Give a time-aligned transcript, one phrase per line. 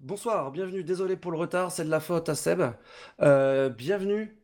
[0.00, 0.82] bonsoir, bienvenue.
[0.82, 2.62] Désolé pour le retard, c'est de la faute à Seb.
[3.20, 4.36] Euh, bienvenue,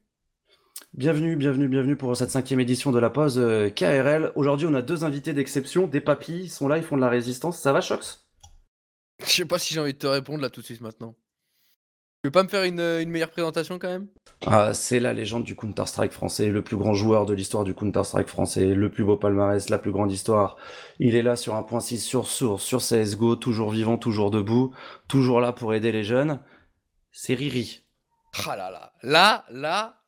[0.93, 4.33] bienvenue, bienvenue, bienvenue pour cette cinquième édition de la pause euh, KRL.
[4.37, 7.59] Aujourd'hui, on a deux invités d'exception, des papis, sont là, ils font de la résistance.
[7.59, 8.27] Ça va, Shox?
[9.21, 11.15] Je sais pas si j'ai envie de te répondre là tout de suite maintenant.
[12.27, 14.09] Tu veux pas me faire une, une meilleure présentation quand même?
[14.47, 18.27] Ah, c'est la légende du Counter-Strike français, le plus grand joueur de l'histoire du Counter-Strike
[18.27, 20.57] français, le plus beau palmarès, la plus grande histoire.
[20.99, 24.75] Il est là sur un point 6 sur source, sur CSGO, toujours vivant, toujours debout,
[25.07, 26.41] toujours là pour aider les jeunes.
[27.13, 27.85] C'est Riri.
[28.45, 30.03] Ah là là, là, là,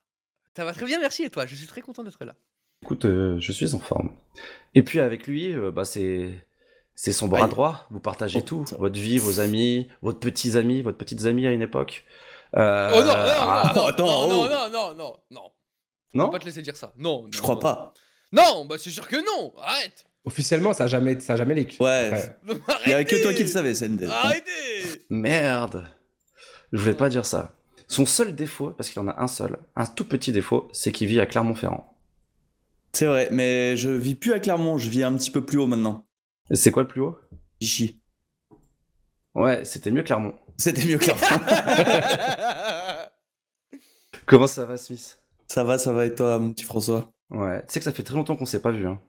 [0.56, 2.34] ça va très bien, merci et toi, je suis très content d'être là.
[2.82, 4.10] Écoute, euh, je suis en forme.
[4.74, 6.48] Et puis avec lui, euh, bah, c'est
[7.01, 7.87] c'est son bras droit.
[7.91, 8.77] Vous partagez Oh, tout, putain.
[8.77, 12.05] votre vie, vos amis, votre petits amis, votre petites amies à une époque.
[12.57, 14.48] Euh, oh non, non, ah, non, non, attends, non, oh.
[14.48, 15.43] non, non, non, non, non.
[16.12, 16.93] Je non peux pas te laisser dire ça.
[16.98, 17.61] Non, Je crois non.
[17.61, 17.95] pas.
[18.33, 19.52] Non, bah c'est sûr que non.
[19.62, 20.07] Arrête.
[20.24, 21.77] Officiellement, ça n'a jamais, ça a jamais leak.
[21.79, 22.11] Ouais.
[22.48, 22.57] Ouais.
[22.87, 23.74] Il y avait que toi qui le savais.
[23.74, 24.10] savais, Sendel.
[24.10, 25.05] Arrêtez.
[25.09, 25.87] Merde.
[26.73, 27.52] Je voulais pas dire ça.
[27.87, 31.07] Son seul défaut, parce qu'il en a un seul, un tout petit défaut, c'est qu'il
[31.07, 31.96] vit à Clermont-Ferrand.
[32.93, 35.68] C'est vrai, mais je vis plus à Clermont, je vis un petit peu plus haut
[35.68, 36.07] maintenant.
[36.51, 37.18] C'est quoi le plus haut?
[37.60, 38.01] Vichy.
[39.35, 40.35] Ouais, c'était mieux Clermont.
[40.57, 41.21] C'était mieux Clermont.
[44.27, 45.18] Comment ça va, Smith
[45.51, 47.10] ça va, ça va et toi, mon petit François?
[47.30, 48.87] Ouais, tu sais que ça fait très longtemps qu'on s'est pas vu.
[48.87, 49.01] Hein.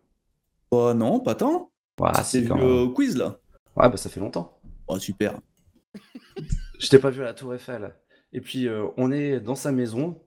[0.72, 1.72] Oh non, pas tant.
[2.00, 3.40] Ouais, C'est c'est vu au quiz là?
[3.76, 4.60] Ouais, bah ça fait longtemps.
[4.88, 5.40] Oh super.
[6.80, 7.94] Je t'ai pas vu à la Tour Eiffel.
[8.32, 10.22] Et puis, euh, on est dans sa maison.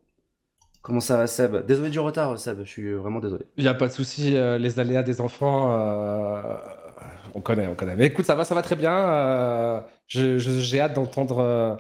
[0.83, 1.65] Comment ça va, Seb?
[1.65, 2.59] Désolé du retard, Seb.
[2.65, 3.47] Je suis vraiment désolé.
[3.57, 6.57] Il n'y a pas de souci, euh, les aléas des enfants, euh,
[7.35, 7.97] on connaît, on connaît.
[7.97, 8.93] Mais écoute, ça va, ça va très bien.
[8.97, 11.75] euh, J'ai hâte d'entendre euh,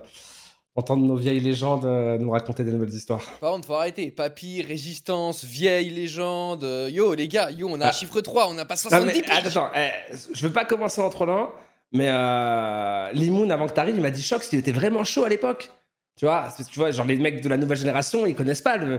[0.75, 3.22] entendre nos vieilles légendes euh, nous raconter des nouvelles histoires.
[3.41, 4.11] Par contre, faut arrêter.
[4.11, 6.64] Papy, résistance, vieille légende.
[6.64, 7.92] euh, Yo, les gars, yo, on a un Ah.
[7.92, 9.47] chiffre 3, on n'a pas Non, 70 mais, piges.
[9.56, 9.91] attends, eh,
[10.33, 11.50] je veux pas commencer en trop lent,
[11.92, 15.25] mais euh, Limoun, avant que tu arrives, il m'a dit Choc, il était vraiment chaud
[15.25, 15.70] à l'époque.
[16.19, 18.98] Tu vois, tu vois, genre les mecs de la nouvelle génération, ils connaissent pas le.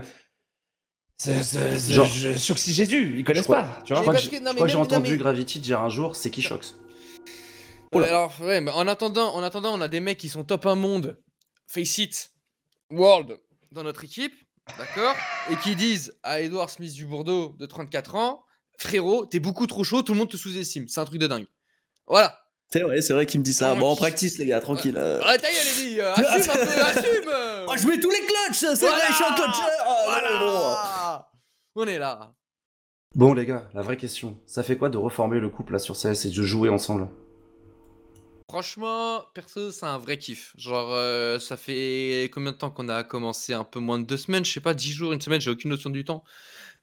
[1.22, 3.78] Genre- je- Choc si Jésus, ils connaissent crois- pas.
[3.84, 6.16] Tu Je vois crois que que- je que j'ai entendu mais- Gravity dire un jour
[6.16, 6.74] c'est qui Shox.
[7.92, 10.74] Alors, ouais, mais en attendant, en attendant, on a des mecs qui sont top 1
[10.74, 11.16] monde,
[11.68, 12.30] face it,
[12.90, 13.38] world,
[13.70, 14.34] dans notre équipe,
[14.76, 15.14] d'accord
[15.50, 18.42] Et qui disent à Edouard Smith du Bordeaux, de 34 ans,
[18.78, 20.88] frérot, t'es beaucoup trop chaud, tout le monde te sous-estime.
[20.88, 21.46] C'est un truc de dingue.
[22.08, 22.36] Voilà.
[22.72, 23.76] C'est vrai, c'est vrai qu'il me dit ça.
[23.76, 24.96] Bon, on practice les gars, tranquille.
[24.96, 25.20] euh.
[25.22, 26.60] Arrête, ta gueule, Eddy, euh, Assume un peu,
[26.98, 27.66] assume euh.
[27.68, 29.60] Oh, je mets tous les clutches, c'est vrai, je suis un clutcher.
[29.86, 30.28] Oh, Voilà.
[31.76, 32.34] On est là.
[33.14, 34.38] Bon, les gars, la vraie question.
[34.46, 37.08] Ça fait quoi de reformer le couple là sur CS et de jouer ensemble?
[38.48, 40.52] Franchement, perso, c'est un vrai kiff.
[40.56, 43.52] Genre, euh, ça fait combien de temps qu'on a commencé?
[43.54, 45.70] Un peu moins de deux semaines, je sais pas, dix jours, une semaine, j'ai aucune
[45.70, 46.24] notion du temps.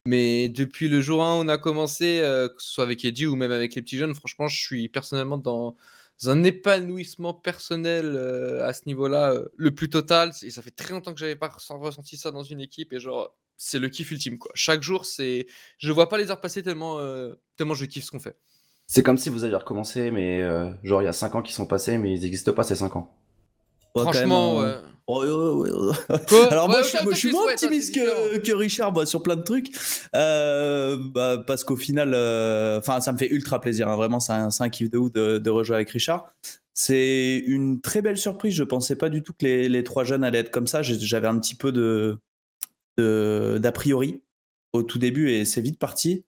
[0.06, 3.36] Mais depuis le jour 1, on a commencé, euh, que ce soit avec Eddie ou
[3.36, 5.78] même avec les petits jeunes, franchement, je suis personnellement dans
[6.26, 10.32] un épanouissement personnel euh, à ce niveau-là, le plus total.
[10.44, 12.94] Et ça fait très longtemps que j'avais pas ressent- ressenti ça dans une équipe.
[12.94, 14.52] Et genre, c'est le kiff ultime, quoi.
[14.56, 15.46] Chaque jour, c'est.
[15.78, 18.36] Je vois pas les heures passer tellement, euh, tellement je kiffe ce qu'on fait.
[18.88, 21.54] C'est comme si vous aviez recommencé, mais euh, genre il y a 5 ans qui
[21.54, 23.16] sont passés, mais ils n'existent pas ces 5 ans.
[23.96, 24.76] Ouais, Franchement, même, ouais.
[25.08, 25.22] Oh,
[26.52, 28.92] Alors moi, Ouais, je, suis- ok, moi, je suis ok, moins optimiste que, que Richard
[28.94, 29.68] bah, sur plein de trucs,
[30.16, 33.88] Euh, bah, parce qu'au final, euh, enfin, ça me fait ultra plaisir.
[33.90, 36.34] hein, vraiment, c'est un, c'est un kiff de ouf de, de rejouer avec Richard.
[36.74, 38.54] C'est une très belle surprise.
[38.56, 40.82] Je pensais pas du tout que les, les trois jeunes allaient être comme ça.
[40.82, 42.18] J'avais un petit peu de-
[42.98, 44.22] d'a priori
[44.74, 46.26] au tout début et c'est vite parti.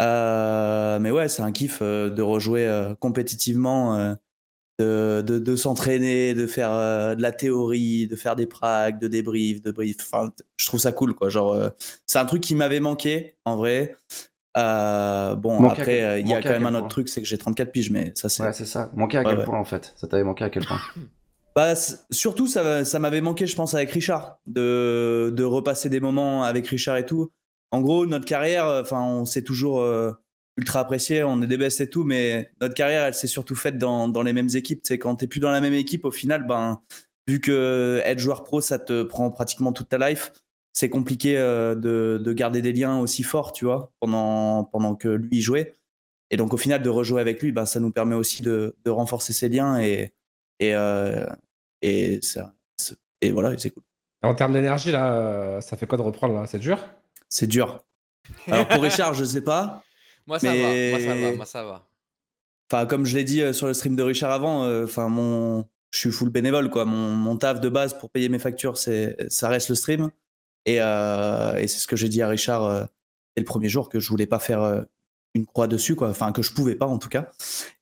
[0.00, 3.96] Euh, mais ouais, c'est un kiff euh, de rejouer euh, compétitivement.
[3.98, 4.14] euh,
[4.78, 9.06] de, de, de s'entraîner, de faire euh, de la théorie, de faire des pracs, de
[9.06, 9.98] débriefs, de briefs.
[10.00, 11.28] Enfin, je trouve ça cool, quoi.
[11.28, 11.68] Genre, euh,
[12.06, 13.96] c'est un truc qui m'avait manqué, en vrai.
[14.56, 17.20] Euh, bon, Manqué après, euh, il y a quand même un point autre truc, c'est
[17.20, 18.42] que j'ai 34 piges, mais ça, c'est.
[18.42, 18.90] Ouais, c'est ça.
[18.94, 19.44] Manqué à Ouais, quel ouais.
[19.44, 20.80] point en fait Ça t'avait manqué à quel point
[21.54, 21.74] Bah,
[22.10, 27.06] surtout, ça, m'avait manqué, je pense, avec Richard, de, repasser des moments avec Richard et
[27.06, 27.30] tout.
[27.70, 30.12] En gros, notre carrière, enfin, on s'est toujours euh,
[30.56, 34.22] ultra apprécié, on est des et tout, mais notre carrière, elle s'est surtout faite dans,
[34.22, 34.80] les mêmes équipes.
[34.86, 36.80] Sais, quand t'es plus dans la même équipe, au final, ben,
[37.28, 40.32] vu que être joueur pro, ça te prend pratiquement toute ta life,
[40.72, 45.08] c'est compliqué euh, de, de garder des liens aussi forts, tu vois, pendant, pendant que
[45.08, 45.74] lui jouait.
[46.30, 48.90] Et donc, au final, de rejouer avec lui, ben, ça nous permet aussi de, de
[48.90, 50.12] renforcer ses liens et,
[50.66, 51.26] et, euh,
[51.80, 52.54] et, ça,
[53.20, 53.82] et voilà, c'est cool.
[54.22, 56.46] En termes d'énergie, là, ça fait quoi de reprendre là?
[56.46, 56.78] C'est dur?
[57.28, 57.82] C'est dur.
[58.46, 59.82] Alors pour Richard, je sais pas.
[60.26, 60.58] Moi, ça va.
[60.58, 61.32] Moi, ça va.
[61.36, 61.88] Moi, ça va.
[62.70, 65.66] Enfin, comme je l'ai dit euh, sur le stream de Richard avant, euh, enfin mon,
[65.90, 66.84] je suis full bénévole quoi.
[66.84, 70.10] Mon, mon taf de base pour payer mes factures, c'est, ça reste le stream.
[70.64, 72.84] Et, euh, et c'est ce que j'ai dit à Richard euh,
[73.36, 74.82] dès le premier jour que je voulais pas faire euh,
[75.34, 76.08] une croix dessus quoi.
[76.10, 77.30] Enfin que je pouvais pas en tout cas.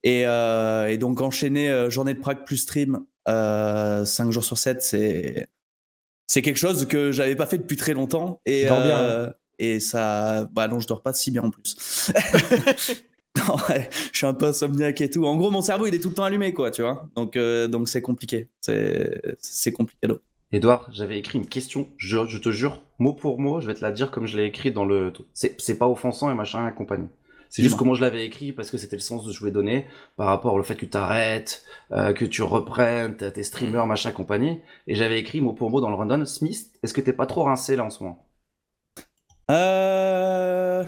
[0.03, 4.59] Et, euh, et donc enchaîner euh, journée de prac plus stream Euh, 5 jours sur
[4.59, 5.47] 7, c'est
[6.27, 8.41] c'est quelque chose que j'avais pas fait depuis très longtemps.
[8.47, 10.49] Et, Tu dors bien, euh, et ça.
[10.53, 11.77] Bah non, je dors pas si bien en plus.
[13.37, 15.25] Non, ouais, je suis un peu insomniaque et tout.
[15.25, 17.09] En gros, mon cerveau, il est tout le temps allumé, quoi, tu vois.
[17.15, 18.49] Donc, euh, donc c'est compliqué.
[18.61, 20.07] C'est c'est compliqué.
[20.09, 20.21] donc.
[20.53, 23.83] Edouard, j'avais écrit une question, je, je te jure, mot pour mot, je vais te
[23.83, 25.13] la dire comme je l'ai écrit dans le.
[25.33, 27.07] C'est c'est pas offensant et machin et compagnie.
[27.51, 29.87] C'est juste comment je l'avais écrit parce que c'était le sens que je voulais donner
[30.17, 34.61] par rapport au fait que tu arrêtes, euh, que tu reprennes tes streamers, machin, compagnie.
[34.87, 37.43] Et j'avais écrit mot pour mot dans le rundown, Smith, est-ce que t'es pas trop
[37.43, 38.25] rincé là en ce moment?
[39.51, 40.85] Euh,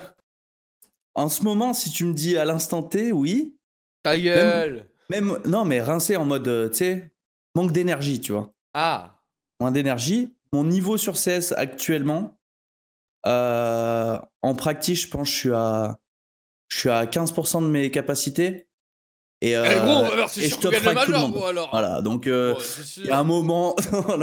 [1.14, 3.56] En ce moment, si tu me dis à l'instant T, oui.
[4.04, 7.12] Ta gueule Même, non, mais rincé en mode, euh, tu sais,
[7.56, 8.52] manque d'énergie, tu vois.
[8.72, 9.18] Ah
[9.60, 10.32] Moins d'énergie.
[10.52, 12.38] Mon niveau sur CS actuellement,
[13.26, 15.98] euh, en pratique, je pense que je suis à,
[16.72, 18.66] je suis à 15% de mes capacités.
[19.42, 21.32] Et, euh, Eh gros, alors c'est et sûr je top frag tout le monde.
[21.32, 22.60] gros, alors Voilà, donc euh, Ouais,
[22.98, 23.74] il y a un moment.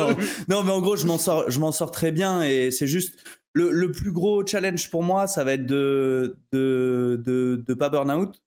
[0.47, 3.15] non, mais en gros, je m'en sors, je m'en sors très bien et c'est juste
[3.53, 7.89] le, le plus gros challenge pour moi, ça va être de de de, de pas
[7.89, 8.41] burn out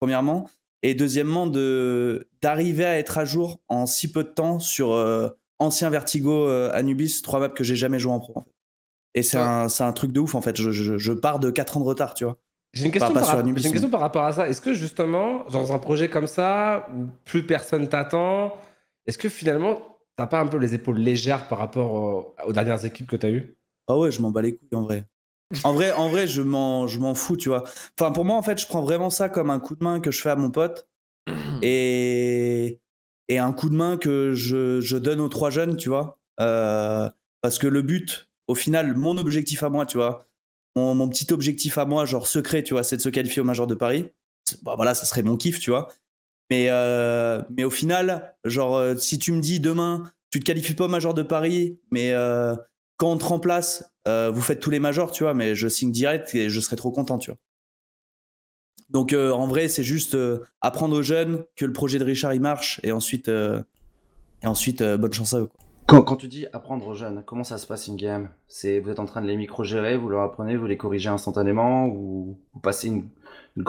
[0.00, 0.50] premièrement
[0.82, 5.28] et deuxièmement de d'arriver à être à jour en si peu de temps sur euh,
[5.58, 8.32] ancien Vertigo euh, Anubis, trois maps que j'ai jamais joué en pro.
[8.36, 8.50] en fait.
[9.14, 9.42] Et c'est Ouais.
[9.44, 10.56] un c'est un truc de ouf en fait.
[10.60, 12.36] Je, je, je pars de 4 ans de retard, tu vois.
[12.72, 14.48] J'ai une, question par, une question rapport à ça.
[14.48, 18.56] Est-ce que justement, dans un projet comme ça, où plus personne t'attend,
[19.06, 22.84] est-ce que finalement, t'as pas un peu les épaules légères par rapport au- aux dernières
[22.84, 23.56] équipes que t'as eues?
[23.88, 25.04] Ah ouais, je m'en bats les couilles en vrai.
[25.64, 27.64] En vrai, en vrai, je m'en, je m'en fous, tu vois.
[27.98, 30.10] Enfin, pour moi, en fait, je prends vraiment ça comme un coup de main que
[30.10, 30.88] je fais à mon pote
[31.62, 32.80] et,
[33.28, 36.18] et un coup de main que je, je donne aux trois jeunes, tu vois.
[36.40, 37.10] Euh,
[37.42, 40.26] parce que le but, au final, mon objectif à moi, tu vois,
[40.76, 43.66] mon, petit objectif à moi, genre secret, tu vois, c'est de se qualifier au Major
[43.66, 44.08] de Paris.
[44.62, 45.88] Bah voilà, ça serait mon kiff, tu vois.
[46.50, 50.84] Mais, euh, au final, genre, euh, si tu me dis demain, tu te qualifies pas
[50.84, 52.54] au Major de Paris, mais euh,
[52.96, 56.34] quand on te remplace, vous faites tous les majors, tu vois, mais je signe direct
[56.34, 57.38] et je serai trop content, tu vois.
[58.90, 60.16] Donc en vrai, c'est juste
[60.60, 65.40] apprendre aux jeunes que le projet de Richard il marche et ensuite, bonne chance à
[65.40, 65.48] eux.
[65.92, 68.98] Quand, quand tu dis apprendre aux jeunes, comment ça se passe in-game C'est Vous êtes
[68.98, 72.88] en train de les micro-gérer, vous leur apprenez, vous les corrigez instantanément ou vous passez
[72.88, 73.08] une,
[73.56, 73.64] une,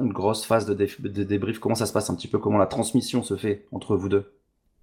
[0.00, 1.58] une grosse phase de, dé- de débrief?
[1.58, 2.38] Comment ça se passe un petit peu?
[2.38, 4.32] Comment la transmission se fait entre vous deux?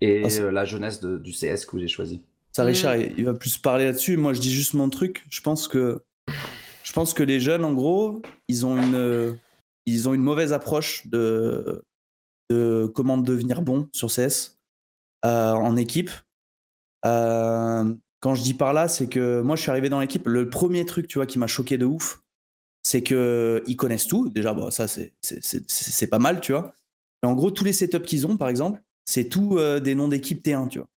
[0.01, 2.21] Et Ah, euh, la jeunesse de- du CS que vous avez choisi?
[2.51, 2.67] Ça, Mm.
[2.67, 4.17] Richard, il, il va plus parler là-dessus.
[4.17, 5.25] Moi, je dis juste mon truc.
[5.29, 6.01] Je pense que,
[6.83, 9.33] je pense que les jeunes, en gros, ils ont une, euh,
[9.85, 11.81] ils ont une mauvaise approche de,
[12.49, 14.57] de comment devenir bon sur CS
[15.25, 16.09] euh, en équipe.
[17.05, 20.27] Euh, quand je dis par là, c'est que moi, je suis arrivé dans l'équipe.
[20.27, 22.21] Le premier truc, tu vois, qui m'a choqué de ouf,
[22.83, 24.29] c'est que ils connaissent tout.
[24.29, 26.75] Déjà, bon, ça, c'est pas mal, tu vois.
[27.23, 30.43] En gros, tous les setups qu'ils ont, par exemple, c'est tout euh, des noms d'équipe
[30.43, 30.87] T1, tu vois.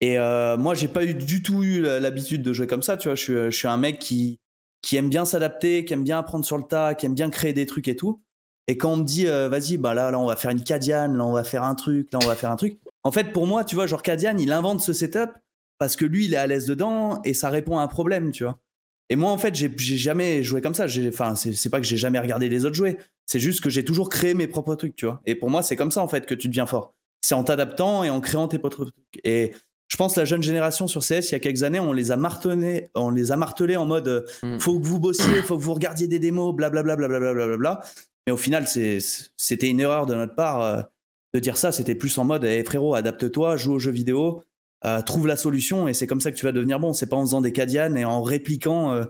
[0.00, 3.08] Et euh, moi, j'ai pas eu, du tout eu l'habitude de jouer comme ça, tu
[3.08, 3.16] vois.
[3.16, 4.40] Je suis, je suis un mec qui,
[4.82, 7.52] qui aime bien s'adapter, qui aime bien apprendre sur le tas, qui aime bien créer
[7.52, 8.22] des trucs et tout.
[8.66, 11.16] Et quand on me dit, euh, vas-y, bah là, là, on va faire une Cadiane,
[11.16, 12.78] là, on va faire un truc, là, on va faire un truc.
[13.04, 15.30] En fait, pour moi, tu vois, genre Cadiane, il invente ce setup
[15.78, 18.44] parce que lui, il est à l'aise dedans et ça répond à un problème, tu
[18.44, 18.58] vois.
[19.08, 20.86] Et moi, en fait, j'ai jamais joué comme ça.
[21.08, 22.96] Enfin, c'est pas que j'ai jamais regardé les autres jouer.
[23.26, 25.20] C'est juste que j'ai toujours créé mes propres trucs, tu vois.
[25.26, 26.94] Et pour moi, c'est comme ça, en fait, que tu deviens fort.
[27.22, 28.94] C'est en t'adaptant et en créant tes propres trucs.
[29.24, 29.52] Et
[29.88, 32.12] je pense que la jeune génération sur CS, il y a quelques années, on les
[32.12, 34.60] a martelés, on les a martelés en mode euh, Mm.
[34.60, 37.80] faut que vous bossiez, faut que vous regardiez des démos, blablabla, blablabla, blablabla.
[38.26, 40.82] Mais au final, c'était une erreur de notre part euh,
[41.34, 41.72] de dire ça.
[41.72, 44.44] C'était plus en mode eh, frérot, adapte-toi, joue aux jeux vidéo,
[44.84, 46.92] euh, trouve la solution et c'est comme ça que tu vas devenir bon.
[46.92, 49.04] C'est pas en faisant des cadianes et en répliquant euh,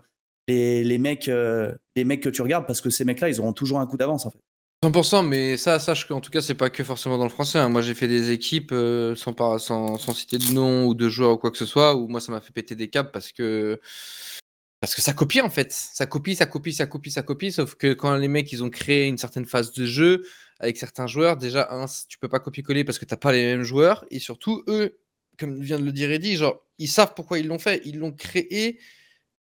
[0.48, 3.52] les, les mecs, euh, les mecs que tu regardes parce que ces mecs-là, ils auront
[3.52, 4.40] toujours un coup d'avance en fait.
[4.82, 7.58] 100%, mais ça, sache qu'en tout cas, c'est pas que forcément dans le français.
[7.58, 7.68] hein.
[7.68, 8.74] Moi, j'ai fait des équipes
[9.14, 11.94] sans, par- sans, sans citer de nom ou de joueur ou quoi que ce soit,
[11.94, 13.78] où moi, ça m'a fait péter des câbles parce que.
[14.80, 15.70] Parce que ça copie en fait.
[15.72, 17.52] Ça copie, ça copie, ça copie, ça copie.
[17.52, 20.24] Sauf que quand les mecs, ils ont créé une certaine phase de jeu
[20.60, 23.62] avec certains joueurs, déjà, un, tu peux pas copier-coller parce que t'as pas les mêmes
[23.62, 24.04] joueurs.
[24.10, 24.98] Et surtout, eux,
[25.38, 27.80] comme vient de le dire Eddie, genre, ils savent pourquoi ils l'ont fait.
[27.86, 28.78] Ils l'ont créé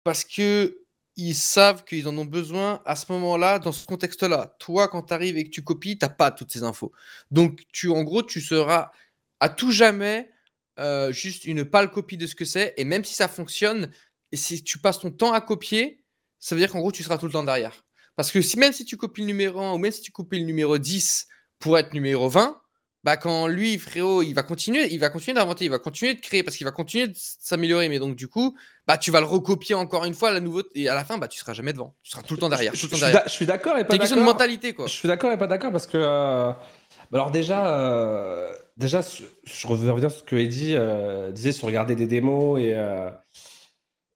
[0.04, 0.80] parce que
[1.16, 4.56] ils savent qu'ils en ont besoin à ce moment-là, dans ce contexte-là.
[4.58, 6.92] Toi, quand tu arrives et que tu copies, tu n'as pas toutes ces infos.
[7.30, 8.92] Donc, tu, en gros, tu seras
[9.40, 10.32] à tout jamais
[10.80, 12.74] euh, juste une pâle copie de ce que c'est.
[12.78, 13.92] Et même si ça fonctionne,
[14.32, 16.04] et si tu passes ton temps à copier,
[16.40, 17.86] ça veut dire qu'en gros, tu seras tout le temps derrière.
[18.16, 20.40] Parce que si, même si tu copies le numéro 1 ou même si tu copies
[20.40, 21.28] le numéro 10
[21.60, 22.60] pour être numéro 20,
[23.04, 26.22] bah quand lui, frérot, il va continuer, il va continuer d'inventer, il va continuer de
[26.22, 27.90] créer parce qu'il va continuer de s'améliorer.
[27.90, 28.56] Mais donc du coup,
[28.88, 31.28] bah tu vas le recopier encore une fois la nouveauté et à la fin, bah
[31.28, 31.96] tu seras jamais devant.
[32.02, 32.74] Tu seras tout le temps derrière.
[32.74, 33.24] Je, tout le temps je suis derrière.
[33.24, 34.34] d'a- je suis d'accord et pas C'est une question de d'accord.
[34.36, 34.88] mentalité quoi.
[34.88, 35.98] Je suis d'accord et pas d'accord parce que.
[35.98, 36.52] euh,
[37.12, 39.02] bah alors, déjà, euh, déjà
[39.44, 42.70] je reviens sur ce que Eddie euh, disait sur regarder des démos et,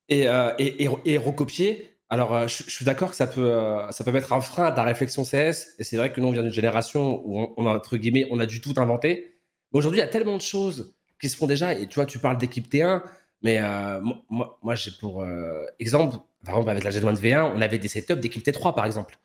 [0.09, 1.96] et, euh, et, et- et recopier.
[2.09, 4.71] Alors, euh, je, suis d'accord que ça peut, euh, ça peut mettre un frein à
[4.71, 5.75] ta réflexion CS.
[5.77, 8.39] Et c'est vrai que nous, on vient d'une génération où on, a, entre guillemets, on
[8.39, 9.35] a dû tout inventer.
[9.71, 11.73] Mais aujourd'hui, il y a tellement de choses qui se font déjà.
[11.73, 13.01] Et tu vois, tu parles d'équipe T1,
[13.41, 13.99] mais euh,
[14.29, 17.87] moi, j'ai pour euh, exemple, par exemple, avec la Gen 1 V1, on avait des
[17.87, 19.17] setups d'équipe T3, par exemple.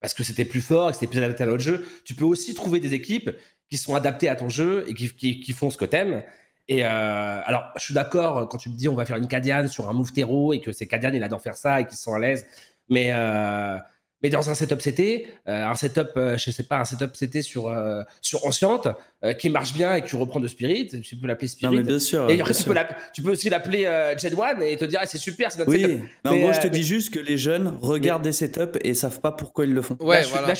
[0.00, 1.86] Parce que c'était plus fort, que c'était plus adapté à notre jeu.
[2.04, 3.30] Tu peux aussi trouver des équipes
[3.68, 6.22] qui sont adaptées à ton jeu et qui, qui, qui font ce que t'aimes.
[6.68, 6.88] Et euh,
[7.44, 9.92] alors, je suis d'accord quand tu me dis on va faire une Cadiane sur un
[9.94, 12.46] move terreau et que c'est Cadiane, il adore faire ça et qu'ils sont à l'aise.
[12.90, 13.78] Mais, euh,
[14.22, 17.42] mais dans un setup CT, euh, un setup, euh, je sais pas, un setup CT
[17.42, 18.88] sur, euh, sur Anciente
[19.24, 21.76] euh, qui marche bien et que tu reprends de Spirit, tu peux l'appeler Non, Spirit.
[21.76, 22.24] mais bien sûr.
[22.28, 22.74] et bien après, tu sûr.
[22.74, 22.80] peux,
[23.14, 25.70] tu peux aussi l'appeler euh, Gen 1 et te dire ah, c'est super, c'est notre
[25.70, 26.00] Oui, setup.
[26.24, 28.32] mais en Mais, gros, je euh, te mais- dis juste que les jeunes regardent des
[28.32, 29.96] setups et savent pas pourquoi ils le font.
[30.00, 30.58] Ouais, là, je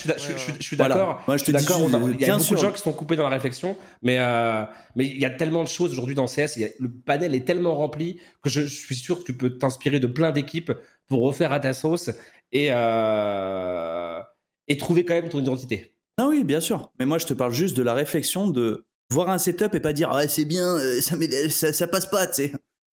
[0.60, 1.22] suis, d'accord.
[1.26, 1.88] Moi, je je suis te dis d'accord.
[2.14, 2.56] Il y a beaucoup sûr.
[2.56, 4.62] de gens qui sont coupés dans la réflexion, mais euh,
[4.96, 6.54] mais il y a tellement de choses aujourd'hui dans CS.
[6.56, 9.32] il y a- le panel est tellement rempli que je, je suis sûr que tu
[9.36, 10.72] peux t'inspirer de plein d'équipes
[11.08, 12.10] pour refaire à ta sauce
[12.52, 14.20] et euh,
[14.68, 15.92] et trouver quand même ton identité.
[16.18, 16.90] Ah oui, bien sûr.
[16.98, 19.92] Mais moi, je te parle juste de la réflexion de voir un setup et pas
[19.92, 22.26] dire ah, c'est bien, euh, ça, ça, passe pas.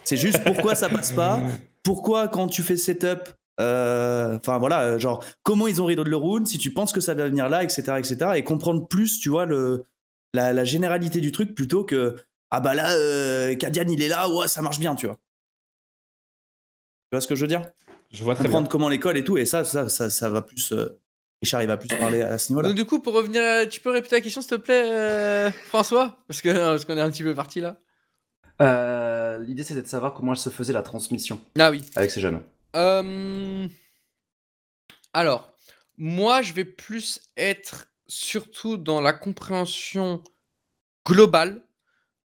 [0.03, 1.41] C'est juste pourquoi ça passe pas.
[1.83, 6.47] Pourquoi quand tu fais setup, euh, enfin voilà, genre comment ils ont rideau le round,
[6.47, 8.31] si tu penses que ça va venir là, etc., etc.
[8.35, 9.85] Et comprendre plus, tu vois, le,
[10.33, 12.15] la, la généralité du truc plutôt que
[12.51, 15.15] ah bah là, euh, Kadian il est là, ouais, ça marche bien, tu vois.
[15.15, 17.69] Tu vois ce que je veux dire?
[18.15, 18.49] Je vois très bien.
[18.51, 20.71] Comprendre comment l'école et tout, et ça, ça, ça, ça va plus.
[20.71, 20.99] euh,
[21.41, 22.69] Richard, il va plus parler à ce niveau-là.
[22.69, 25.51] Donc du coup, pour revenir, à- tu peux répéter la question s'il te plaît, euh,
[25.67, 26.17] François?
[26.27, 27.77] Parce que parce qu'on est un petit peu parti là.
[28.61, 31.83] Euh, L'idée, c'était de savoir comment elle se faisait la transmission Ah oui.
[31.95, 32.41] avec ces jeunes.
[32.77, 33.67] Euh,
[35.13, 35.51] Alors,
[35.97, 40.23] moi, je vais plus être surtout dans la compréhension
[41.05, 41.61] globale.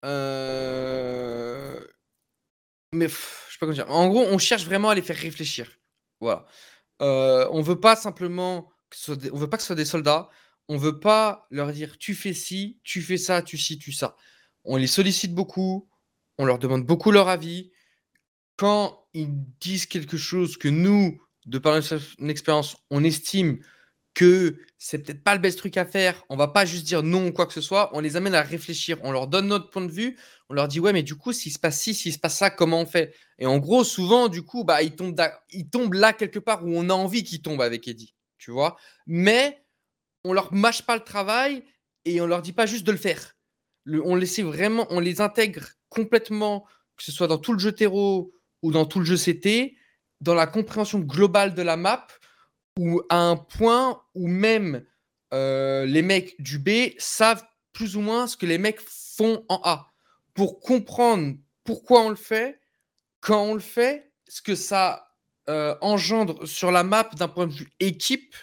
[0.04, 1.80] Euh,
[2.92, 3.50] Mais pff,
[3.88, 5.71] En gros, on cherche vraiment à les faire réfléchir.
[6.21, 6.47] Voilà.
[7.02, 10.29] Euh, on veut pas simplement que ce on veut pas que ce soit des soldats.
[10.69, 14.17] On veut pas leur dire tu fais ci, tu fais ça, tu ci, tu ça.
[14.64, 15.88] On les sollicite beaucoup.
[16.38, 17.71] On leur demande beaucoup leur avis
[18.57, 21.99] quand ils disent quelque chose que nous, de par notre
[22.29, 23.61] expérience, on estime
[24.14, 27.29] que c'est peut-être pas le best truc à faire, on va pas juste dire non
[27.29, 29.85] ou quoi que ce soit, on les amène à réfléchir, on leur donne notre point
[29.85, 32.19] de vue, on leur dit ouais mais du coup s'il se passe ci, s'il se
[32.19, 33.14] passe ça, comment on fait?
[33.38, 36.71] Et en gros souvent du coup bah ils tombent, ils tombent là quelque part où
[36.75, 38.76] on a envie qu'ils tombent avec Eddie, tu vois?
[39.07, 39.64] Mais
[40.25, 41.64] on leur mâche pas le travail
[42.05, 43.37] et on leur dit pas juste de le faire.
[43.87, 48.33] On les vraiment, on les intègre complètement, que ce soit dans tout le jeu terreau
[48.62, 49.76] ou dans tout le jeu CT,
[50.21, 52.07] dans la compréhension globale de la map,
[52.79, 54.85] ou à un point où même
[55.33, 59.61] euh, les mecs du B savent plus ou moins ce que les mecs font en
[59.65, 59.93] A.
[60.35, 62.61] Pour comprendre pourquoi on le fait,
[63.21, 65.15] quand on le fait, ce que ça
[65.49, 68.35] euh, engendre sur la map d'un point de vue équipe,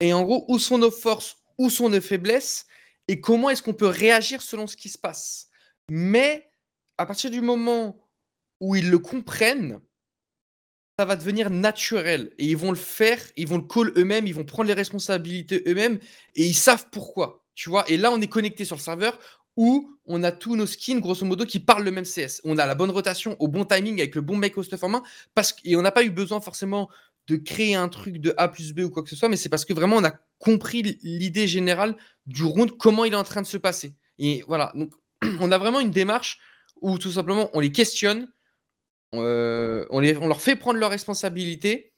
[0.00, 2.66] et en gros, où sont nos forces, où sont nos faiblesses,
[3.08, 5.48] et comment est-ce qu'on peut réagir selon ce qui se passe.
[5.88, 6.50] Mais
[6.98, 8.08] à partir du moment
[8.60, 9.80] où ils le comprennent,
[10.98, 12.32] ça va devenir naturel.
[12.38, 15.62] Et ils vont le faire, ils vont le call eux-mêmes, ils vont prendre les responsabilités
[15.66, 15.98] eux-mêmes,
[16.36, 17.44] et ils savent pourquoi.
[17.54, 19.18] Tu vois Et là, on est connecté sur le serveur
[19.56, 22.40] où on a tous nos skins, grosso modo, qui parlent le même CS.
[22.44, 24.88] On a la bonne rotation, au bon timing, avec le bon mec au stuff en
[24.88, 25.02] main,
[25.34, 26.88] parce et on n'a pas eu besoin forcément
[27.28, 29.48] de créer un truc de A plus B ou quoi que ce soit, mais c'est
[29.48, 31.96] parce que vraiment, on a compris l'idée générale
[32.26, 33.94] du round, comment il est en train de se passer.
[34.18, 34.92] Et voilà, donc
[35.40, 36.38] on a vraiment une démarche
[36.80, 38.28] où tout simplement, on les questionne,
[39.22, 41.92] euh, on, les, on leur fait prendre leurs responsabilités.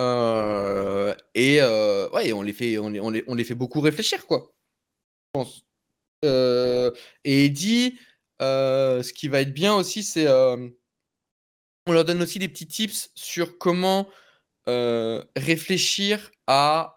[0.00, 3.80] euh, et euh, ouais, on les, fait, on, les, on, les, on les fait beaucoup
[3.80, 4.52] réfléchir, quoi.
[6.24, 7.98] Et Eddie,
[8.40, 10.28] ce qui va être bien aussi, c'est.
[10.28, 14.08] on leur donne aussi des petits tips sur comment
[15.36, 16.96] réfléchir à.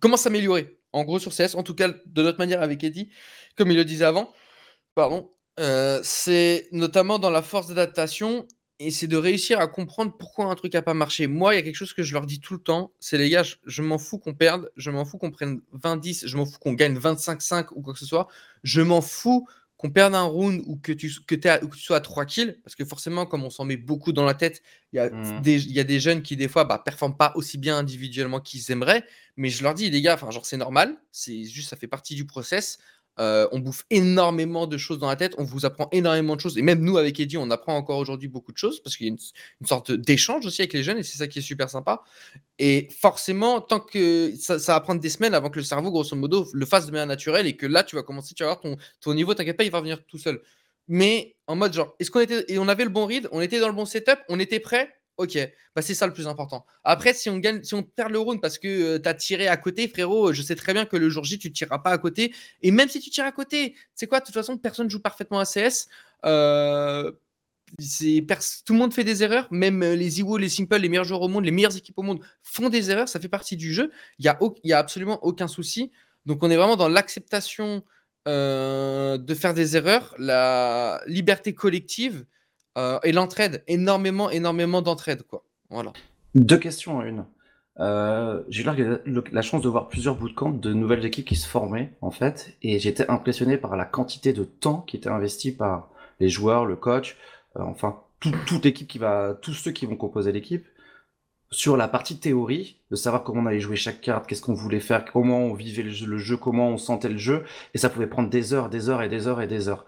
[0.00, 0.78] comment s'améliorer.
[0.92, 3.12] En gros, sur CS, en tout cas, de notre manière avec Eddie,
[3.56, 4.32] comme il le disait avant.
[4.94, 5.30] Pardon.
[5.58, 8.46] Euh, c'est notamment dans la force d'adaptation
[8.80, 11.26] et c'est de réussir à comprendre pourquoi un truc n'a pas marché.
[11.26, 13.28] Moi, il y a quelque chose que je leur dis tout le temps, c'est les
[13.28, 16.46] gars, je, je m'en fous qu'on perde, je m'en fous qu'on prenne 20-10, je m'en
[16.46, 18.28] fous qu'on gagne 25-5 ou quoi que ce soit,
[18.62, 19.48] je m'en fous
[19.78, 22.56] qu'on perde un round ou que tu, que, à, que tu sois à 3 kills,
[22.64, 24.60] parce que forcément, comme on s'en met beaucoup dans la tête,
[24.92, 25.08] il y, a
[25.40, 28.40] des- il y a des jeunes qui, des fois, bah, performent pas aussi bien individuellement
[28.40, 29.04] qu'ils aimeraient.
[29.36, 32.16] Mais je leur dis, les gars, enfin, genre, c'est normal, c'est juste, ça fait partie
[32.16, 32.78] du process.
[33.20, 36.56] Euh, on bouffe énormément de choses dans la tête, on vous apprend énormément de choses.
[36.56, 39.10] Et même nous, avec Eddie, on apprend encore aujourd'hui beaucoup de choses parce qu'il y
[39.10, 42.02] a une, sorte d'échange aussi avec les jeunes et c'est ça qui est super sympa.
[42.58, 46.48] Et forcément, tant que ça, va prendre des semaines avant que le cerveau, grosso modo,
[46.52, 48.76] le fasse de manière naturelle et que là, tu vas commencer, tu vas voir ton,
[49.00, 50.40] ton niveau, t'inquiète pas, il va venir tout seul.
[50.86, 53.60] Mais en mode genre, est-ce qu'on était et on avait le bon read, on était
[53.60, 55.36] dans le bon setup, on était prêt Ok,
[55.74, 56.64] bah c'est ça le plus important.
[56.84, 60.42] Après, si on perd le round parce que tu as tiré à côté, frérot, je
[60.42, 62.32] sais très bien que le jour J, tu ne tireras pas à côté.
[62.62, 65.40] Et même si tu tires à côté, c'est quoi De toute façon, personne joue parfaitement
[65.40, 65.88] à CS.
[66.24, 67.10] Euh,
[68.64, 71.22] tout le monde fait des erreurs, même euh, les Iwo, les Simple, les meilleurs joueurs
[71.22, 73.90] au monde, les meilleures équipes au monde font des erreurs, ça fait partie du jeu.
[74.20, 75.90] Il n'y a, y a absolument aucun souci.
[76.26, 77.82] Donc on est vraiment dans l'acceptation
[78.28, 82.24] euh, de faire des erreurs, la liberté collective
[82.78, 83.62] euh, et l'entraide.
[83.66, 85.22] Énormément, énormément d'entraide.
[85.24, 85.44] quoi.
[85.68, 85.92] Voilà.
[86.34, 87.24] Deux questions en une.
[87.80, 88.66] Euh, j'ai eu
[89.32, 92.78] la, chance de voir plusieurs bootcamps de nouvelles équipes qui se formaient, en fait, et
[92.80, 97.16] j'étais impressionné par la quantité de temps qui était investi par les joueurs, le coach,
[97.56, 100.66] euh, enfin, tout- toute l'équipe qui va, tous ceux qui vont composer l'équipe,
[101.50, 104.80] sur la partie théorie, de savoir comment on allait jouer chaque carte, qu'est-ce qu'on voulait
[104.80, 107.44] faire, comment on vivait le jeu, comment on sentait le jeu,
[107.74, 109.86] et ça pouvait prendre des heures, des heures et des heures et des heures.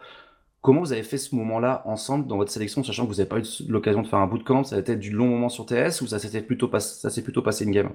[0.62, 3.38] Comment vous avez fait ce moment-là ensemble dans votre sélection, sachant que vous n'avez pas
[3.38, 6.06] eu l'occasion de faire un bootcamp, ça a été du long moment sur TS ou
[6.06, 7.90] ça s'était plutôt pas, s'est plutôt passé une game?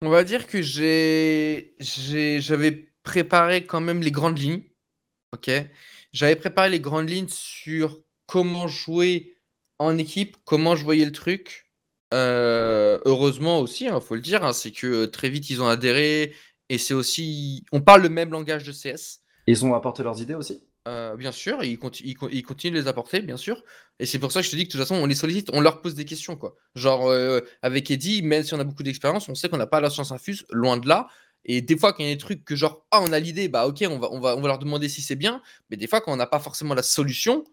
[0.00, 1.74] On va dire que j'avais
[3.02, 4.62] préparé quand même les grandes lignes.
[5.34, 5.50] Ok?
[6.12, 9.34] J'avais préparé les grandes lignes sur comment jouer
[9.78, 11.66] en équipe, comment je voyais le truc.
[12.14, 15.68] Euh, heureusement aussi, il faut le dire, hein, c'est que euh, très vite ils ont
[15.68, 16.32] adhéré
[16.70, 19.20] et c'est aussi, on parle le même langage de CS.
[19.46, 20.62] Ils ont apporté leurs idées aussi?
[20.88, 21.78] Euh, bien sûr, ils,
[22.30, 23.62] ils continuent de les apporter, bien sûr.
[23.98, 25.50] Et c'est pour ça que je te dis que de toute façon, on les sollicite,
[25.52, 26.36] on leur pose des questions.
[26.36, 26.56] quoi.
[26.74, 29.80] Genre, euh, avec Eddie, même si on a beaucoup d'expérience, on sait qu'on n'a pas
[29.80, 31.08] la science infuse, loin de là.
[31.44, 33.48] Et des fois, quand il y a des trucs que genre, ah, on a l'idée,
[33.48, 35.42] bah ok, on va, on, va, on va leur demander si c'est bien.
[35.70, 37.44] Mais des fois, quand on n'a pas forcément la solution,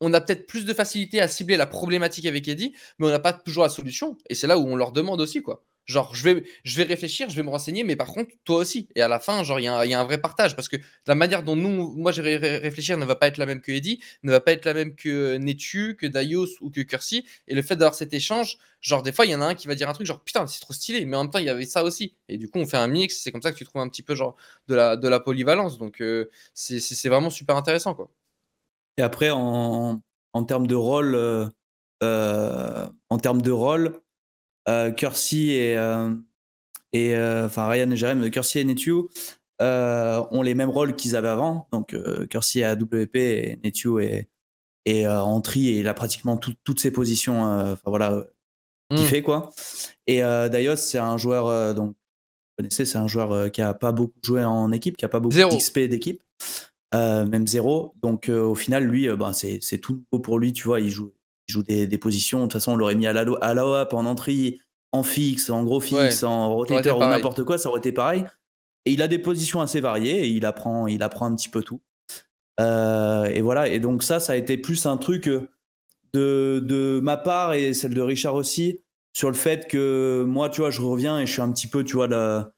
[0.00, 3.18] on a peut-être plus de facilité à cibler la problématique avec Eddie, mais on n'a
[3.18, 4.16] pas toujours la solution.
[4.30, 5.64] Et c'est là où on leur demande aussi, quoi.
[5.88, 8.88] Genre, je vais, je vais réfléchir, je vais me renseigner, mais par contre, toi aussi.
[8.94, 10.76] Et à la fin, genre, il y, y a un vrai partage parce que
[11.06, 13.62] la manière dont nous, moi, je vais ré- réfléchir ne va pas être la même
[13.62, 17.24] que Eddie, ne va pas être la même que Netu, que Daios ou que Cursi.
[17.48, 19.66] Et le fait d'avoir cet échange, genre, des fois, il y en a un qui
[19.66, 21.50] va dire un truc, genre, putain, c'est trop stylé, mais en même temps, il y
[21.50, 22.14] avait ça aussi.
[22.28, 24.02] Et du coup, on fait un mix, c'est comme ça que tu trouves un petit
[24.02, 24.36] peu, genre,
[24.68, 25.78] de la, de la polyvalence.
[25.78, 28.10] Donc, euh, c'est vraiment super intéressant, quoi.
[28.98, 31.46] Et après, en, en termes de rôle, euh,
[32.02, 34.00] euh, en termes de rôle, euh,
[34.96, 36.14] Kersey et, euh,
[36.92, 38.92] et euh, enfin Ryan et Jerem, Kersey et Netu
[39.60, 41.68] euh, ont les mêmes rôles qu'ils avaient avant.
[41.72, 44.28] Donc euh, Kersey est AWP et Netu est,
[44.84, 47.46] est euh, en tri et il a pratiquement tout- toutes ses positions.
[47.46, 48.24] euh, Enfin voilà,
[48.94, 49.08] qu'il Mm.
[49.08, 49.50] fait quoi.
[50.06, 51.94] Et euh, Daios, c'est un joueur euh, donc vous
[52.64, 55.20] connaissez, c'est un joueur euh, qui a pas beaucoup joué en équipe, qui a pas
[55.20, 56.22] beaucoup d'XP d'équipe,
[56.94, 57.94] euh, même zéro.
[58.02, 60.80] Donc euh, au final, lui, euh, ben, c'est c'est tout nouveau pour lui, tu vois.
[60.80, 61.12] Il joue,
[61.48, 62.40] il joue des, des positions.
[62.40, 64.60] De toute façon, on l'aurait mis à la, à la en entrée,
[64.92, 68.24] en fixe, en gros fixe, en rotator ou n'importe quoi, ça aurait été pareil.
[68.84, 71.62] Et il a des positions assez variées et il apprend, il apprend un petit peu
[71.62, 71.80] tout.
[72.60, 73.68] Euh, et voilà.
[73.68, 75.48] Et donc ça, ça a été plus un truc euh,
[76.14, 78.80] de, de ma part et celle de Richard aussi
[79.14, 81.84] sur le fait que moi, tu vois, je reviens et je suis un petit peu,
[81.84, 82.52] tu vois, la,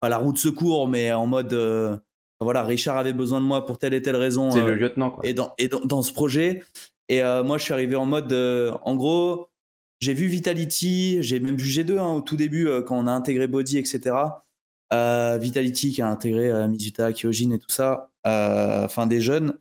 [0.00, 1.96] pas la roue de secours, mais en mode, euh,
[2.40, 4.50] voilà, Richard avait besoin de moi pour telle et telle raison.
[4.50, 5.26] C'est euh, le lieutenant, quoi.
[5.26, 6.62] et dans, et dans, dans ce projet.
[7.10, 9.48] Et euh, moi, je suis arrivé en mode, euh, en gros,
[9.98, 13.12] j'ai vu Vitality, j'ai même vu G2 hein, au tout début euh, quand on a
[13.12, 14.16] intégré Body, etc.
[14.92, 19.58] Vitality qui a intégré Mizuta, Kyojin et tout ça, enfin des jeunes.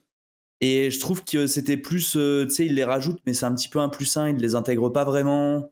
[0.62, 3.70] Et je trouve que c'était plus, tu sais, ils les rajoutent, mais c'est un petit
[3.70, 5.72] peu un plus un, ils ne les intègrent pas vraiment.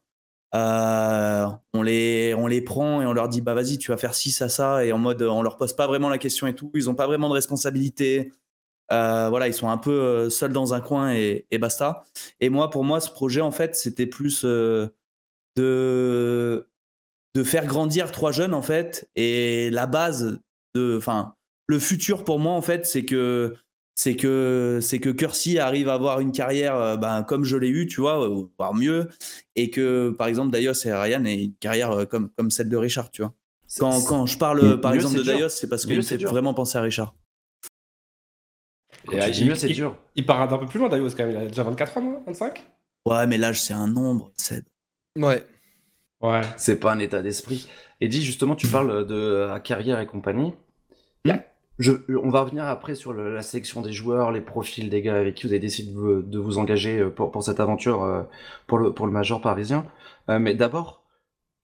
[0.54, 4.32] On, les, on les prend et on leur dit, bah vas-y, tu vas faire ci,
[4.32, 6.90] ça, ça, et en mode, on leur pose pas vraiment la question et tout, ils
[6.90, 8.32] ont pas vraiment de responsabilité.
[8.92, 12.06] Euh, voilà, ils sont un peu euh, seuls dans un coin et, et basta.
[12.40, 14.88] Et moi, pour moi, ce projet, en fait, c'était plus euh,
[15.56, 16.68] de,
[17.36, 19.10] de faire grandir trois jeunes, en fait.
[19.16, 20.40] Et la base
[20.74, 21.34] de, enfin,
[21.68, 23.56] le futur pour moi, en fait, c'est que
[23.96, 27.88] c'est que c'est que Kersey arrive à avoir une carrière ben, comme je l'ai eu,
[27.88, 29.10] tu vois, voire mieux,
[29.56, 33.10] et que par exemple Daios et Ryan aient une carrière comme comme celle de Richard,
[33.10, 33.34] tu vois.
[33.80, 35.24] Quand, quand je parle Mieux, par exemple de.
[35.24, 36.30] Daios, c'est parce fait dur.
[36.30, 37.16] vraiment penser à Richard.
[39.12, 39.96] Et, euh, dis il- il- dur.
[40.16, 41.36] Il part d'un peu plus loin, Darius, quand même.
[41.36, 42.24] Il a déjà 24 ans, non?
[42.26, 42.66] 25
[43.06, 44.64] Ouais, mais l'âge c'est un nombre, c'est
[45.18, 45.46] Ouais.
[46.22, 46.42] Ouais.
[46.58, 47.68] C'est pas un état d'esprit.
[48.02, 50.54] Et dis justement, tu parles de la carrière et compagnie.
[51.26, 51.44] Yeah.
[51.80, 51.92] Je,
[52.22, 55.36] on va revenir après sur le- la sélection des joueurs, les profils des gars avec
[55.36, 58.24] qui vous avez décidé de vous, de vous engager euh, pour, pour cette aventure euh,
[58.66, 59.86] pour le, pour le Major parisien.
[60.30, 61.04] Euh, mais d'abord,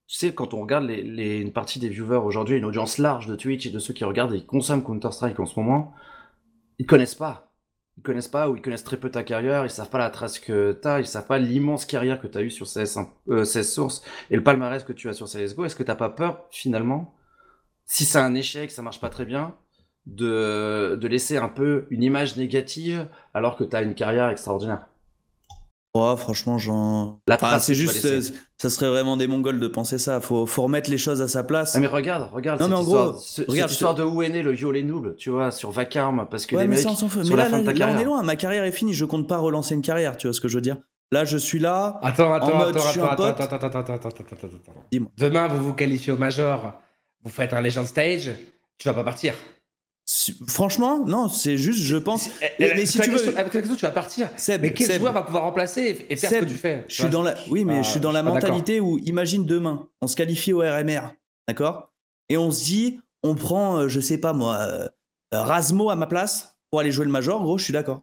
[0.06, 3.26] tu sais, quand on regarde les, les- une partie des viewers aujourd'hui, une audience large
[3.26, 5.94] de Twitch et de ceux qui regardent et qui consomment Counter-Strike en ce moment,
[6.84, 7.50] ils connaissent pas.
[7.96, 10.38] Ils connaissent pas ou ils connaissent très peu ta carrière, ils savent pas la trace
[10.38, 14.36] que t'as, ils savent pas l'immense carrière que t'as eu sur CS, euh, Source et
[14.36, 15.64] le palmarès que tu as sur CSGO.
[15.64, 17.14] Est-ce que t'as pas peur, finalement,
[17.86, 19.56] si c'est un échec, ça marche pas très bien,
[20.06, 24.86] de, de laisser un peu une image négative alors que t'as une carrière extraordinaire?
[25.96, 27.20] Oh, franchement, j'en.
[27.28, 28.20] La Enfin, c'est juste, euh,
[28.58, 30.20] ça serait vraiment des mongols de penser ça.
[30.20, 31.76] Faut, faut remettre les choses à sa place.
[31.76, 34.02] Ah mais regarde, regarde Non, cette mais en histoire, gros, ce- regarde, cette histoire de
[34.02, 36.74] où est né le violet noob, tu vois, sur Vacarme, parce que Ouais, les mais
[36.76, 37.24] mecs, ça, on s'en fout.
[37.24, 38.22] sur Mais la là, fin là, de ta là, on est loin.
[38.24, 38.92] Ma carrière est finie.
[38.92, 40.16] Je compte pas relancer une carrière.
[40.16, 40.78] Tu vois ce que je veux dire
[41.12, 42.00] Là, je suis là.
[42.02, 43.40] Attends, attends, mode, attends, je suis attends, un attends, pote.
[43.40, 44.72] attends, attends, attends, attends, attends, attends, attends.
[44.90, 45.10] Dis-moi.
[45.16, 46.72] Demain, vous vous qualifiez au Major,
[47.22, 48.32] vous faites un Legend Stage,
[48.78, 49.34] tu vas pas partir.
[50.48, 52.28] Franchement, non, c'est juste, je pense.
[52.42, 54.28] Eh, Mais- eh, mais si tu veux- question- Avec la question, tu vas partir.
[54.36, 56.84] Seb, Mais quel Seb, joueur va pouvoir remplacer et- faire ce Seb, que tu fais
[56.88, 59.88] Je suis dans la, oui, mais Ah, je suis dans la mentalité où, imagine demain,
[60.02, 61.14] on se qualifie au RMR,
[61.48, 61.90] d'accord?
[62.28, 64.88] Et on se dit, on prend, euh, je sais pas moi, euh,
[65.34, 68.02] euh, Rasmo à ma place pour aller jouer le Major, gros, je suis d'accord.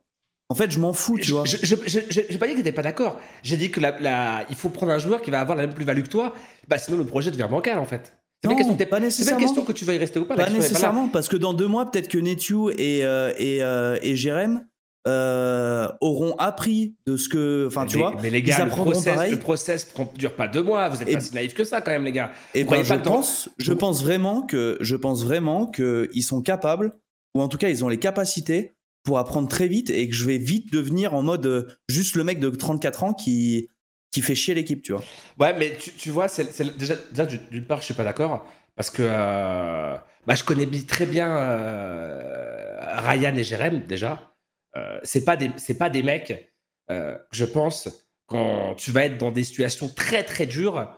[0.49, 1.45] En fait, je m'en fous, tu vois.
[1.45, 3.19] Je je- je- J'ai pas dit que t'étais pas d'accord.
[3.41, 5.73] J'ai dit que la, la- il faut prendre un joueur qui va avoir la même
[5.75, 6.33] plus-value que toi.
[6.67, 8.13] Bah, sinon, le projet devient bancal, en fait.
[8.43, 9.39] C'est pas Non, question, c'est nécessairement.
[9.39, 10.35] question que tu vas y rester ou pas.
[10.35, 14.15] Pas nécessairement, parce que dans deux mois, peut-être que Netju et, euh, et, euh, et
[14.15, 14.65] Jérém
[15.07, 17.65] euh, auront appris de ce que.
[17.67, 19.31] Enfin, tu vois, mais les ils gars, le apprendront process, pareil.
[19.31, 20.89] le process dure pas deux mois.
[20.89, 22.31] Vous êtes Et- pas si naïfs que ça, quand même, les gars.
[22.53, 26.21] Et Vous ben, je dans- pense, je pense vraiment que, je pense vraiment que ils
[26.23, 26.93] sont capables,
[27.35, 30.25] ou en tout cas, ils ont les capacités pour apprendre très vite et que je
[30.25, 33.69] vais vite devenir en mode juste le mec de 34 ans qui
[34.11, 35.03] qui fait chier l'équipe, tu vois.
[35.39, 38.45] Ouais, mais tu, tu vois, c'est, déjà, déjà, d'une part, je suis pas d'accord
[38.75, 44.33] parce que euh, bah, je connais très bien euh, Ryan et Jérém déjà.
[44.77, 45.37] Euh, c'est pas
[45.79, 46.49] pas des mecs,
[46.89, 47.89] euh, je pense,
[48.27, 50.95] quand tu vas être dans des situations très très dures,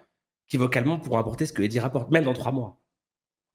[0.47, 2.79] qui vocalement pourront apporter ce que Eddie rapporte, même dans trois mois.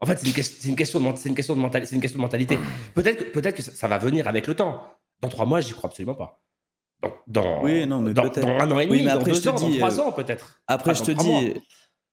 [0.00, 0.32] En fait, c'est une,
[0.76, 1.16] question de.
[1.16, 2.58] C'est une question de mentalité.
[2.94, 4.84] Peut-être que, peut-être que ça, ça va venir avec le temps.
[5.20, 6.40] Dans trois mois, j'y crois absolument pas.
[7.02, 9.30] Dans, dans, Oui, non, mais dans, dans un an et Oui, demi, mais dans après,
[9.30, 10.60] deux je te ans, dans dis, trois euh, ans peut-être.
[10.66, 11.54] Après, je te dis,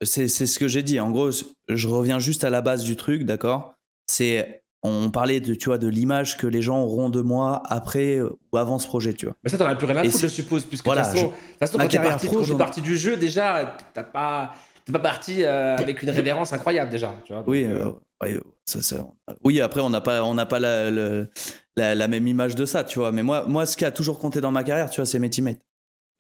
[0.04, 1.00] c'est c'est ce que j'ai dit.
[1.00, 1.32] En gros,
[1.70, 3.74] je reviens juste à la base du truc, d'accord?
[4.06, 8.22] C'est on parlait de tu vois de l'image que les gens auront de moi après
[8.22, 9.36] ou avant ce projet, tu vois.
[9.44, 11.22] Mais ça, t'en as plus rien à foutre, je suppose, puisque de toute façon, de
[11.24, 14.54] toute façon, quand t'es parti du jeu, déjà, t'as pas,
[14.86, 17.16] t'es pas parti euh, avec une révérence incroyable déjà.
[17.26, 17.92] Tu vois, Oui, euh, euh,
[18.24, 19.06] ouais, ça, ça-
[19.44, 19.60] oui.
[19.62, 21.28] Après, on n'a pas, on n'a pas la, le-
[21.76, 23.12] la, la même image de ça, tu vois.
[23.12, 25.30] Mais moi, moi, ce qui a toujours compté dans ma carrière, tu vois, c'est mes
[25.30, 25.60] teammates.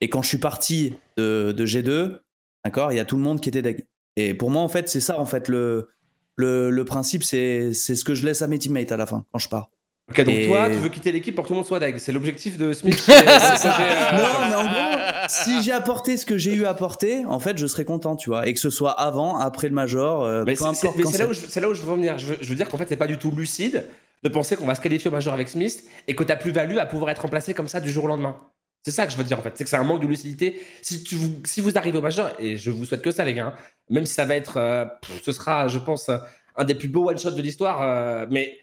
[0.01, 2.19] Et quand je suis parti de, de G2,
[2.65, 3.85] d'accord, il y a tout le monde qui était deg.
[4.17, 5.89] Et pour moi, en fait, c'est ça, en fait, le,
[6.35, 9.25] le, le principe, c'est, c'est ce que je laisse à mes teammates à la fin
[9.31, 9.69] quand je pars.
[10.09, 11.97] Ok, donc Et- toi, tu veux quitter l'équipe pour que tout le monde soit deg.
[11.97, 13.03] C'est l'objectif de Smith.
[13.09, 17.39] euh, Non, mais en gros, si j'ai apporté ce que j'ai eu à apporter, en
[17.39, 18.47] fait, je serais content, tu vois.
[18.47, 21.33] Et que ce soit avant, après le major, euh, Mais peu importe c'est là, où
[21.33, 22.17] je- c'est là où je veux en venir.
[22.19, 23.85] Je veux, je veux dire qu'en fait, c'est pas du tout lucide
[24.23, 26.85] de penser qu'on va se qualifier au major avec Smith et que ta plus-value à
[26.85, 28.35] pouvoir être remplacé comme ça du jour au lendemain.
[28.83, 29.53] C'est ça que je veux dire en fait.
[29.55, 30.61] C'est que c'est un manque de lucidité.
[30.83, 33.33] Si, tu, vous- si vous arrivez au major, et je vous souhaite que ça, les
[33.33, 33.53] gars, hein,
[33.89, 34.57] même si ça va être.
[34.57, 36.11] euh, pff, ce sera, je pense,
[36.55, 37.81] un des plus beaux one-shots de l'histoire.
[37.81, 38.55] euh, mais,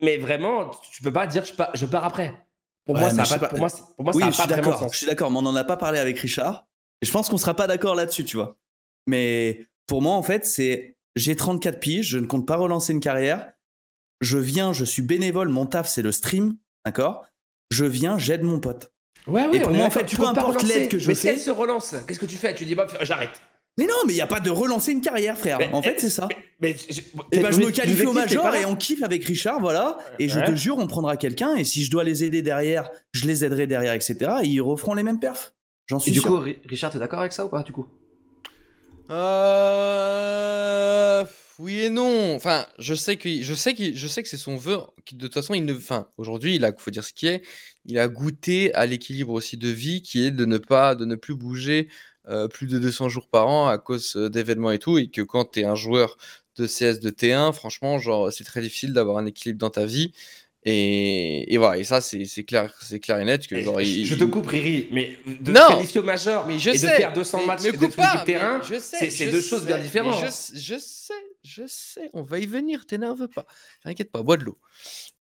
[0.00, 2.34] mais vraiment, tu peux pas dire je pars, je pars après.
[2.84, 3.48] Pour Ouais, moi, ça a pas, pas.
[3.48, 4.92] pour moi, pour moi, Oui, ça suis pas vraiment sens.
[4.92, 6.66] Je suis d'accord, mais on n'en a pas parlé avec Richard.
[7.02, 8.56] Et je pense qu'on sera pas d'accord là-dessus, tu vois.
[9.06, 13.00] Mais pour moi, en fait, c'est j'ai 34 piges, je ne compte pas relancer une
[13.00, 13.52] carrière.
[14.20, 17.24] Je viens, je suis bénévole, mon taf, c'est le stream, d'accord?
[17.70, 18.90] Je viens, j'aide mon pote.
[19.26, 21.22] Ouais, ouais, Et pour moi, en fait, tu peu importe l'aide que je mais si
[21.22, 22.54] fais- elle se relance, qu'est-ce que tu fais?
[22.54, 23.40] Tu dis, bah, j'arrête.
[23.78, 25.58] Mais non, mais il n'y a pas de relancer une carrière, frère.
[25.58, 26.28] Mais- en fait, c'est ça.
[26.60, 27.00] Mais, je-
[27.32, 29.96] Et ben, je me qualifie au major et on kiffe avec Richard, voilà.
[30.18, 31.54] Et je te jure, on prendra quelqu'un.
[31.56, 34.16] Et si je dois les aider derrière, je les aiderai derrière, etc.
[34.42, 35.52] Et ils referont les mêmes perfs.
[35.86, 36.28] J'en suis Et du sûr.
[36.28, 37.86] coup, Ri- Richard, t'es d'accord avec ça ou pas, du coup?
[39.98, 41.24] Euh,
[41.58, 42.34] oui et non.
[42.34, 44.78] Enfin, je sais que je sais que je sais que c'est son vœu.
[45.06, 45.74] qui, De toute façon, il ne.
[45.74, 47.42] Enfin, aujourd'hui, il a, faut dire ce qui est.
[47.86, 51.14] Il a goûté à l'équilibre aussi de vie, qui est de ne pas, de ne
[51.14, 51.88] plus bouger
[52.28, 55.22] euh, plus de 200 jours par an à cause euh, d'événements et tout, et que
[55.22, 56.16] quand tu es un joueur
[56.56, 60.12] de CS de T1, franchement, genre, c'est très difficile d'avoir un équilibre dans ta vie.
[60.64, 61.78] Et, et voilà.
[61.78, 63.78] Et ça, c'est clair, clair et net que genre.
[63.78, 66.88] je, il- je te coupe, Riri, mais de qualifier au major Mais je et sais.
[66.88, 69.78] de faire 200 mais- matchs mais et pas, du terrain, sais, c'est- deux choses bien
[69.78, 70.20] différentes.
[70.20, 71.14] Je, je sais,
[71.44, 72.10] je sais.
[72.12, 72.84] On va y venir.
[72.86, 73.46] T'énerve pas.
[73.84, 74.22] T'inquiète pas.
[74.24, 74.58] Bois de l'eau.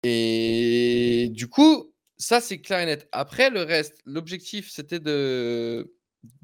[0.03, 3.07] Et du coup, ça c'est clair et net.
[3.11, 5.91] Après le reste, l'objectif c'était de.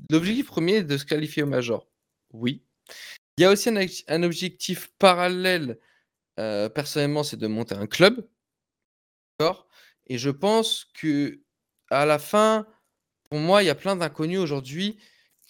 [0.10, 1.88] L'objectif premier est de se qualifier au major.
[2.34, 2.64] Oui.
[3.38, 3.70] Il y a aussi
[4.08, 5.80] un, objectif parallèle
[6.40, 8.28] euh, personnellement, c'est de monter un club.
[9.40, 9.68] D'accord?
[10.08, 11.42] Et je pense que
[11.90, 12.68] à la fin,
[13.30, 14.98] pour moi, il y a plein d'inconnus aujourd'hui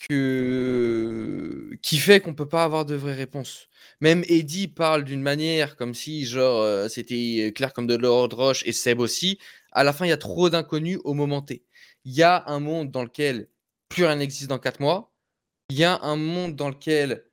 [0.08, 1.72] que...
[1.82, 3.68] qui fait qu'on peut pas avoir de vraies réponses.
[4.02, 8.36] Même Eddie parle d'une manière comme si, genre, euh, c'était clair comme de l'or de
[8.36, 9.40] roche et Seb aussi.
[9.72, 11.64] À la fin, il y a trop d'inconnus au moment T.
[12.06, 13.50] Il y a un monde dans lequel
[13.90, 15.12] plus rien n'existe dans 4 mois.
[15.70, 17.26] Il y a un monde dans lequel,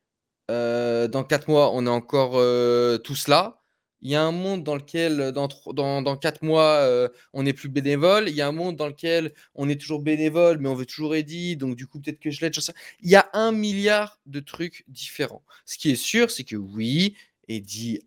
[0.50, 3.62] euh, dans 4 mois, on est encore euh, tous là.
[4.02, 7.44] Il y a un monde dans lequel, euh, dans, dans, dans 4 mois, euh, on
[7.44, 8.28] n'est plus bénévole.
[8.28, 11.14] Il y a un monde dans lequel on est toujours bénévole, mais on veut toujours
[11.14, 11.56] Eddie.
[11.56, 12.54] Donc, du coup, peut-être que je l'aide.
[13.00, 15.42] Il y a un milliard de trucs différents.
[15.64, 17.16] Ce qui est sûr, c'est que oui,
[17.48, 18.00] Eddie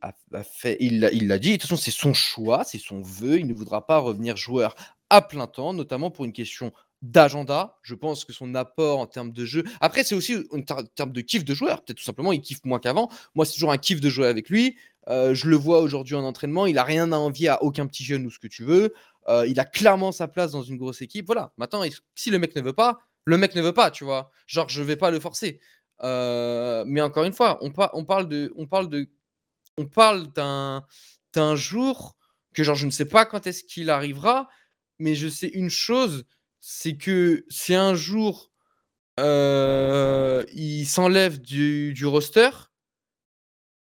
[0.79, 1.51] il l'a dit.
[1.51, 3.39] De toute façon, c'est son choix, c'est son vœu.
[3.39, 4.75] Il ne voudra pas revenir joueur
[5.09, 7.77] à plein temps, notamment pour une question d'agenda.
[7.81, 9.63] Je pense que son apport en termes de jeu.
[9.81, 11.83] Après, c'est aussi en termes de kiff de joueur.
[11.83, 13.09] Peut-être tout simplement, il kiffe moins qu'avant.
[13.35, 14.77] Moi, c'est toujours un kiff de jouer avec lui.
[15.07, 16.65] Euh, je le vois aujourd'hui en entraînement.
[16.65, 18.93] Il a rien à envier à aucun petit jeune ou ce que tu veux.
[19.27, 21.25] Euh, il a clairement sa place dans une grosse équipe.
[21.25, 21.51] Voilà.
[21.57, 21.83] Maintenant,
[22.15, 24.31] si le mec ne veut pas, le mec ne veut pas, tu vois.
[24.47, 25.59] Genre, je vais pas le forcer.
[26.03, 29.09] Euh, mais encore une fois, on, on parle de, on parle de,
[29.77, 30.85] on parle d'un,
[31.33, 32.15] d'un jour
[32.53, 34.49] que genre je ne sais pas quand est-ce qu'il arrivera,
[34.97, 36.25] mais je sais une chose,
[36.59, 38.51] c'est que c'est un jour,
[39.17, 42.49] il s'enlève du, du roster,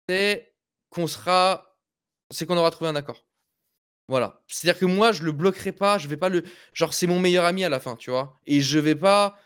[0.08, 0.54] c'est
[0.90, 1.78] qu'on sera,
[2.30, 3.26] c'est qu'on aura trouvé un accord.
[4.08, 4.42] Voilà.
[4.48, 7.46] C'est-à-dire que moi, je le bloquerai pas, je vais pas le, genre c'est mon meilleur
[7.46, 8.38] ami à la fin, tu vois.
[8.46, 9.38] Et je vais pas,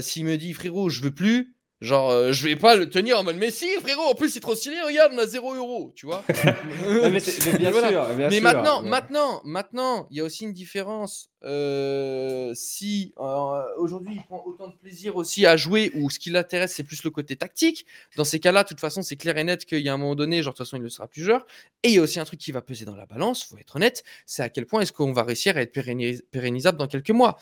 [0.00, 1.51] s'il me dit frérot, je veux plus,
[1.82, 4.38] Genre, euh, je vais pas le tenir en mode Mais si, frérot, en plus, c'est
[4.40, 6.22] trop stylé, regarde, on a 0 euros, tu vois.
[6.86, 7.88] mais, mais, bien Voilà.
[7.90, 8.42] sûr, bien Mais sûr.
[8.44, 8.88] maintenant, Ouais.
[8.88, 11.28] maintenant, maintenant, il y a aussi une différence.
[11.44, 16.30] Euh, si euh, aujourd'hui il prend autant de plaisir aussi à jouer ou ce qui
[16.30, 17.84] l'intéresse c'est plus le côté tactique,
[18.16, 20.14] dans ces cas-là, de toute façon, c'est clair et net qu'il y a un moment
[20.14, 21.44] donné, genre de toute façon, il ne sera plus joueur.
[21.82, 23.74] Et il y a aussi un truc qui va peser dans la balance, faut être
[23.74, 27.10] honnête, c'est à quel point est-ce qu'on va réussir à être pérennis- pérennisable dans quelques
[27.10, 27.38] mois.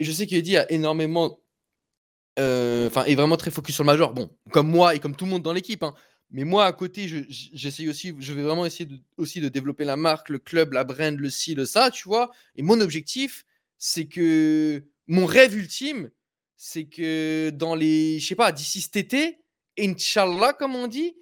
[0.00, 1.38] Et je sais qu'Eddie a énormément
[2.38, 4.12] enfin, est vraiment très focus sur le major.
[4.12, 5.82] Bon, comme moi et comme tout le monde dans l'équipe.
[5.82, 5.94] hein.
[6.30, 9.84] Mais moi, à côté, je- j'essaye aussi, je vais vraiment essayer de, aussi de développer
[9.84, 12.30] la marque, le club, la brand, le ci, le ça, tu vois.
[12.56, 13.44] Et mon objectif,
[13.78, 16.10] c'est que mon rêve ultime,
[16.56, 19.38] c'est que dans les, je sais pas, d'ici cet été,
[19.78, 21.14] Inch'Allah, comme on dit,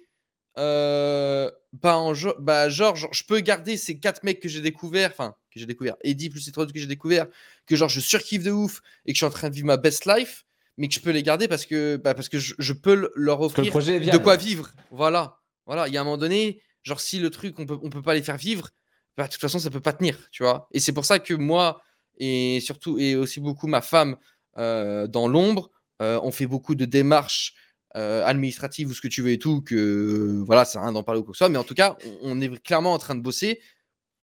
[0.57, 5.35] euh, bah, en bah, genre, je peux garder ces quatre mecs que j'ai découverts, enfin,
[5.51, 7.27] que j'ai découvert, Eddie plus les trois que j'ai découvert,
[7.65, 9.77] que genre je surkiffe de ouf et que je suis en train de vivre ma
[9.77, 10.45] best life,
[10.77, 13.11] mais que je peux les garder parce que, bah, parce que je, je peux le-
[13.15, 13.63] leur offrir
[14.11, 14.71] de quoi vivre.
[14.91, 15.37] Voilà.
[15.65, 15.87] Voilà.
[15.87, 18.13] Il y a un moment donné, genre, si le truc, on peut, on peut pas
[18.13, 18.69] les faire vivre,
[19.17, 20.67] bah, de toute façon, ça peut pas tenir, tu vois.
[20.71, 21.81] Et c'est pour ça que moi,
[22.17, 24.17] et surtout, et aussi beaucoup ma femme
[24.57, 27.53] euh, dans l'ombre, euh, on fait beaucoup de démarches
[27.95, 31.03] euh, administratives ou ce que tu veux et tout, que voilà, ça n'a rien d'en
[31.03, 32.97] parler ou quoi que ce soit, mais en tout cas, on, on est clairement en
[32.97, 33.61] train de bosser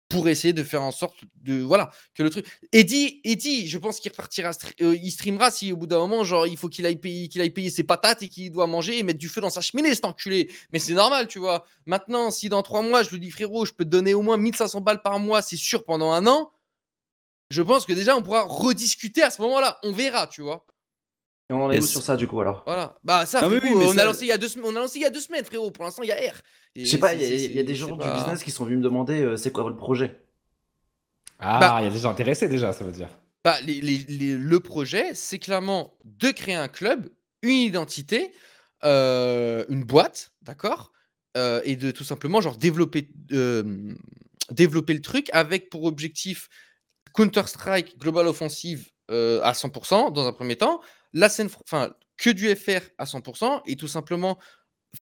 [0.08, 3.98] pour essayer de faire en sorte de voilà que le truc Eddie Eddie je pense
[3.98, 6.96] qu'il repartira euh, il streamera si au bout d'un moment genre il faut qu'il aille
[6.96, 9.50] payer qu'il aille payer ses patates et qu'il doit manger et mettre du feu dans
[9.50, 10.50] sa cheminée cet enculé.
[10.72, 11.64] Mais c'est normal tu vois.
[11.86, 14.36] Maintenant si dans trois mois je lui dis frérot je peux te donner au moins
[14.36, 16.52] 1500 balles par mois c'est sûr pendant un an
[17.50, 19.78] je pense que déjà on pourra rediscuter à ce moment-là.
[19.82, 20.66] On verra tu vois
[21.48, 22.62] Et on en est où sur ça du coup alors?
[22.66, 22.98] Voilà.
[23.04, 24.80] Bah ça frérot, oui, on ça- a lancé il y a deux semaines on a
[24.80, 26.34] lancé il y a deux semaines frérot pour l'instant il y a R.
[26.74, 27.24] Je sais pas, il y,
[27.58, 29.62] a- y des gens du pas- business qui sont venus me demander euh, c'est quoi
[29.62, 30.20] votre projet?
[31.38, 33.08] Ah, Bah- il y a des gens intéressés déjà, ça veut dire.
[33.44, 37.08] Bah, les- les- les- le projet, c'est clairement de créer un club,
[37.42, 38.32] une identité,
[38.84, 40.92] euh, une boîte, d'accord?
[41.36, 43.92] Euh, Et de tout simplement genre développer, euh,
[44.50, 46.48] développer le truc avec pour objectif
[47.14, 50.80] Counter-Strike Global Offensive euh, à 100% dans un premier temps,
[51.12, 54.38] la scène, enfin que du FR à 100% et tout simplement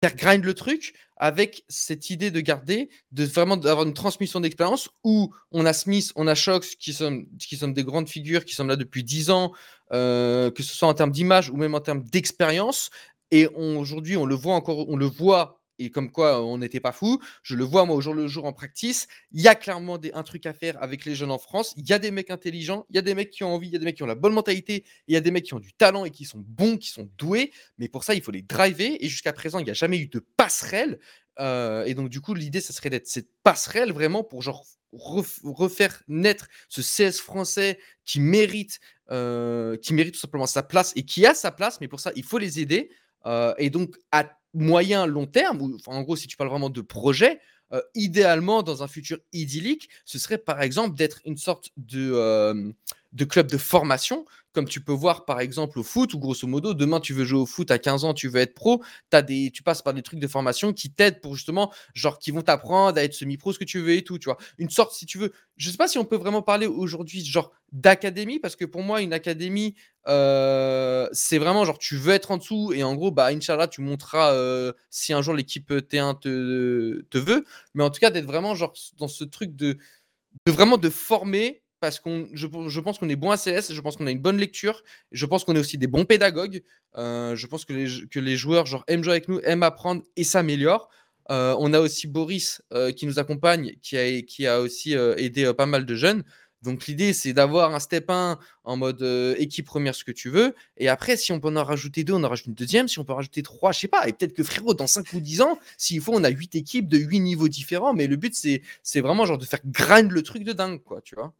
[0.02, 4.88] faire grind le truc avec cette idée de garder, de vraiment d'avoir une transmission d'expérience
[5.04, 8.54] où on a Smith, on a Shox qui sont, qui sont des grandes figures qui
[8.54, 9.52] sont là depuis 10 ans,
[9.92, 12.90] euh, que ce soit en termes d'image ou même en termes d'expérience.
[13.30, 15.61] Et aujourd'hui, on le voit encore, on le voit.
[15.84, 18.44] Et comme quoi on n'était pas fou, je le vois moi au jour le jour
[18.44, 19.08] en practice.
[19.32, 21.74] Il y a clairement des, un truc à faire avec les jeunes en France.
[21.76, 23.72] Il y a des mecs intelligents, il y a des mecs qui ont envie, il
[23.72, 25.54] y a des mecs qui ont la bonne mentalité, il y a des mecs qui
[25.54, 27.52] ont du talent et qui sont bons, qui sont doués.
[27.78, 28.96] Mais pour ça, il faut les driver.
[29.00, 30.98] Et jusqu'à présent, il n'y a jamais eu de passerelle.
[31.38, 36.02] Et donc, du coup, l'idée, ça serait d'être cette passerelle vraiment pour genre ref- refaire
[36.06, 38.78] naître ce CS français qui mérite,
[39.10, 41.80] qui mérite tout simplement sa place et qui a sa place.
[41.80, 42.90] Mais pour ça, il faut les aider.
[43.58, 47.40] Et donc, à moyen, long terme, ou en gros, si tu parles vraiment de projet,
[47.72, 52.70] euh, idéalement, dans un futur idyllique, ce serait par exemple d'être une sorte de, euh,
[53.12, 56.74] de clubs de formation, comme tu peux voir par exemple au foot, où grosso modo,
[56.74, 59.62] demain tu veux jouer au foot à 15 ans, tu veux être pro, des, tu
[59.62, 63.04] passes par des trucs de formation qui t'aident pour justement, genre, qui vont t'apprendre à
[63.04, 64.38] être semi-pro, ce que tu veux et tout, tu vois.
[64.58, 67.52] Une sorte, si tu veux, je sais pas si on peut vraiment parler aujourd'hui, genre,
[67.72, 69.74] d'académie, parce que pour moi, une académie,
[70.08, 73.80] euh, c'est vraiment genre, tu veux être en dessous et en gros, bah, Inch'Allah, tu
[73.80, 78.54] montreras euh, si un jour l'équipe T1 te, veut, mais en tout cas, d'être vraiment
[78.54, 79.78] genre dans ce truc de
[80.46, 83.96] vraiment de former parce qu'on, je, je, pense qu'on est bon à CS, je pense
[83.96, 86.62] qu'on a une bonne lecture, je pense qu'on est aussi des bons pédagogues.
[86.96, 90.04] Euh, je pense que les, que les joueurs genre, aiment jouer avec nous, aiment apprendre
[90.14, 90.88] et s'améliorent.
[91.32, 95.52] Euh, on a aussi Boris euh, qui nous accompagne, qui a, qui a aussi aidé
[95.54, 96.22] pas mal de jeunes.
[96.62, 99.02] Donc l'idée, c'est d'avoir un step 1 en mode
[99.36, 100.54] équipe première, ce que tu veux.
[100.76, 102.86] Et après, si on peut en rajouter deux, on en rajoute une deuxième.
[102.86, 104.06] Si on peut en rajouter trois, je sais pas.
[104.06, 106.88] Et peut-être que frérot, dans 5 ou 10 ans, s'il faut, on a huit équipes
[106.88, 107.92] de huit niveaux différents.
[107.92, 111.16] Mais le but, c'est vraiment genre de faire grind le truc de dingue, quoi, tu
[111.16, 111.34] vois.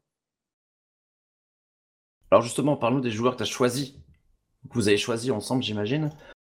[2.32, 6.08] Alors justement, parlons des joueurs que tu as choisis, que vous avez choisis ensemble, j'imagine,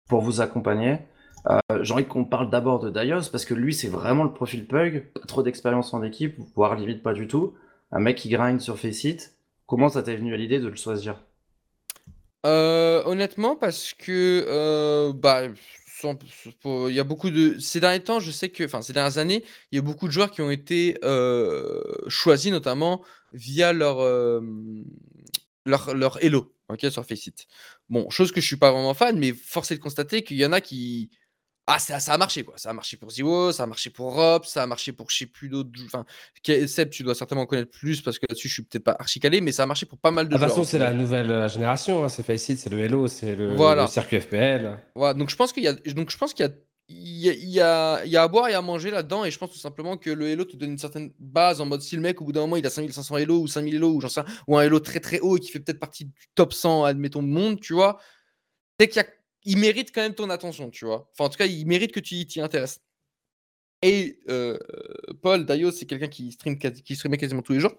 [0.08, 1.00] pour vous accompagner.
[1.50, 4.68] Euh, J'ai envie qu'on parle d'abord de Daios, parce que lui, c'est vraiment le profil
[4.68, 7.56] Pug, pas trop d'expérience en équipe, voire limite pas du tout.
[7.92, 9.18] Un mec qui grind sur Faceit.
[9.66, 11.16] Comment ça t'est venu à l'idée de le choisir?
[12.46, 15.48] Euh, Honnêtement, parce que euh, bah,
[16.64, 17.58] il y a beaucoup de.
[17.58, 18.66] Ces derniers temps, je sais que.
[18.66, 21.00] Enfin, ces dernières années, il y a beaucoup de joueurs qui ont été
[22.08, 23.02] choisis, notamment
[23.34, 24.00] via leur,
[25.66, 27.34] leur, leur Elo ok, sur Faceit.
[27.90, 30.46] Bon, chose que je suis pas vraiment fan, mais force est de constater qu'il y
[30.46, 31.10] en a qui.
[31.68, 32.58] Ah, ça, ça a marché, quoi.
[32.58, 35.18] Ça a marché pour Ziwo, ça a marché pour Rob, ça a marché pour je
[35.18, 35.70] sais plus d'autres.
[35.86, 36.06] Enfin,
[36.68, 39.42] Seb, tu dois certainement connaître plus parce que là-dessus, je suis peut-être pas archi calé,
[39.42, 41.48] mais ça a marché pour pas mal de De toute façon, c'est la nouvelle euh,
[41.48, 42.04] génération.
[42.04, 43.84] hein, C'est Faceit, c'est le Hello, c'est le, Voilà.
[43.84, 44.80] le circuit FPL.
[44.96, 46.52] Voilà, donc je pense qu'il y a, donc je pense qu'il y a,
[46.92, 50.10] il y a, à boire et à manger là-dedans, et je pense tout simplement que
[50.10, 52.42] le Hello te donne une certaine base en mode si le mec au bout d'un
[52.42, 55.00] moment il a 5500 Hello ou 5000 Hello ou j'en sais ou un Hello très
[55.00, 58.00] très haut et qui fait peut-être partie du top 100, admettons, monde, tu vois,
[58.80, 59.04] c'est qu'il
[59.44, 61.10] il mérite quand même ton attention, tu vois.
[61.14, 62.82] Enfin, en tout cas, il mérite que tu t'y intéresses.
[63.82, 64.58] Et euh,
[65.22, 67.74] Paul Dayo, c'est quelqu'un qui stream qui streamait quasiment tous les jours.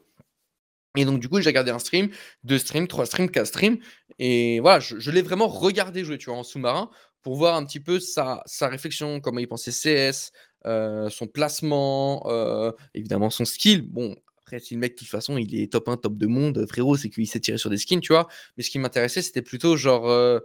[0.97, 2.11] Et donc, du coup, j'ai regardé un stream,
[2.45, 3.79] deux streams, trois streams, quatre streams.
[4.19, 6.91] Et voilà, je, je l'ai vraiment regardé jouer, tu vois, en sous-marin
[7.23, 10.33] pour voir un petit peu sa, sa réflexion, comment il pensait CS,
[10.67, 13.83] euh, son placement, euh, évidemment son skill.
[13.83, 16.67] Bon, après, si le mec, de toute façon, il est top 1, top 2 monde,
[16.69, 18.29] frérot, c'est qu'il sait tirer sur des skins, tu vois.
[18.57, 20.41] Mais ce qui m'intéressait, c'était plutôt genre euh,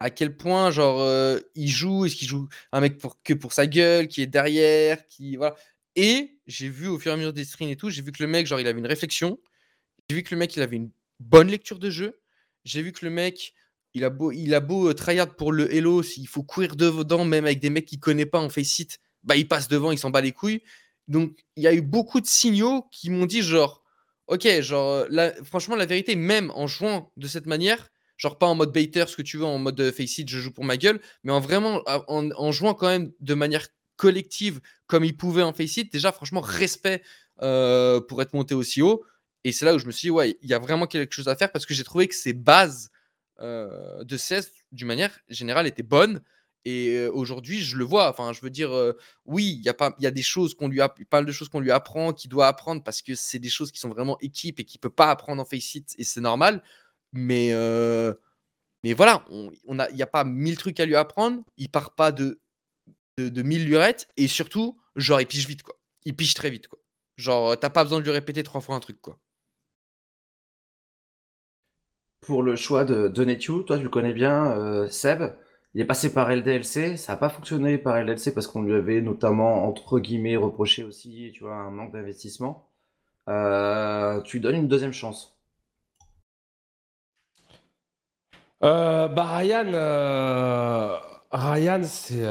[0.00, 1.00] à quel point, genre,
[1.54, 5.06] il joue, est-ce qu'il joue un mec pour, que pour sa gueule, qui est derrière,
[5.06, 5.36] qui.
[5.36, 5.56] Voilà.
[5.94, 8.22] Et j'ai vu au fur et à mesure des streams et tout, j'ai vu que
[8.22, 9.38] le mec, genre, il avait une réflexion.
[10.10, 12.20] J'ai vu que le mec, il avait une bonne lecture de jeu.
[12.64, 13.54] J'ai vu que le mec,
[13.96, 17.24] il a beau, il a beau euh, tryhard pour le Hello, s'il faut courir devant,
[17.24, 20.10] même avec des mecs qu'il connaît pas en Faceit, bah il passe devant, il s'en
[20.10, 20.62] bat les couilles.
[21.08, 23.82] Donc il y a eu beaucoup de signaux qui m'ont dit genre,
[24.26, 28.54] ok, genre, euh, franchement la vérité, même en jouant de cette manière, genre pas en
[28.54, 31.00] mode baiter, ce que tu veux, en mode euh, Faceit, je joue pour ma gueule,
[31.24, 35.84] mais en vraiment, en, jouant quand même de manière collective comme il pouvait en Faceit,
[35.84, 37.02] déjà franchement respect
[37.38, 39.04] pour être monté aussi haut.
[39.44, 41.28] Et c'est là où je me suis dit, ouais, il y a vraiment quelque chose
[41.28, 42.90] à faire parce que j'ai trouvé que ses bases
[43.40, 46.22] euh, de CS, d'une manière générale, étaient bonnes.
[46.64, 48.10] Et euh, aujourd'hui, je le vois.
[48.10, 48.92] Enfin, je veux dire, euh,
[49.24, 51.48] oui, il y a pas, il y a des choses qu'on lui a, de choses
[51.48, 54.60] qu'on lui apprend, qu'il doit apprendre parce que c'est des choses qui sont vraiment équipe
[54.60, 56.62] et qu'il peut pas apprendre en Faceit et c'est normal.
[57.12, 57.52] Mais,
[58.84, 61.42] mais voilà, on, a, il n'y a pas mille trucs à lui apprendre.
[61.56, 62.40] Il part pas de,
[63.18, 65.76] de, de mille lurettes et surtout, genre, il pige vite quoi.
[66.04, 66.78] Il pige très vite quoi.
[67.16, 69.18] Genre, t'as pas besoin de lui répéter trois fois un truc quoi.
[72.26, 75.22] Pour le choix de, de toi tu le connais bien, euh, Seb,
[75.74, 79.00] il est passé par LDLC, ça n'a pas fonctionné par LDLC parce qu'on lui avait
[79.00, 82.68] notamment, entre guillemets, reproché aussi, tu vois, un manque d'investissement.
[83.28, 85.38] Euh, tu lui donnes une deuxième chance.
[88.64, 89.70] Euh, bah Ryan,
[91.30, 92.24] Ryan, c'est,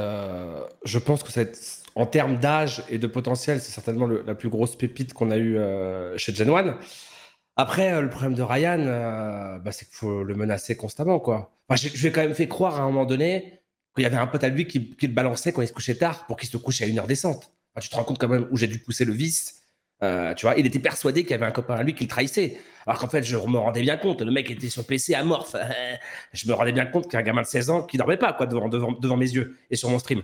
[0.84, 1.54] je pense que c'est
[1.96, 5.58] en termes d'âge et de potentiel, c'est certainement la plus grosse pépite qu'on a eue
[6.18, 6.78] chez Gen 1.
[7.58, 11.52] Après, euh, le problème de Ryan, euh, bah, c'est qu'il faut le menacer constamment, quoi.
[11.74, 13.62] Je lui ai quand même fait croire à un moment donné
[13.96, 16.26] qu'il y avait un pote à lui qui, le balançait quand il se couchait tard
[16.28, 17.52] pour qu'il se couche à une heure décente.
[17.82, 19.62] Tu te rends compte quand même où j'ai dû pousser le vice.
[20.04, 22.10] Euh, tu vois, il était persuadé qu'il y avait un copain à lui qui le
[22.10, 22.60] trahissait.
[22.86, 25.56] Alors qu'en fait, je me rendais bien compte, le mec était sur PC amorphe.
[26.34, 28.68] je me rendais bien compte qu'un gamin de 16 ans qui dormait pas quoi devant,
[28.68, 30.22] devant, devant mes yeux et sur mon stream.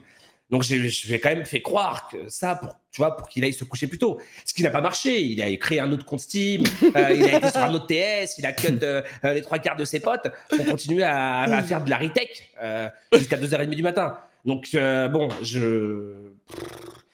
[0.52, 3.28] Donc j'ai- je lui ai quand même fait croire que ça, pour, tu vois, pour
[3.30, 4.20] qu'il aille se coucher plus tôt.
[4.46, 5.22] Ce qui n'a pas marché.
[5.22, 6.64] Il a créé un autre compte Steam,
[6.96, 9.60] euh, il a été sur un autre TS, il a cut euh, euh, les trois
[9.60, 13.70] quarts de ses potes pour continuer à, à faire de la retech euh, jusqu'à 2h30
[13.76, 14.18] du matin.
[14.46, 16.14] Donc euh, bon, je.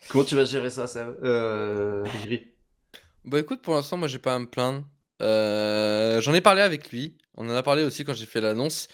[0.10, 0.86] Comment tu vas gérer ça,
[1.24, 2.48] euh, Gris?
[3.26, 4.84] Bah écoute, pour l'instant, moi j'ai pas à me plaindre.
[5.22, 7.18] Euh, J'en ai parlé avec lui.
[7.36, 8.88] On en a parlé aussi quand j'ai fait l'annonce.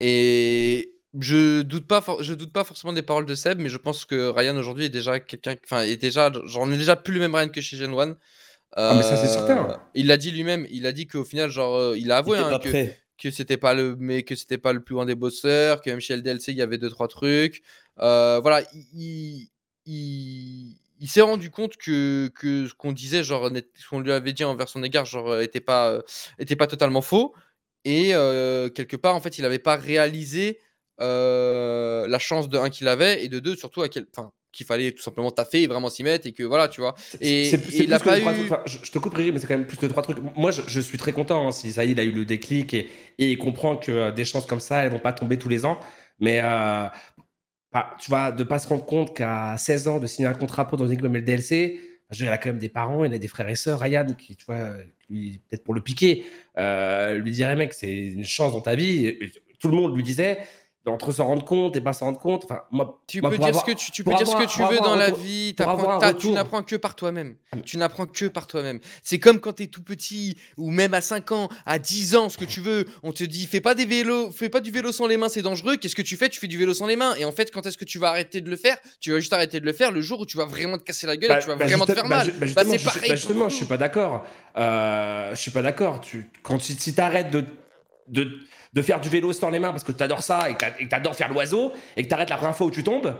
[0.00, 4.04] Et je doute pas, je doute pas forcément des paroles de Seb, mais je pense
[4.04, 7.34] que Ryan aujourd'hui est déjà quelqu'un, enfin, est déjà, j'en ai déjà plus le même
[7.34, 8.16] Ryan que chez Gen 1.
[8.76, 9.70] Ah, mais ça, c'est certain.
[9.70, 10.66] Euh, il l'a dit lui-même.
[10.70, 12.88] Il a dit qu'au final, genre, euh, il a avoué hein, que,
[13.18, 16.00] que c'était pas le, mais que c'était pas le plus grand des bosseurs, que même
[16.00, 17.62] chez LDLC il y avait deux trois trucs.
[18.00, 18.62] Euh, voilà,
[18.92, 19.48] il,
[19.86, 24.32] il, il s'est rendu compte que, que ce qu'on disait, genre, ce qu'on lui avait
[24.32, 26.00] dit envers son égard, genre, était pas,
[26.40, 27.34] était pas totalement faux.
[27.84, 28.08] Et
[28.74, 30.58] quelque part, en fait, il n'avait pas réalisé
[30.98, 34.92] la chance de un qu'il avait et de deux surtout à quel, enfin, qu'il fallait
[34.92, 36.94] tout simplement taffer et vraiment s'y mettre et que voilà, tu vois.
[37.20, 38.24] Et, il a pas eu...
[38.66, 40.18] je, te coupe, mais c'est quand même plus que trois trucs.
[40.36, 42.72] Moi, je, suis très content hein, si ça y est, il a eu le déclic
[42.72, 42.88] et,
[43.18, 45.66] et il comprend que euh, des chances comme ça, elles vont pas tomber tous les
[45.66, 45.78] ans.
[46.20, 46.86] Mais euh,
[47.72, 50.68] bah, tu vois, de pas se rendre compte qu'à 16 ans, de signer un contrat
[50.68, 51.80] pour dans une comme le DLC,
[52.12, 53.80] il a quand même des parents, il a des frères et sœurs.
[53.80, 54.74] Ryan, qui, tu vois,
[55.08, 56.24] peut-être pour le piquer,
[56.58, 59.18] euh, lui dirait, mec, c'est une chance dans ta vie.
[59.58, 60.38] tout le monde lui disait,
[60.86, 62.44] entre s'en rendre compte et pas s'en rendre compte.
[62.44, 64.78] Enfin, moi, tu peux dire ce que tu, tu peux dire ce que tu veux
[64.78, 65.54] dans la vie.
[66.18, 67.36] tu n'apprends que par toi-même.
[67.52, 68.80] Ah, tu n'apprends que par toi-même.
[69.02, 72.28] C'est comme quand tu es tout petit ou même à 5 ans, à 10 ans,
[72.28, 72.84] ce que tu veux.
[73.02, 75.42] On te dit fais pas des vélos, fais pas du vélo sans les mains, c'est
[75.42, 75.76] dangereux.
[75.76, 76.28] Qu'est-ce que tu fais?
[76.28, 77.14] Tu fais du vélo sans les mains.
[77.14, 78.76] Et en fait, quand est-ce que tu vas arrêter de le faire?
[79.00, 81.06] Tu vas juste arrêter de le faire le jour où tu vas vraiment te casser
[81.06, 82.30] la gueule et bah, tu vas bah, vraiment te faire mal.
[82.38, 83.10] Bah, justement, c'est pareil.
[83.10, 84.26] justement, je suis pas d'accord.
[84.56, 86.00] Euh, je suis pas d'accord.
[86.00, 87.44] Tu, quand si, tu arrêtes de,
[88.08, 88.38] de
[88.74, 90.94] de faire du vélo sans les mains parce que tu adores ça et que tu
[90.94, 93.14] adores faire l'oiseau et que tu arrêtes la première fois où tu tombes,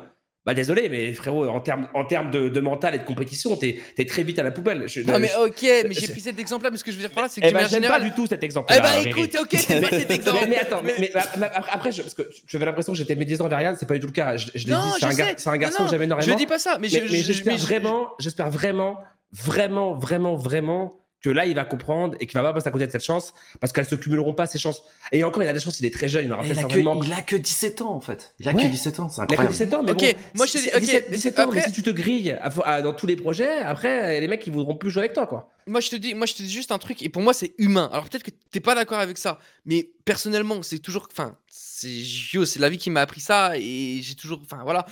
[0.44, 4.05] bah désolé, mais frérot, en termes en termes de, mental et de compétition, t'es es
[4.05, 4.84] très vite à la poubelle.
[5.07, 7.22] non mais ok, mais j'ai pris cet exemple-là, mais ce que je veux dire par
[7.22, 8.70] là, c'est que eh j'aime pas du tout cet exemple.
[8.76, 10.44] Eh bah écoute, ok, c'est pas cet exemple.
[10.46, 11.11] mais, attends, mais,
[11.48, 14.09] après, je, parce que j'avais l'impression que j'étais médisant vers Yann, c'est pas du tout
[14.09, 14.36] le cas.
[14.36, 15.07] Je, je l'ai dit, c'est
[15.48, 16.32] un, un, garçon que j'aime énormément.
[16.32, 18.98] Je dis pas ça, mais j'espère vraiment, j'espère vraiment,
[19.32, 22.86] vraiment, vraiment, vraiment que là, il va comprendre et qu'il va pas passer à côté
[22.86, 24.82] de cette chance parce qu'elles se cumuleront pas ces chances.
[25.10, 26.24] Et encore, il a des chances, il est très jeune.
[26.24, 28.34] Il, il, a, que, il a que 17 ans en fait.
[28.40, 29.54] Il a que 17 ans, c'est incroyable.
[29.54, 31.50] Il a que 17 ans, mais ok, bon, moi je te dis, ok, 17, ans,
[31.50, 32.36] mais si tu te grilles
[32.82, 35.50] dans tous les projets, après, les mecs, ils voudront plus jouer avec toi, quoi.
[35.66, 37.54] Moi je te dis, moi je te dis juste un truc et pour moi c'est
[37.56, 37.88] humain.
[37.90, 42.02] Alors peut-être que t'es pas d'accord avec ça, mais personnellement, c'est toujours, enfin, c'est
[42.44, 44.84] c'est la vie qui m'a appris ça et j'ai toujours, enfin voilà,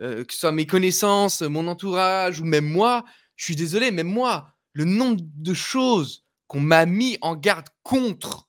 [0.00, 3.04] euh, que ce soit mes connaissances, mon entourage ou même moi,
[3.36, 8.48] je suis désolé, même moi, le nombre de choses qu'on m'a mis en garde contre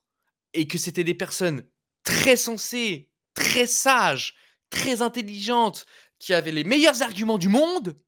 [0.52, 1.66] et que c'était des personnes
[2.04, 4.34] très sensées, très sages,
[4.70, 5.86] très intelligentes,
[6.18, 7.98] qui avaient les meilleurs arguments du monde,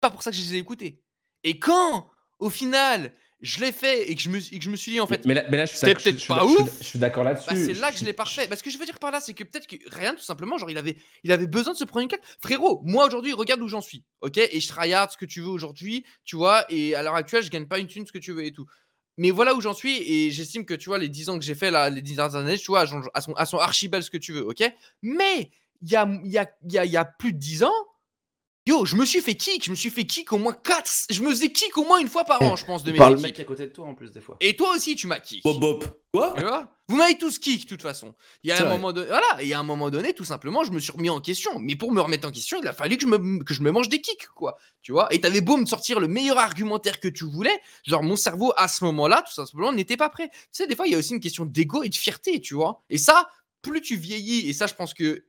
[0.00, 1.02] pas pour ça que je les ai écoutés.
[1.44, 3.14] Et quand, au final,
[3.46, 5.34] je l'ai fait et que je me, que je me suis dit en fait, mais
[5.34, 6.68] là, mais là je suis peut-être pas ouf.
[6.80, 7.48] Je suis d'accord là-dessus.
[7.48, 8.48] Bah, c'est là que je l'ai parfait.
[8.48, 10.70] Parce que je veux dire par là, c'est que peut-être que rien, tout simplement, genre
[10.70, 12.24] il avait, il avait besoin de se prendre une claque.
[12.40, 14.38] Frérot, moi aujourd'hui, regarde où j'en suis, ok?
[14.38, 16.64] Et je tryhard ce que tu veux aujourd'hui, tu vois.
[16.70, 18.66] Et à l'heure actuelle, je gagne pas une thune ce que tu veux et tout
[19.18, 21.54] mais voilà où j'en suis et j'estime que tu vois les 10 ans que j'ai
[21.54, 24.32] fait là, les 10 dernières années, tu vois, à son, à son ce que tu
[24.32, 24.62] veux, ok?
[25.00, 27.86] Mais il y a, y, a, y, a, y a plus de 10 ans,
[28.68, 31.22] Yo, je me suis fait kick, je me suis fait kick au moins 4, je
[31.22, 33.16] me faisais kick au moins une fois par an, je pense, de mes Par le
[33.16, 34.36] mec à côté de toi en plus des fois.
[34.40, 35.44] Et toi aussi, tu m'as kick.
[35.44, 35.84] Bop bop.
[36.12, 36.34] Quoi?
[36.88, 38.16] Vous m'avez tous kick, de toute façon.
[38.42, 40.64] Il y a un moment donné, voilà, il y a un moment donné, tout simplement,
[40.64, 41.60] je me suis remis en question.
[41.60, 43.70] Mais pour me remettre en question, il a fallu que je me, que je me
[43.70, 44.58] mange des kicks, quoi.
[44.82, 45.06] Tu vois?
[45.14, 48.66] Et t'avais beau me sortir le meilleur argumentaire que tu voulais, genre mon cerveau à
[48.66, 50.28] ce moment-là, tout simplement, n'était pas prêt.
[50.28, 52.54] Tu sais, des fois, il y a aussi une question d'ego et de fierté, tu
[52.54, 52.82] vois?
[52.90, 53.30] Et ça,
[53.62, 55.24] plus tu vieillis, et ça, je pense que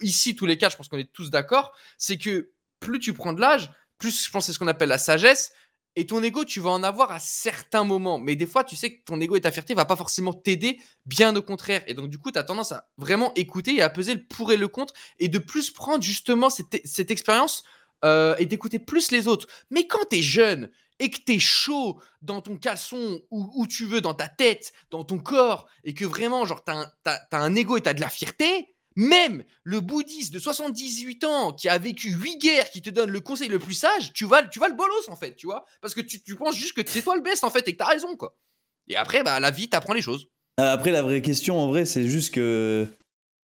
[0.00, 3.32] ici, tous les cas, je pense qu'on est tous d'accord, c'est que plus tu prends
[3.32, 5.52] de l'âge, plus je pense c'est ce qu'on appelle la sagesse.
[5.96, 8.18] Et ton ego, tu vas en avoir à certains moments.
[8.18, 10.32] Mais des fois, tu sais que ton ego et ta fierté ne va pas forcément
[10.32, 11.82] t'aider, bien au contraire.
[11.88, 14.52] Et donc, du coup, tu as tendance à vraiment écouter et à peser le pour
[14.52, 17.64] et le contre et de plus prendre justement cette, expérience
[18.04, 19.48] euh, et d'écouter plus les autres.
[19.70, 23.66] Mais quand tu es jeune et que tu es chaud dans ton caleçon, ou où
[23.66, 27.26] tu veux, dans ta tête, dans ton corps, et que vraiment, genre, tu as, as,
[27.32, 31.68] un ego et tu as de la fierté, même le bouddhiste de 78 ans qui
[31.68, 34.58] a vécu 8 guerres, qui te donne le conseil le plus sage, tu vas, tu
[34.58, 37.16] vas le bolos en fait, tu vois Parce que tu, penses juste que c'est toi
[37.16, 38.36] le best en fait et que t'as raison quoi.
[38.88, 40.26] Et après, bah, la vie t'apprend les choses.
[40.58, 42.88] Euh, après, la vraie question en vrai, c'est juste que,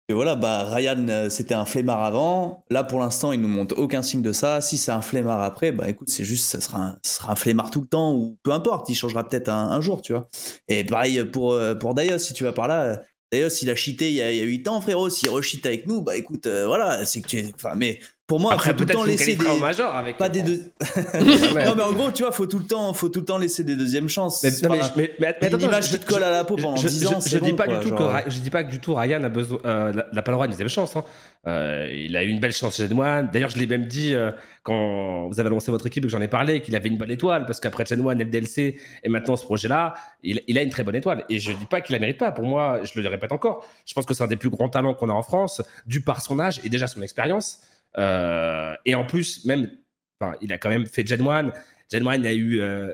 [0.10, 2.66] voilà, bah, Ryan, euh, c'était un flemmard avant.
[2.72, 4.60] Là, pour l'instant, il nous montre aucun signe de ça.
[4.62, 7.70] Si c'est un flemmard après, bah écoute, c'est juste, ça sera, un, sera un flemmard
[7.70, 10.28] tout le temps ou peu importe, il changera peut-être un, jour, tu vois.
[10.68, 13.02] Et pareil pour, euh, pour Daios, si tu vas par là
[13.36, 16.16] D'ailleurs, s'il a cheaté il y a, 8 ans, frérot, s'il recheat avec nous, bah
[16.16, 17.52] écoute, euh, voilà, c'est que tu es.
[17.54, 19.60] Enfin, mais pour moi, Après, faut tout le peut-être temps laisser des.
[19.60, 20.18] major avec.
[20.18, 20.72] Pas des deux.
[21.66, 23.64] Non, mais en gros, tu vois, faut tout le temps, faut tout le temps laisser
[23.64, 24.42] des deuxièmes chances.
[24.44, 26.32] Mais, non, mais, pas- mais, mais, mais une attends, image je- qui te colle à
[26.32, 28.24] la peau pendant je, 10 je- ans, je dis bon, pas quoi, du tout genre.
[28.24, 30.46] que je dis pas que du tout Ryan a besoin euh, n'a- pas le droit
[30.46, 30.96] à une deuxième chance.
[30.96, 31.04] hein.
[31.48, 33.30] Euh, il a eu une belle chance chez One.
[33.32, 34.32] D'ailleurs, je l'ai même dit euh,
[34.66, 37.12] quand vous avez lancé votre équipe et que j'en ai parlé qu'il avait une bonne
[37.12, 39.94] étoile parce qu'après Chen One, LDLC et maintenant ce projet-là,
[40.24, 41.24] il, a une très bonne étoile.
[41.30, 42.32] Et je dis pas qu'il la mérite pas.
[42.32, 43.68] Pour moi, je le répète encore.
[43.86, 46.20] Je pense que c'est un des plus grands talents qu'on a en France, dû par
[46.20, 47.62] son âge et déjà son expérience.
[48.00, 49.70] Euh, et en plus, même,
[50.42, 51.54] il a quand même fait Gen One.
[51.92, 52.92] Gen One, a eu euh,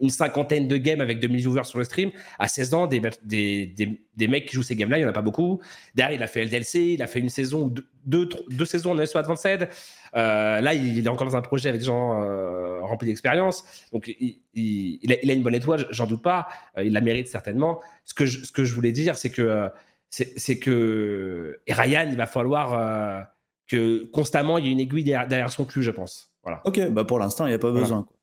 [0.00, 2.10] une cinquantaine de games avec 2000 viewers sur le stream.
[2.38, 5.10] À 16 ans, des, des, des, des mecs qui jouent ces games-là, il n'y en
[5.10, 5.60] a pas beaucoup.
[5.94, 8.92] Derrière, il a fait LDLC, il a fait une saison, ou deux, deux, deux saisons
[8.92, 9.68] en ESO Advanced.
[10.16, 13.64] Euh, là, il est encore dans un projet avec des gens euh, remplis d'expérience.
[13.92, 16.48] Donc, il, il- a, il a une bonne étoile, j'en doute pas.
[16.76, 17.80] Euh, il la mérite certainement.
[18.04, 19.68] Ce que je, ce que je voulais dire, c'est que,
[20.10, 23.26] c'est que et Ryan, il va falloir
[23.66, 26.30] que constamment, il y ait une aiguille derrière, derrière son cul, je pense.
[26.42, 26.62] Voilà.
[26.64, 27.82] Ok, bah pour l'instant, il n'y a pas Voilà.
[27.84, 28.02] besoin.
[28.04, 28.16] quoi.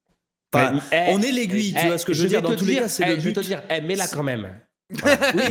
[0.54, 2.42] Enfin, Eh, on est l'aiguille, tu eh, vois ce que je veux dire.
[2.42, 3.36] Dans tous les cas, c'est eh, le Je vais but.
[3.42, 4.50] te dire, mets-la quand même.
[4.92, 5.00] Oui,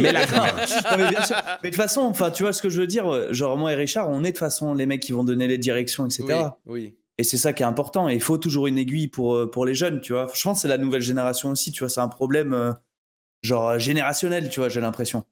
[0.01, 0.57] Mets-la quand d'accord.
[0.57, 0.67] même.
[0.91, 1.37] Non, mais bien sûr.
[1.63, 3.33] Mais de toute façon, enfin, tu vois ce que je veux dire.
[3.35, 5.59] Genre moi et Richard, on est de toute façon les mecs qui vont donner les
[5.59, 6.25] directions, etc.
[6.67, 6.97] Oui, oui.
[7.19, 8.09] Et c'est ça qui est important.
[8.09, 10.29] Et il faut toujours une aiguille pour, euh, pour les jeunes, tu vois.
[10.33, 11.89] Je pense que c'est la nouvelle génération aussi, tu vois.
[11.89, 12.73] C'est un problème euh,
[13.43, 15.25] genre générationnel, tu vois, j'ai l'impression.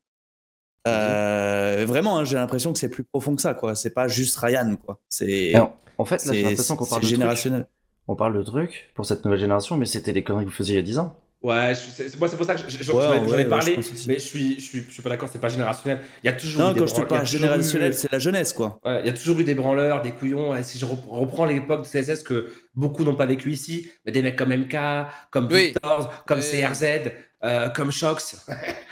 [0.88, 3.74] Euh, Vraiment, hein, j'ai l'impression que c'est plus profond que ça, quoi.
[3.74, 5.00] C'est pas juste Ryan, quoi.
[5.08, 5.54] C'est
[5.98, 7.66] en fait, là, j'ai c'est- l'impression qu'on c'est parle de trucs.
[8.09, 10.74] On parle de trucs pour cette nouvelle génération, mais c'était les conneries que vous faisiez
[10.74, 11.16] il y a 10 ans.
[11.42, 14.07] Ouais, c'est moi c'est pour ça que je- je- j'en Ouais, ai- ouais, parlé, je
[14.09, 15.98] mais je suis, je suis, je suis pas d'accord, c'est pas générationnel.
[16.22, 18.20] Il y a toujours eu Non, des quand je te parle générationnel, eu- c'est la
[18.20, 18.78] jeunesse, quoi.
[18.84, 20.55] Ouais, il y a toujours eu des branleurs, des couillons.
[20.55, 24.12] Et si je rep- reprends l'époque de CSS que beaucoup n'ont pas vécu ici, mais
[24.12, 24.76] des mecs comme MK,
[25.32, 25.66] comme Oui.
[25.72, 26.44] Victor, comme Oui.
[26.44, 27.11] CRZ,
[27.42, 28.46] euh, comme Shox.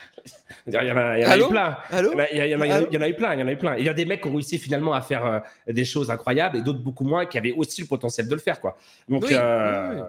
[0.67, 1.77] Il y en a, eu plein.
[1.93, 3.35] Il y en a- eu plein.
[3.35, 3.77] Il y en a eu plein.
[3.77, 6.57] Il y a des mecs qui ont réussi finalement à faire euh, des choses incroyables
[6.59, 8.61] et d'autres beaucoup moins qui avaient aussi le potentiel de le faire.
[8.61, 8.77] Quoi.
[9.09, 10.07] Donc, Oui, euh, oui, oui.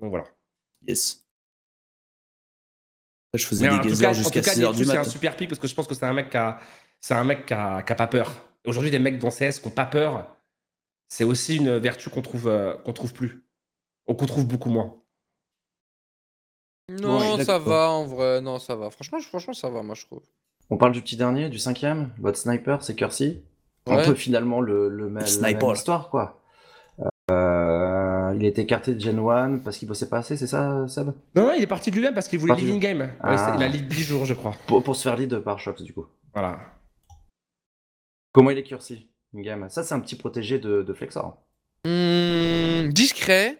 [0.00, 0.24] donc voilà.
[0.86, 1.24] Yes.
[3.34, 5.08] Je faisais Mais des en jusqu'à tout cas, 6h Nick du c'est un matin.
[5.10, 6.58] super pic parce que je pense que c'est un mec qui a,
[7.00, 8.32] c'est un mec qui a, qui a pas peur.
[8.66, 10.36] Aujourd'hui, des mecs dans CS qui n'ont pas peur,
[11.08, 13.42] c'est aussi une vertu qu'on trouve, euh, qu'on trouve plus,
[14.08, 14.99] ou qu'on trouve beaucoup moins.
[17.00, 18.40] Non, Ouais, ça va en vrai.
[18.40, 18.90] Non, ça va.
[18.90, 20.20] Franchement, franchement, ça va, moi, je trouve.
[20.70, 23.42] On parle du petit dernier, du cinquième, votre sniper, c'est Kersey.
[23.86, 24.04] Un Ouais.
[24.04, 25.68] peu finalement le, le, même- la Sniper.
[25.68, 26.40] même histoire, quoi.
[27.30, 31.08] Euh, il était écarté de Gen 1 parce qu'il bossait pas assez, c'est ça, Seb?
[31.34, 33.00] Non, non, il est parti de lui-même parce qu'il voulait lead de- in game.
[33.00, 33.54] Ouais, Ah.
[33.56, 34.54] Il a lead 10 jours, je crois.
[34.66, 36.06] pour, pour se faire lead par Shox, du coup.
[36.34, 36.58] Voilà.
[38.32, 39.68] Comment il est Kersey in-game?
[39.70, 41.36] Ça, c'est un petit protégé de, de Flexor.
[41.86, 43.59] Hmm, discret.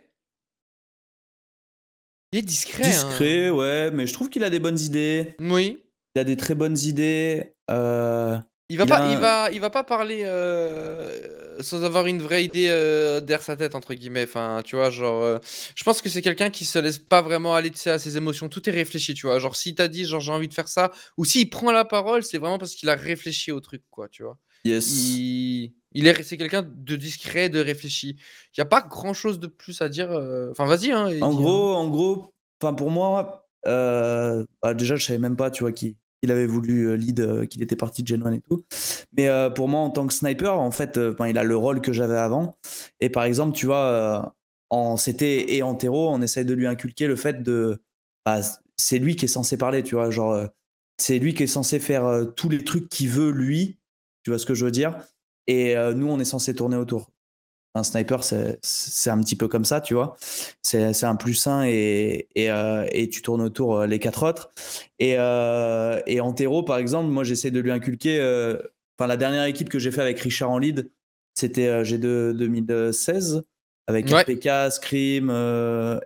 [2.33, 2.85] Il est discret.
[2.85, 2.89] hein.
[2.89, 5.35] Discret, ouais, mais je trouve qu'il a des bonnes idées.
[5.41, 5.79] Oui.
[6.15, 7.55] Il a des très bonnes idées.
[7.71, 12.07] Euh, Il va Il pas, a il va, il va pas parler euh, sans avoir
[12.07, 14.25] une vraie idée euh, derrière sa tête entre guillemets.
[14.25, 15.41] Enfin, tu vois, genre,
[15.75, 18.17] je pense que c'est quelqu'un qui se laisse pas vraiment aller tu sais, à ses
[18.17, 18.49] émotions.
[18.49, 19.39] Tout est réfléchi, tu vois.
[19.39, 22.23] Genre, s'il t'a dit, genre, j'ai envie de faire ça, ou s'il prend la parole,
[22.23, 24.39] c'est vraiment parce qu'il a réfléchi au truc, quoi, tu vois.
[24.65, 24.91] Yes.
[24.91, 28.17] Il, il est, c'est quelqu'un de discret, de réfléchi.
[28.57, 30.11] Il y a pas grand chose de plus à dire.
[30.13, 31.11] euh, Enfin, vas-y, hein.
[31.21, 32.33] En gros, en gros,
[32.63, 36.47] enfin pour moi, euh, bah, déjà je savais même pas, tu vois, qu'il qu'il avait
[36.47, 38.63] voulu euh, lead, euh, qu'il était parti de Gen 1 et tout.
[39.17, 41.95] Mais euh, pour moi, en tant que sniper, en fait, il a le rôle que
[41.95, 42.55] j'avais avant.
[43.01, 44.35] Et par exemple, tu vois,
[44.69, 47.83] en CT et en terreau, on essaye de lui inculquer le fait de,
[48.27, 48.41] bah,
[48.77, 50.47] c'est lui qui est censé parler, tu vois, genre,
[50.99, 53.79] c'est lui qui est censé faire tous les trucs qu'il veut lui,
[54.23, 54.97] tu vois ce que je veux dire?
[55.47, 57.11] Et euh, nous, on est censé tourner autour.
[57.77, 60.17] Un sniper, c'est un petit peu comme ça, tu vois
[60.61, 64.51] c'est un plus un et, et, euh, et tu tournes autour euh, les quatre autres.
[64.99, 68.19] Et, euh, et en terreau, par exemple, moi j'essaie de lui inculquer.
[68.99, 70.91] Enfin, la dernière équipe que j'ai fait avec Richard en lead,
[71.35, 73.45] c'était euh, G2 2016
[73.87, 74.23] avec Ouais.
[74.23, 75.31] RPK, Scream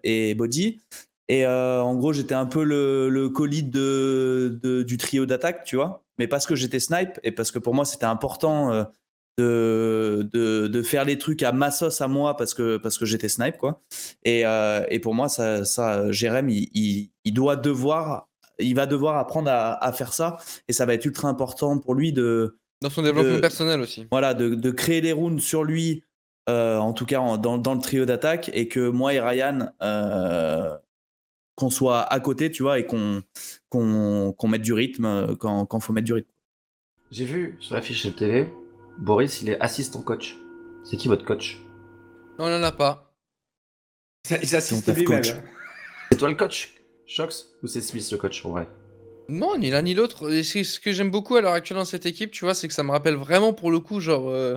[0.04, 0.82] et Body.
[1.28, 3.30] Et en gros, j'étais un peu le, le
[3.62, 6.03] de, de- du trio d'attaque, tu vois.
[6.18, 8.84] Mais parce que j'étais snipe et parce que pour moi c'était important euh,
[9.38, 13.04] de, de, de faire les trucs à ma sauce à moi parce que, parce que
[13.04, 13.82] j'étais snipe, quoi.
[14.22, 18.28] Et, euh, et pour moi, ça, ça Jérém, il, il, il doit devoir,
[18.60, 20.36] il va devoir apprendre à, à faire ça.
[20.68, 24.06] Et ça va être ultra important pour lui de, Dans son développement de- personnel aussi.
[24.12, 26.04] voilà, de, de créer les rounds sur lui,
[26.48, 29.68] euh, en tout cas en- dans, dans le trio d'attaque, et que moi et Ryan,
[29.82, 30.76] euh,
[31.54, 33.22] qu'on soit à côté, tu vois, et qu'on
[33.68, 36.30] qu'on qu'on mette du rythme euh, quand il faut mettre du rythme.
[37.10, 38.48] J'ai vu sur la fiche de télé,
[38.98, 40.36] Boris, il est assistant coach.
[40.84, 41.58] C'est qui votre coach?
[42.38, 43.14] On en a pas.
[44.30, 45.22] Il taf lui-même.
[45.22, 45.34] coach.
[46.10, 46.74] C'est toi le coach?
[47.06, 48.68] Shox Ou c'est Smith le coach en vrai?
[49.28, 50.30] Non, ni l'un ni l'autre.
[50.30, 52.82] Ce que j'aime beaucoup à l'heure actuelle dans cette équipe, tu vois, c'est que ça
[52.82, 54.56] me rappelle vraiment pour le coup, genre, euh,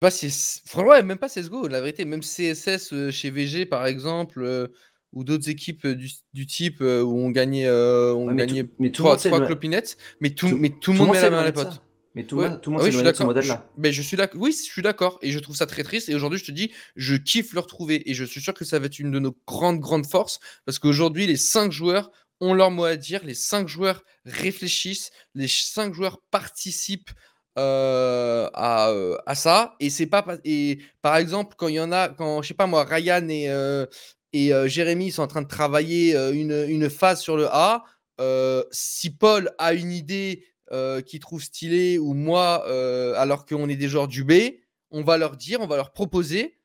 [0.00, 3.86] Pas CS franchement, ouais, même pas CSGO, la vérité, même CSS, heu, chez VG par
[3.86, 4.72] exemple, heu,
[5.12, 8.64] ou d'autres équipes, heu, du du type, heu, où on gagnait, heu, on mais gagnait
[8.64, 10.92] tout mais tout le 3- monde s'est 3 éloigné clopinettes, mais tout mais tout tout
[10.92, 11.80] le le monde met la main à la pote.
[12.14, 13.30] Mais tout le Ouais, tout le monde oui, s'est je suis éloigné de ce d'accord,
[13.40, 13.66] je modèle-là.
[13.76, 16.14] beh, je suis d'ac oui, je suis d'accord et je trouve ça très triste et
[16.14, 18.86] aujourd'hui, je te dis, je kiffe le retrouver et je suis sûr que ça va
[18.86, 22.84] être une de nos grandes, grandes forces parce qu'aujourd'hui, les 5 joueurs ont leur mot
[22.84, 27.10] à dire, les 5 joueurs réfléchissent, les 5 joueurs participent,
[27.58, 28.92] à,
[29.26, 32.48] à ça et c'est pas et par exemple, quand il y en a quand je
[32.48, 33.48] sais pas moi, Ryan et
[34.44, 37.84] et heu, Jérémy sont en train de travailler, heu, une, une phase sur le A,
[38.20, 40.44] heu, si Paul a une idée,
[41.06, 42.66] qu'il trouve stylée ou moi,
[43.16, 44.32] alors qu'on est des joueurs du B,
[44.90, 46.58] on va leur dire, on va leur proposer,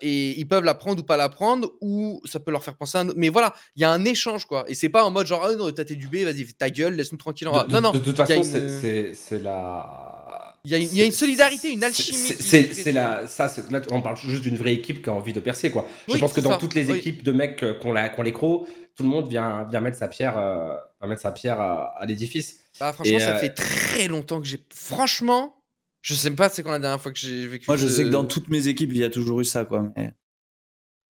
[0.00, 2.98] et ils peuvent la prendre ou pas la prendre ou ça peut leur faire penser
[2.98, 3.18] à un autre.
[3.18, 4.64] Mais voilà, il y a un échange quoi.
[4.66, 6.70] Et c'est pas en mode genre: «Ah non, toi tu es du B, vas-y ta
[6.70, 7.64] gueule, laisse-nous tranquille en De A».
[7.66, 10.23] de Non, non, de toute façon, une, c'est la
[10.64, 13.52] il y a une il y a une c'est solidarité, une alchimie c'est la ça,
[13.70, 15.86] là, on parle juste d'une vraie équipe qui a envie de percer, quoi.
[16.08, 16.98] Je pense que dans ça, toutes les oui.
[16.98, 19.98] équipes de mecs, heu, qui ont la les crocs, tout le monde vient vient mettre
[19.98, 23.50] sa pierre, va mettre sa pierre à à l'édifice Bah, franchement, et ça heu fait
[23.50, 25.56] très longtemps que j'ai franchement,
[26.00, 28.08] je sais pas c'est quand la dernière fois que j'ai vécu Moi, je sais que
[28.08, 29.92] dans toutes mes équipes, il y a toujours eu ça, quoi.
[29.96, 30.12] Mais...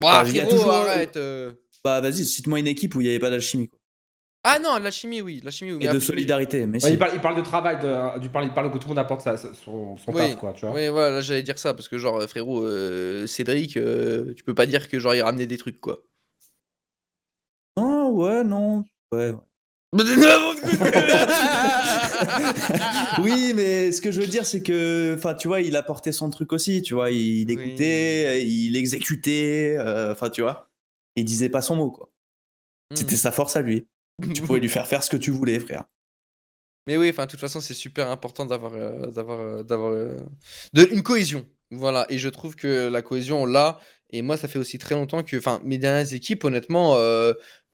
[0.03, 0.73] Ouah, Enfin, il y a toujours.
[0.73, 1.19] arrête.
[1.85, 3.69] Bah, vas-y, cite-moi une équipe où il n'y avait pas d'alchimie.
[3.69, 3.79] quoi.
[4.47, 6.67] Ah non, la chimie, oui, la chimie, oui, mais Et de après solidarité.
[6.67, 6.93] Mais ouais, si.
[6.93, 8.99] il parle il parle de travail, de du parle il parle que tout le monde
[8.99, 10.75] apporte sa son son Oui, taf, quoi, tu vois?
[10.75, 14.55] oui, voilà, là, j'allais dire ça parce que genre, frérot, heu, Cédric, heu, tu peux
[14.55, 16.03] pas dire que genre il ramenait des trucs, quoi.
[17.79, 18.85] Non, ouais, non.
[19.13, 19.33] Ouais.
[23.23, 26.31] oui, mais ce que je veux dire, c'est que, enfin, tu vois, il apportait son
[26.31, 27.53] truc aussi, tu vois, il Oui.
[27.53, 30.69] écoutait, il exécutait, euh, enfin, tu vois,
[31.15, 32.11] il disait pas son mot, quoi.
[32.95, 33.87] C'était sa force à lui.
[34.23, 35.85] Tu pouvais lui faire faire ce que tu voulais, frère.
[36.87, 40.89] Mais oui, enfin, de toute façon, c'est super important d'avoir, heu, d'avoir, heu, d'avoir, de
[40.93, 41.47] une cohésion.
[41.71, 44.95] Voilà et je trouve que la cohésion, on l'a et moi, ça fait aussi très
[44.95, 46.95] longtemps que enfin, mes dernières équipes, honnêtement,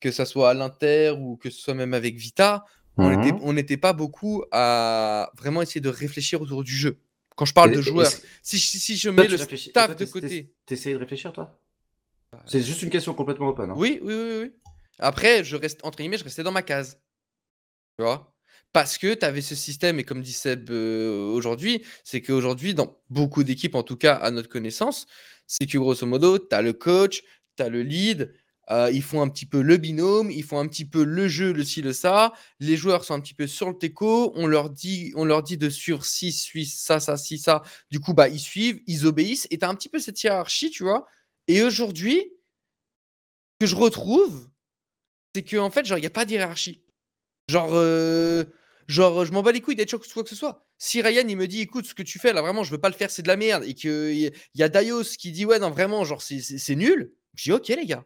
[0.01, 2.65] que ça soit à l'Inter ou que ce soit même avec Vita,
[2.97, 6.99] Mmh on n'était pas beaucoup à vraiment essayer de réfléchir autour du jeu.
[7.35, 8.13] Quand je parle Et de joueurs,
[8.43, 10.99] si si si je toi mets tu le staff toi de côté tu essayes de
[10.99, 11.59] réfléchir, toi?
[12.47, 13.75] C'est juste une question complètement open, hein.
[13.77, 14.53] oui, oui, oui, oui.
[15.01, 16.99] Après, je reste entre guillemets, «je restais dans ma case».
[17.99, 18.35] Tu vois?
[18.73, 22.99] Parce que tu avais ce système et comme dit Seb, heu, aujourd'hui, c'est qu'aujourd'hui, dans
[23.11, 25.07] beaucoup d'équipes, en tout cas à notre connaissance,
[25.47, 27.23] c'est que grosso modo, tu as le coach,
[27.57, 28.33] tu as le lead,
[28.71, 31.53] heu, ils font un petit peu le binôme, ils font un petit peu le jeu,
[31.53, 32.33] le ci, le ça.
[32.61, 35.59] Les joueurs sont un petit peu sur le teco, on leur dit on leur dit
[35.59, 37.63] de suivre ci, suis ça, ça, ci, ça.
[37.91, 40.71] Du coup, bah, ils suivent, ils obéissent et tu as un petit peu cette hiérarchie,
[40.71, 41.07] tu vois?
[41.49, 42.23] Et aujourd'hui,
[43.59, 44.50] que je retrouve,
[45.35, 46.83] c'est qu'en fait, genre, il y a pas de hiérarchie.
[47.49, 48.47] Genre, heu,
[48.89, 50.67] genre, je m'en bats les couilles d'être quoi que ce soit.
[50.79, 52.89] Si Ryan, il me dit: «Écoute, ce que tu fais là, vraiment, je veux pas
[52.91, 55.59] le faire, c'est de la merde» et qu'il y y a Daios qui dit: «Ouais,
[55.61, 58.05] non, vraiment, genre, c'est nul», je dis: «OK, les gars».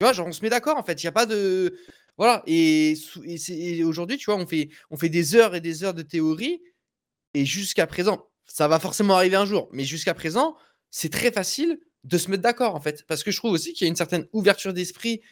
[0.00, 0.12] Tu vois?
[0.14, 1.78] Genre, on se met d'accord, en fait, il y a pas de
[2.18, 2.94] voilà et
[3.50, 6.62] et aujourd'hui, tu vois, on fait on fait des heures et des heures de théorie
[7.34, 10.56] et jusqu'à présent, ça va forcément arriver un jour, mais jusqu'à présent,
[10.90, 13.04] c'est très facile de se mettre d'accord, en fait.
[13.06, 15.22] Parce que je trouve aussi qu'il y a une certaine ouverture d'esprit,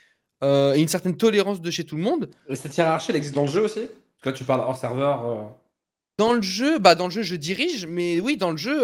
[0.43, 2.30] heu et une certaine tolérance de chez tout le monde.
[2.49, 3.88] Et cette hiérarchie, elle existe dans le jeu aussi?
[4.24, 5.38] Là, tu parles hors serveur, heu
[6.18, 8.78] Dans le jeu, bah, dans le jeu, je dirige, mais oui, dans le jeu,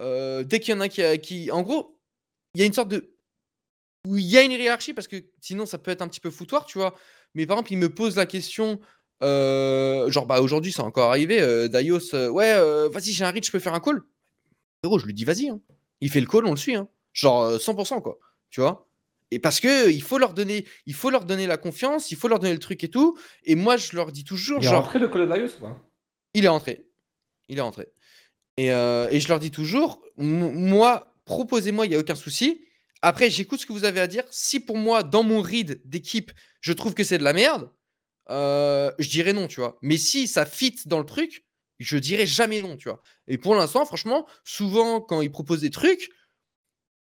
[0.00, 1.96] heu, dès qu'il y en a qui qui en gros,
[2.54, 3.10] il y a une sorte de
[4.08, 6.30] où il y a une hiérarchie parce que sinon ça peut être un petit peu
[6.30, 6.94] foutoir, tu vois?
[7.34, 8.80] Mais par exemple, il me pose la question,
[9.22, 12.54] genre, bah, aujourd'hui, c'est encore arrivé, Daios, «Ouais,
[12.88, 14.02] vas-y, j'ai un read, je peux faire un call?»
[14.82, 15.60] frérot, je lui dis: «Vas-y, hein».
[16.00, 16.88] Il fait le call, on le suit, hein.
[17.12, 18.18] Genre, heu, 100 quoi,
[18.50, 18.88] tu vois?
[19.30, 22.38] Et parce qu'il faut leur donner il faut leur donner la confiance, il faut leur
[22.38, 25.08] donner le truc et tout et moi, je leur dis toujours il est rentré le
[25.26, 25.80] Darius ou pas?
[26.34, 26.86] il est rentré.
[27.48, 27.88] Il est rentré.
[28.56, 32.64] Et, heu, et je leur dis toujours: «M moi, proposez-moi, il y a aucun souci.
[33.02, 34.24] Après, j'écoute ce que vous avez à dire.
[34.30, 37.70] Si pour moi, dans mon read d'équipe, je trouve que c'est de la merde,
[38.30, 39.78] heu, je dirai non», tu vois?
[39.82, 41.46] Mais si ça fit dans le truc,
[41.78, 43.02] je dirai jamais non, tu vois?
[43.28, 46.10] Et pour l'instant, franchement, souvent, quand ils proposent des trucs,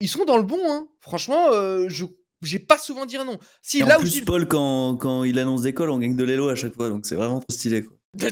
[0.00, 0.88] ils sont dans le bon, hein.
[1.00, 2.04] Franchement, heu, je
[2.42, 3.38] j'ai pas souvent dire non.
[3.62, 5.90] Si Et en là où je plus, dis Paul, quand, quand il annonce des calls,
[5.90, 7.82] on gagne de l'élo à chaque fois, donc c'est vraiment trop stylé.
[7.84, 7.96] Quoi.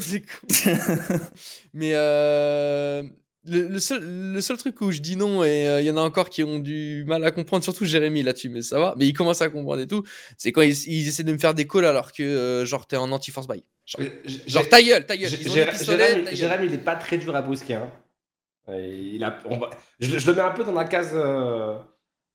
[1.74, 3.02] Mais heu,
[3.46, 5.96] le le seul le seul truc où je dis non et heu, il y en
[5.96, 8.94] a encore qui ont du mal à comprendre, surtout Jérémy là-dessus, mais ça va.
[8.96, 10.02] Mais il commence à comprendre et tout,
[10.38, 12.94] c'est quand ils ils essaient de me faire des calls alors que, heu, genre tu
[12.94, 13.62] es en anti-force buy.
[13.86, 14.06] Genre
[14.46, 16.36] genre ta gueule, ta gueule, ils ont Jérémy, ta gueule.
[16.36, 17.74] Jérémy, il est pas très dur à brusquer.
[17.74, 17.90] Hein.
[18.68, 21.10] Euh, Il a, on va- je, le- je le mets un peu dans la case,
[21.14, 21.78] euh,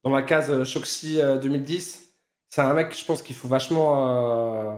[0.03, 2.13] dans la case euh, Shoxy euh, 2010.
[2.49, 4.75] C'est un mec, je pense qu'il faut vachement euh,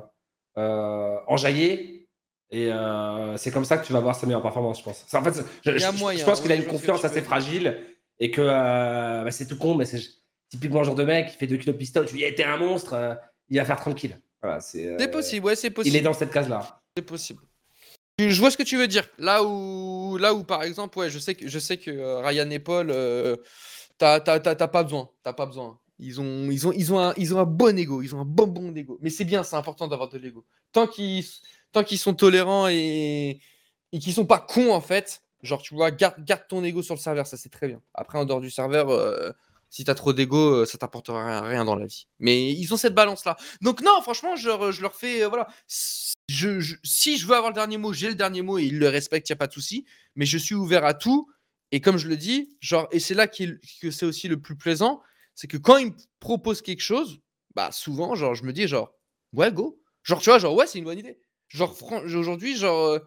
[0.57, 2.07] euh, enjailler
[2.49, 5.05] Et euh, c'est comme ça que tu vas voir sa meilleure performance, je pense.
[5.13, 7.77] En fait, je, pense qu'il a ouais, une confiance assez fragile
[8.19, 10.01] et que euh, bah, c'est tout con, mais c'est
[10.49, 12.05] typiquement le genre de mec qui fait 2 kilos de pistolet.
[12.07, 13.15] Tu lui dis, hey, t'es un monstre, euh,
[13.47, 14.19] il va faire tranquille.
[14.41, 15.95] Voilà, euh, C'est possible, ouais, c'est possible.
[15.95, 16.81] Il est dans cette case-là.
[16.97, 17.41] C'est possible.
[18.19, 19.07] Je vois ce que tu veux dire.
[19.17, 22.49] Là où, là où par exemple, ouais, je sais que, je sais que euh, Ryan
[22.49, 23.37] et Paul, euh,
[23.97, 25.09] t'as pas besoin.
[25.23, 25.79] T'as pas besoin.
[25.99, 28.01] Ils ont, ils, ont, ils, ont un, ils ont un bon ego.
[28.01, 28.97] Ils ont un bon bon ego.
[29.01, 30.45] Mais c'est bien, c'est important d'avoir de l'ego.
[30.71, 31.25] Tant qu'ils
[31.85, 33.39] qu'ils sont tolérants et,
[33.91, 36.95] et qu'ils sont pas cons, en fait, genre, tu vois, garde, garde ton ego sur
[36.95, 37.27] le serveur.
[37.27, 37.81] Ça, c'est très bien.
[37.93, 39.31] Après, en dehors du serveur, euh,
[39.71, 42.05] si t'as trop d'ego, euh, ça t'apportera rien, dans la vie.
[42.19, 43.37] Mais ils ont cette balance-là.
[43.61, 44.49] Donc, non, franchement, je
[44.81, 45.23] leur, fais.
[45.23, 45.47] euh, voilà.
[46.27, 48.89] Je, si je veux avoir le dernier mot, j'ai le dernier mot et ils le
[48.89, 49.85] respectent, il n'y a pas de souci.
[50.15, 51.31] Mais je suis ouvert à tout.
[51.71, 53.45] Et comme je le dis, genre, et c'est là que
[53.91, 55.01] c'est aussi le plus plaisant,
[55.35, 57.19] c'est que quand ils me proposent quelque chose,
[57.55, 58.93] bah souvent, genre, je me dis, genre,
[59.31, 59.81] ouais, go.
[60.03, 61.17] Genre, tu vois, genre, ouais, c'est une bonne idée.
[61.47, 62.99] Genre, aujourd'hui, genre, euh,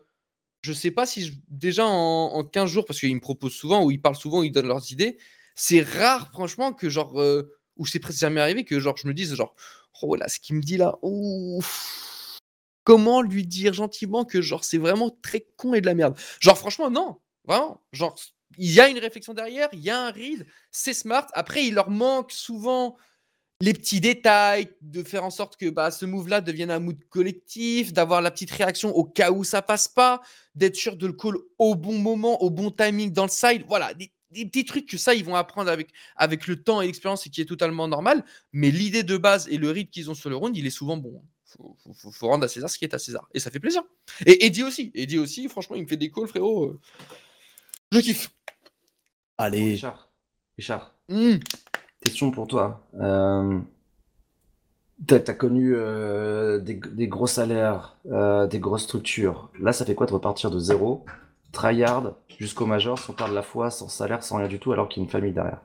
[0.62, 1.90] je sais pas si déjà en,
[2.32, 4.68] en 15 jours, parce qu'ils me proposent souvent, ou ils parlent souvent, ou ils donnent
[4.68, 5.18] leurs idées,
[5.54, 9.14] c'est rare, franchement, que genre, euh, ou c'est presque jamais arrivé, que genre, je me
[9.14, 9.54] dise, genre,
[10.02, 12.38] oh là, ce qu'il me dit là, ouf.
[12.84, 16.18] Comment lui dire gentiment que genre c'est vraiment très con et de la merde?
[16.40, 17.82] Genre franchement non, vraiment.
[17.92, 18.14] Genre
[18.58, 21.26] il y a une réflexion derrière, il y a un read, c'est smart.
[21.32, 22.96] Après il leur manque souvent
[23.60, 27.94] les petits détails, de faire en sorte que bah, ce move-là devienne un mood collectif,
[27.94, 30.20] d'avoir la petite réaction au cas où ça passe pas,
[30.54, 33.64] d'être sûr de le call au bon moment, au bon timing dans le side.
[33.66, 36.86] Voilà, des, des petits trucs que ça, ils vont apprendre avec, avec le temps et
[36.86, 38.24] l'expérience et qui est totalement normal.
[38.52, 40.96] Mais l'idée de base et le rythme qu'ils ont sur le round, il est souvent
[40.98, 41.22] bon.
[41.46, 43.28] Faut, faut, faut- faut rendre à César ce qui est à César.
[43.32, 43.82] Et ça fait plaisir.
[44.26, 44.90] Et Eddie aussi.
[44.94, 46.64] Eddie aussi, franchement, il me fait des calls, frérot.
[46.64, 46.80] euh,
[47.92, 48.30] Je kiffe.
[49.38, 50.10] Allez, Richard,
[50.58, 51.34] Richard, Mmh.
[52.00, 52.86] question pour toi.
[53.00, 53.60] Euh,
[55.06, 59.50] t'as, t'as connu euh, des, des gros salaires, euh, des grosses structures.
[59.60, 61.04] Là, ça fait quoi de repartir de zéro,
[61.54, 65.00] tryhard, jusqu'au major, sans perdre la foi, sans salaire, sans rien du tout, alors qu'il
[65.00, 65.62] y a une famille derrière?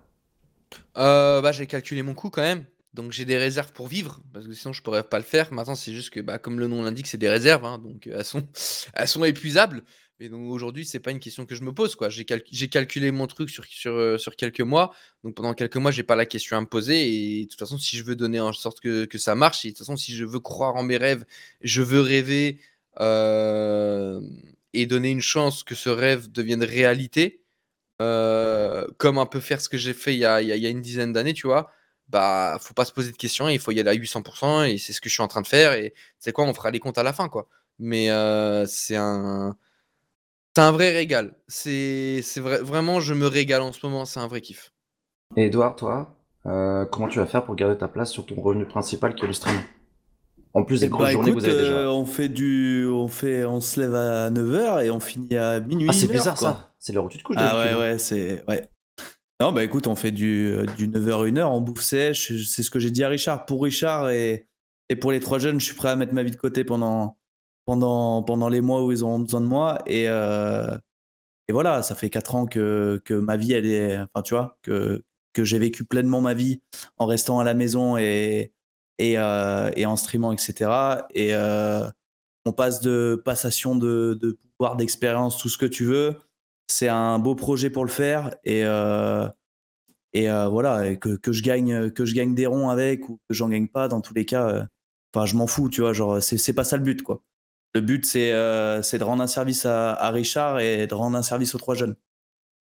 [0.97, 2.65] Euh, bah, j'ai calculé mon coût quand même.
[2.93, 5.53] Donc j'ai des réserves pour vivre, parce que sinon je pourrais pas le faire.
[5.53, 8.25] Maintenant, c'est juste que, bah, comme le nom l'indique, c'est des réserves, hein, donc elles
[8.25, 8.47] sont,
[8.93, 9.83] elles sont épuisables.
[10.21, 11.95] Et donc aujourd'hui, c'est pas une question que je me pose.
[12.09, 14.93] j'ai calculé mon truc sur, sur, euh, sur quelques mois.
[15.23, 17.07] Donc pendant quelques mois, j'ai pas la question à me poser.
[17.39, 19.69] Et de toute façon, si je veux donner en sorte que, que ça marche, et
[19.69, 21.23] de toute façon, si je veux croire en mes rêves,
[21.61, 22.59] je veux rêver
[22.99, 24.19] euh,
[24.73, 27.43] et donner une chance que ce rêve devienne réalité,
[28.01, 30.69] euh, comme un peu faire ce que j'ai fait il y a, il y a-
[30.69, 31.71] une dizaine d'années, tu vois,
[32.07, 34.93] bah, faut pas se poser de questions, il faut y aller à 800%, et c'est
[34.93, 36.97] ce que je suis en train de faire, et c'est quoi, on fera les comptes
[36.97, 37.47] à la fin, quoi.
[37.79, 39.55] Mais euh, c'est un,
[40.57, 41.35] vrai régal.
[41.47, 44.71] C'est c'est vrai, vraiment, je me régale en ce moment, c'est un vrai kiff.
[45.37, 46.15] Et Edouard, toi,
[46.45, 49.27] euh, comment tu vas faire pour garder ta place sur ton revenu principal qui est
[49.27, 49.61] le stream?
[50.53, 51.91] En plus des Eh grosses bah, journées que vous avez euh, déjà.
[51.91, 55.87] on fait du, on fait, on se lève à 9h et on finit à minuit.
[55.89, 56.47] Ah, c'est 1h, bizarre quoi.
[56.49, 56.71] ça.
[56.79, 58.43] C'est l'heure où tu te couches Ah ouais, ouais, c'est.
[58.47, 58.67] Ouais.
[59.41, 62.33] Non, bah écoute, on fait du, euh, du 9h, 1h, on bouffe sèche.
[62.45, 63.45] C'est ce que j'ai dit à Richard.
[63.45, 64.47] Pour Richard et,
[64.89, 67.17] et pour les trois jeunes, je suis prêt à mettre ma vie de côté pendant,
[67.65, 69.79] pendant, pendant les mois où ils auront besoin de moi.
[69.85, 70.75] Et, euh,
[71.47, 73.97] et voilà, ça fait 4 ans que, que ma vie, elle est.
[73.99, 76.61] Enfin, tu vois, que, que j'ai vécu pleinement ma vie
[76.97, 78.51] en restant à la maison et,
[78.99, 80.53] et, euh, et en streamant, etc.
[81.15, 81.89] Et euh,
[82.45, 86.15] on passe de passation de, de pouvoir, d'expérience, tout ce que tu veux.
[86.67, 89.27] C'est un beau projet pour le faire et euh,
[90.13, 93.19] et euh, voilà et que, que je gagne que je gagne des ronds avec ou
[93.27, 94.63] que j'en gagne pas dans tous les cas euh,
[95.13, 97.23] enfin je m'en fous tu vois genre c'est pas ça le but quoi.
[97.73, 101.55] Le but c'est de rendre un service à, à Richard et de rendre un service
[101.55, 101.95] aux trois jeunes.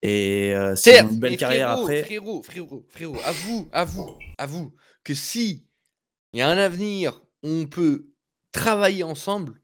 [0.01, 2.03] Et euh, c'est une belle carrière frérot, après.
[2.03, 4.73] Frérot, frérot, frérot, avoue, avoue, avoue
[5.03, 5.65] que si
[6.33, 8.05] il y a un avenir, on peut
[8.51, 9.61] travailler ensemble.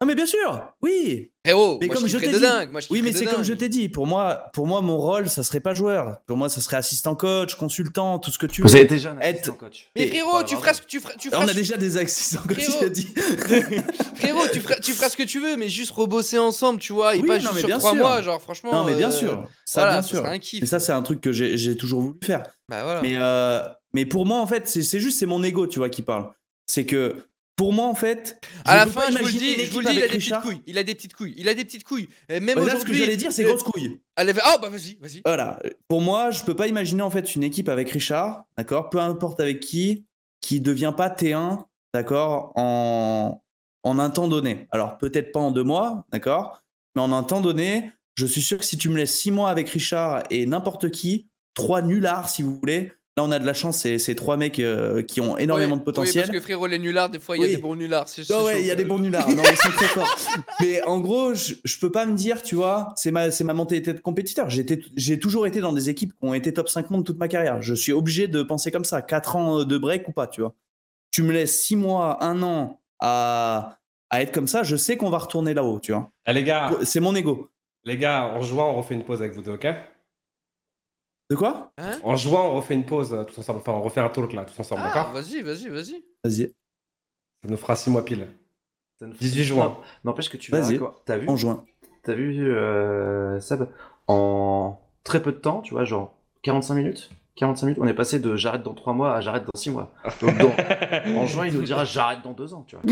[0.00, 2.40] non mais bien sûr oui Frérot, Mais moi comme je t'ai de dit.
[2.42, 2.70] dingue.
[2.72, 3.88] Moi, je Oui, mais c'est comme je t'ai dit.
[3.88, 6.20] Pour moi, pour moi, mon rôle, ça serait pas joueur.
[6.26, 8.68] Pour moi, ça serait assistant coach, consultant, tout ce que tu veux.
[8.68, 9.88] Vous avez déjà un Être- assistant coach.
[9.96, 11.14] Mais Et- frérot, tu feras ce que tu feras.
[11.18, 12.88] Tu feras On a déjà des assistants coach, Frérot.
[12.90, 13.08] dit.
[14.16, 17.16] Frérot, tu feras, tu feras ce que tu veux, mais juste rebosser ensemble, tu vois,
[17.16, 18.00] et Oui, pas non, juste mais sur bien trois sûr.
[18.00, 18.72] mois, genre franchement.
[18.74, 19.48] Non, mais bien euh, sûr.
[19.64, 20.26] Ça, voilà, bien ça sûr.
[20.26, 20.60] un kiff.
[20.60, 22.42] Mais ça, c'est un truc que j'ai j'ai toujours voulu faire.
[22.68, 23.00] Bah voilà.
[23.00, 23.62] Mais, euh,
[23.94, 26.32] mais pour moi, en fait, c'est juste c'est mon ego, tu vois, qui parle.
[26.66, 27.24] C'est que
[27.56, 29.86] pour moi, en fait, à la fin, je vous le dis, une je vous le
[29.86, 30.62] équipe dis, il a des petites couilles.
[30.66, 31.34] Il a des petites couilles.
[31.36, 32.08] Il a des petites couilles.
[32.28, 34.00] Et même Ouais, là, ce que j'allais dire, c'est euh, grosse couille.
[34.16, 35.22] elle avait- Ah bah vas-y, vas-y.
[35.24, 35.58] Voilà.
[35.88, 39.40] Pour moi, je peux pas imaginer en fait une équipe avec Richard, d'accord, peu importe
[39.40, 40.04] avec qui,
[40.40, 43.42] qui devient pas T1, d'accord, en,
[43.82, 44.68] en un temps donné.
[44.70, 46.62] Alors peut-être pas en deux mois, d'accord,
[46.94, 49.50] mais en un temps donné, je suis sûr que si tu me laisses six mois
[49.50, 53.52] avec Richard et n'importe qui, trois nullards si vous voulez, Là, on a de la
[53.52, 56.22] chance, c'est c'est trois mecs euh, qui ont énormément Ouais, de potentiel.
[56.22, 58.08] Oui, parce que frérot, les nullards, des fois, il y a des bons nullards.
[58.08, 59.28] c'est- Ah c'est ouais, il y a des bons nullards.
[59.28, 60.16] Non, ils sont très forts.
[60.60, 63.54] Mais en gros, je, je peux pas me dire, tu vois, c'est ma, c'est ma
[63.54, 64.48] mentalité de compétiteur.
[64.48, 67.60] J'ai toujours été dans des équipes qui ont été top 5 monde toute ma carrière.
[67.60, 69.02] Je suis obligé de penser comme ça.
[69.02, 70.54] 4 ans de break ou pas, tu vois.
[71.10, 73.78] Tu me laisses 6 mois, 1 an à,
[74.10, 76.12] à être comme ça, je sais qu'on va retourner là-haut, tu vois.
[76.28, 77.48] Eh, les gars, C'est mon ego.
[77.84, 79.66] les gars, en juin, on refait une pause avec vous deux, ok?
[81.30, 83.60] De quoi Hein En juin, on refait une pause euh, tous ensemble.
[83.60, 86.02] Enfin, on refait un talk là, tous ensemble, Ah, d'accord vas-y, vas-y, vas-y.
[86.24, 86.46] Vas-y,
[87.42, 88.28] Ça nous fera six mois pile.
[88.98, 89.78] Ça ne fait- 18 juin.
[90.04, 90.72] N'empêche que tu Vas-y.
[90.78, 91.02] verras quoi.
[91.04, 91.64] T'as vu, en juin.
[92.02, 93.64] t'as vu euh, Seb,
[94.06, 98.18] en très peu de temps, tu vois, genre 45 minutes 45 minutes, on est passé
[98.18, 99.92] de j'arrête dans 3 mois à j'arrête dans 6 mois.
[100.20, 102.84] Donc dans- en juin, il nous dira j'arrête dans 2 ans, tu vois.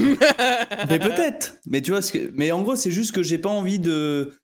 [0.89, 1.57] Mais peut-être.
[1.67, 2.31] Mais tu vois, ce que...
[2.35, 4.35] mais en gros, c'est juste que j'ai pas envie de.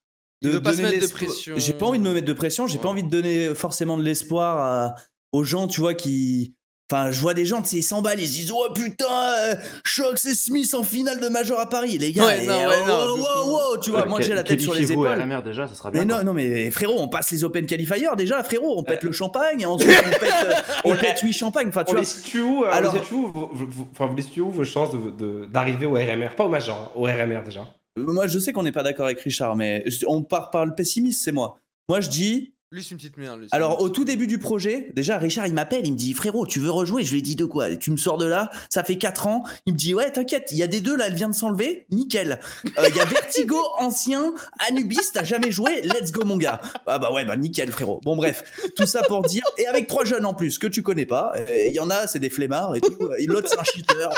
[0.42, 1.54] Il veut pas se mettre de pression.
[1.56, 2.66] J'ai pas envie de me mettre de pression.
[2.66, 2.90] J'ai pas Ouais.
[2.90, 4.94] envie de donner forcément de l'espoir à-
[5.32, 6.54] aux gens, tu vois, qui.
[6.90, 9.54] Enfin, je vois des gens, tu sais, ils s'emballent, ils se disent Oh putain, euh,
[9.82, 12.26] Choc, c'est Smith en finale de Major à Paris, les gars.
[12.26, 14.42] Ouais, et, non, euh, ouais, non, wow, wow, wow, tu vois, Ouais, moi j'ai la
[14.42, 15.18] tête sur les qualifiez-vous à épaules.
[15.20, 16.04] la mer déjà, ça sera bien.
[16.04, 18.74] Mais non, non, mais frérot, on passe les Open Qualifiers déjà, frérot.
[18.78, 20.52] On pète le champagne, et ensuite on pète, euh,
[20.84, 21.68] on pète 8 champagnes.
[21.68, 24.40] Enfin, tu On vois, les où, euh, Alors- vous êtes où, vous, vous- vous- les
[24.42, 27.66] où vos chances d'arriver de, d'arriver au RMR Pas au Major, hein, au RMR déjà.
[27.96, 31.22] Moi je sais qu'on n'est pas d'accord avec Richard, mais on part par le pessimiste,
[31.22, 31.60] c'est moi.
[31.88, 33.38] Moi je dis, Lui, c'est une petite merde.
[33.38, 36.46] lui, Alors, au tout début du projet, déjà, Richard, il m'appelle, il me dit Frérot,
[36.46, 37.04] tu veux rejouer?
[37.04, 37.76] Je lui ai dit De quoi?
[37.76, 38.50] Tu me sors de là?
[38.70, 39.44] Ça fait 4 ans.
[39.66, 41.84] Il me dit Ouais, t'inquiète, il y a des deux là, elle vient de s'enlever.
[41.90, 42.40] Nickel.
[42.78, 44.32] Euh, Il y a Vertigo, ancien,
[44.66, 45.82] Anubis, t'as jamais joué?
[45.82, 46.62] Let's go, mon gars.
[46.86, 48.00] Ah bah ouais, bah nickel, frérot.
[48.04, 48.42] Bon, bref,
[48.74, 49.44] tout ça pour dire.
[49.58, 51.34] Et avec trois jeunes en plus que tu connais pas.
[51.66, 52.96] Il y en a, c'est des flemmards et tout.
[53.18, 54.08] Et l'autre, c'est un cheater.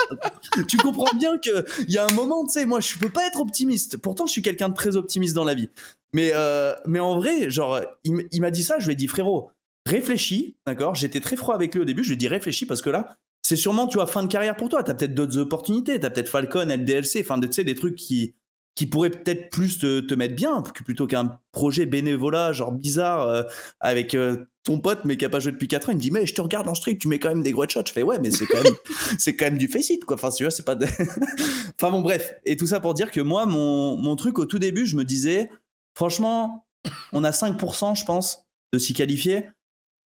[0.68, 3.40] tu comprends bien qu'il y a un moment, tu sais, moi, je peux pas être
[3.40, 3.96] optimiste.
[3.96, 5.70] Pourtant, je suis quelqu'un de très optimiste dans la vie.
[6.14, 9.50] Mais, euh, mais en vrai, genre, il, m'a dit ça, je lui ai dit, frérot,
[9.84, 10.94] réfléchis, d'accord?
[10.94, 13.16] J'étais très froid avec lui au début, je lui ai dit, réfléchis, parce que là,
[13.42, 14.84] c'est sûrement, tu vois, fin de carrière pour toi.
[14.84, 18.36] T'as peut-être d'autres opportunités, t'as peut-être Falcon, LDLC, enfin, tu sais, des trucs qui,
[18.76, 23.42] qui pourraient peut-être plus te, te mettre bien, plutôt qu'un projet bénévolat, genre bizarre, euh,
[23.80, 25.92] avec euh, ton pote, mais qui a pas joué depuis 4 ans.
[25.92, 27.68] Il me dit, mais je te regarde en streak, tu mets quand même des gros
[27.68, 27.82] shots.
[27.86, 28.74] Je fais, ouais, mais c'est quand même,
[29.26, 30.14] quand même du face it, quoi.
[30.14, 30.76] Enfin, tu vois, c'est pas
[31.80, 32.34] enfin, bon, bref.
[32.44, 35.04] Et tout ça pour dire que moi, mon, mon truc au tout début, je me
[35.04, 35.50] disais,
[35.94, 36.66] franchement,
[37.12, 39.50] on a 5%, je pense, de s'y qualifier.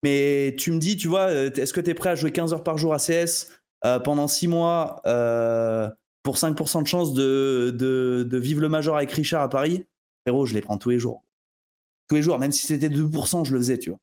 [0.03, 2.53] Mais tu me dis, tu vois, euh, est-ce que tu es prêt à jouer 15
[2.53, 3.49] heures par jour à CS
[3.85, 5.89] euh, pendant 6 mois euh,
[6.23, 9.85] pour 5% de chance de, de, de vivre le Major avec Richard à Paris?
[10.25, 11.23] Frérot, je les prends tous les jours.
[12.07, 13.99] Tous les jours, même si c'était 2%, je le faisais, tu vois.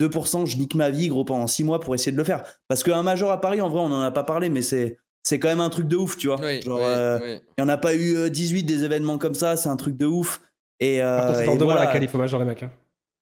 [0.00, 2.44] 2%, je nique ma vie, gros, pendant 6 mois pour essayer de le faire.
[2.68, 4.98] Parce qu'un Major à Paris, en vrai, on n'en a pas parlé, mais c'est.
[5.24, 6.40] C'est quand même un truc de ouf, tu vois.
[6.40, 7.40] Oui, Genre, oui, euh, oui.
[7.58, 9.96] il n'y en a pas eu euh, 18 des événements comme ça, c'est un truc
[9.96, 10.40] de ouf.
[10.80, 11.86] Et, euh, c'est dans deux mois voilà.
[11.88, 12.62] la qualif au Major, les mecs.
[12.62, 12.70] hein.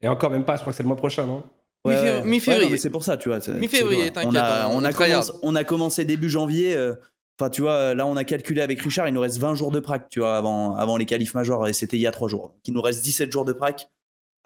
[0.03, 1.43] Et encore même pas, je crois que c'est le mois prochain, non?
[1.85, 2.25] Ouais, Mi-fév- ouais.
[2.25, 2.71] mi-février.
[2.73, 3.39] Ouais, c'est pour ça, tu vois.
[3.49, 5.21] Mi-février, t'inquiète, On a, on- on, a on tryhard.
[5.27, 6.77] commencé, on a commencé début janvier.
[6.77, 6.95] euh,
[7.39, 9.79] Enfin, tu vois, là, on a calculé avec Richard, il nous reste 20 jours de
[9.79, 12.55] prac, tu vois, avant, avant les qualifs majors, et c'était il y a 3 jours.
[12.65, 13.91] Il nous reste 17 jours de prac.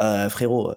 [0.03, 0.75] Euh, frérot, euh,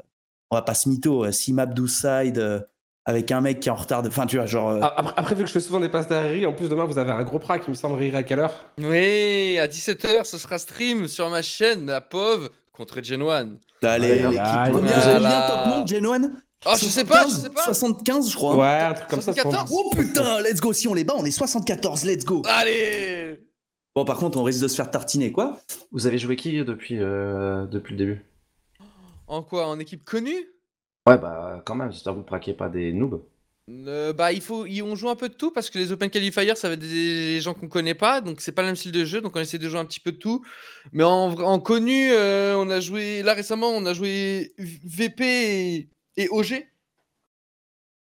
[0.52, 2.60] on va pas se mytho, 6 maps 12 side, euh,
[3.06, 4.08] avec un mec qui est en retard de.
[4.10, 4.70] Enfin, tu vois, genre.
[4.70, 7.12] euh, après, après, vu que je fais souvent des passes en plus demain vous avez
[7.12, 8.54] un gros prac, il me semble, rire à quelle heure?
[8.78, 13.50] Oui, à 17h, ce sera stream sur ma chaîne, la pauvre, contre Gen 1.
[13.84, 14.40] Allez, l'équipe.
[14.40, 14.94] aïe, Vous aïe.
[14.94, 15.20] avez Voilà.
[15.20, 16.32] bien top monde, Gen 1
[16.66, 17.64] Oh, je sais pas, je sais pas.
[17.66, 18.56] 75, je crois.
[18.56, 19.34] Ouais, un truc comme ça.
[19.34, 19.70] 74.
[19.74, 20.72] Oh putain, let's go.
[20.72, 22.42] Si on les bat, on est 74, let's go.
[22.48, 23.38] Allez
[23.94, 25.58] Bon, par contre, on risque de se faire tartiner, quoi.
[25.92, 28.26] Vous avez joué qui depuis, euh, depuis le début?
[29.28, 29.68] En quoi?
[29.68, 30.48] En équipe connue?
[31.08, 33.22] Ouais, bah quand même, j'espère que vous braquez pas des noobs.
[33.70, 36.10] Euh, bah, il faut, il- on joue un peu de tout parce que les Open
[36.10, 38.92] Qualifiers, ça va être des gens qu'on connaît pas, donc c'est pas le même style
[38.92, 40.46] de jeu, donc on essaie de jouer un petit peu de tout.
[40.92, 44.80] Mais en, vrai- en connu, euh, on a joué, là récemment, on a joué V-
[44.84, 46.68] VP et, et OG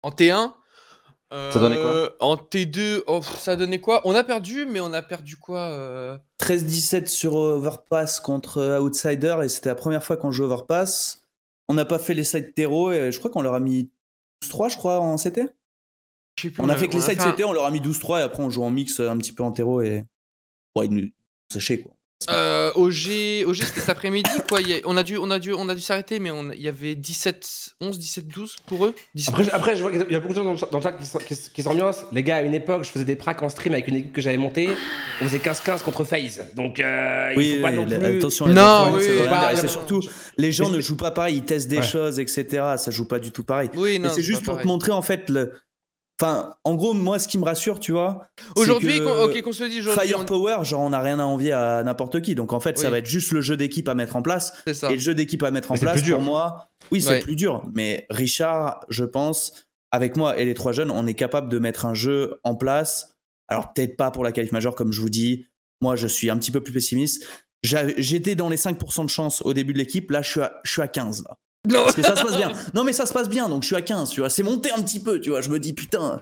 [0.03, 0.53] en T1.
[1.31, 4.01] Ça donnait quoi Euh, En T2, oh, pff, ça donnait quoi?
[4.05, 6.17] On a perdu, mais on a perdu quoi euh?
[6.39, 11.24] 13-17 sur Overpass contre euh, Outsider et c'était la première fois qu'on joue Overpass.
[11.67, 13.89] On n'a pas fait les sides terreau et je crois qu'on leur a mis
[14.43, 15.41] 12-3, je crois, en CT.
[16.35, 18.43] Plus, On a fait que les un- CT, on leur a mis 12-3 et après
[18.43, 20.03] on joue en mix euh, un petit peu en terreau et.
[20.75, 20.89] Ouais,
[21.51, 21.94] séchaient quoi.
[22.31, 24.59] Euh, OG, OG c'était cet après-midi quoi.
[24.61, 26.61] il y a- on a dû, on a dû, on a dû s'arrêter, mais il
[26.61, 28.95] y avait 17, 11, 17, 12 pour eux.
[29.13, 29.29] 17.
[29.33, 30.83] Après, je- après, je vois qu'il y a beaucoup de gens dans, le- dans le
[30.83, 32.05] chat qui, qui, s'ambiancent.
[32.13, 34.21] Les gars, à une époque, je faisais des pracs en stream avec une équipe que
[34.21, 34.69] j'avais montée.
[35.21, 36.45] On faisait 15-15 contre FaZe.
[36.55, 38.17] Donc, euh, il Oui, faut pas oui, non la- plus...
[38.17, 40.01] attention, les Non, oui, bah, c'est surtout,
[40.37, 41.83] les gens ne jouent pas pareil, ils testent des Ouais.
[41.83, 42.45] choses, etc.
[42.77, 43.69] Ça joue pas du tout pareil.
[43.75, 44.09] Oui, non.
[44.15, 45.51] C'est juste pas pour te montrer en fait le.
[46.21, 48.27] Enfin, en gros, moi, ce qui me rassure, tu vois.
[48.55, 51.83] c'est Aujourd'hui, qu'on- ok, qu'on se dise Firepower, genre, on n'a rien à envier à
[51.83, 52.35] n'importe qui.
[52.35, 54.53] Donc, en fait, ça va être juste le jeu d'équipe à mettre en place.
[54.73, 54.89] Ça.
[54.91, 57.19] Et le jeu d'équipe à mettre en Mais place, pour moi, oui, c'est Ouais.
[57.19, 57.63] plus dur.
[57.73, 61.85] Mais Richard, je pense, avec moi et les trois jeunes, on est capable de mettre
[61.85, 63.13] un jeu en place.
[63.49, 65.47] Alors, peut-être pas pour la qualif majeure, comme je vous dis.
[65.81, 67.27] Moi, je suis un petit peu plus pessimiste.
[67.61, 70.09] J'étais dans les 5% de chance au début de l'équipe.
[70.11, 71.23] Là, je suis à, je suis à 15.
[71.23, 71.35] Là.
[71.67, 71.83] Non.
[71.83, 72.51] Parce que ça se passe bien.
[72.73, 74.29] Non, mais ça se passe bien, donc je suis à 15, tu vois.
[74.29, 75.41] C'est monté un petit peu, tu vois.
[75.41, 76.21] Je me dis, putain,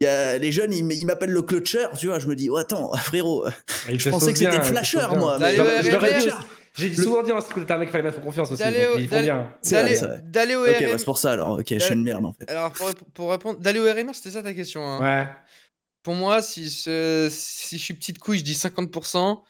[0.00, 2.18] il y a les jeunes, ils m'appellent le clutcher, tu vois.
[2.18, 3.46] Je me dis, oh, attends, frérot,
[3.88, 5.38] Il je pensais que c'était le flasher, moi.
[5.38, 6.46] Mais- RMR.
[6.76, 8.60] J'ai Le- souvent dit que t'es un mec fallait mettre confiance aussi.
[8.60, 10.98] D'aller donc au- ils font d'aller- au Ok, bah, RM.
[10.98, 11.50] c'est pour ça alors.
[11.60, 12.50] Ok, je suis une merde en fait.
[12.50, 14.84] Alors, pour, rép- pour répondre, d'aller au RMR, c'était ça ta question.
[14.84, 15.00] hein?
[15.00, 15.28] Ouais.
[16.02, 19.40] Pour moi, si je, si je suis petite couille, je dis 50%.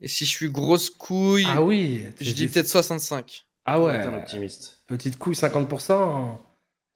[0.00, 2.02] Et si je suis grosse couille, Ah oui.
[2.20, 3.44] je dis peut-être 65.
[3.64, 3.96] Ah ouais.
[3.96, 4.82] un optimiste.
[4.86, 6.38] Petite couille, 50%.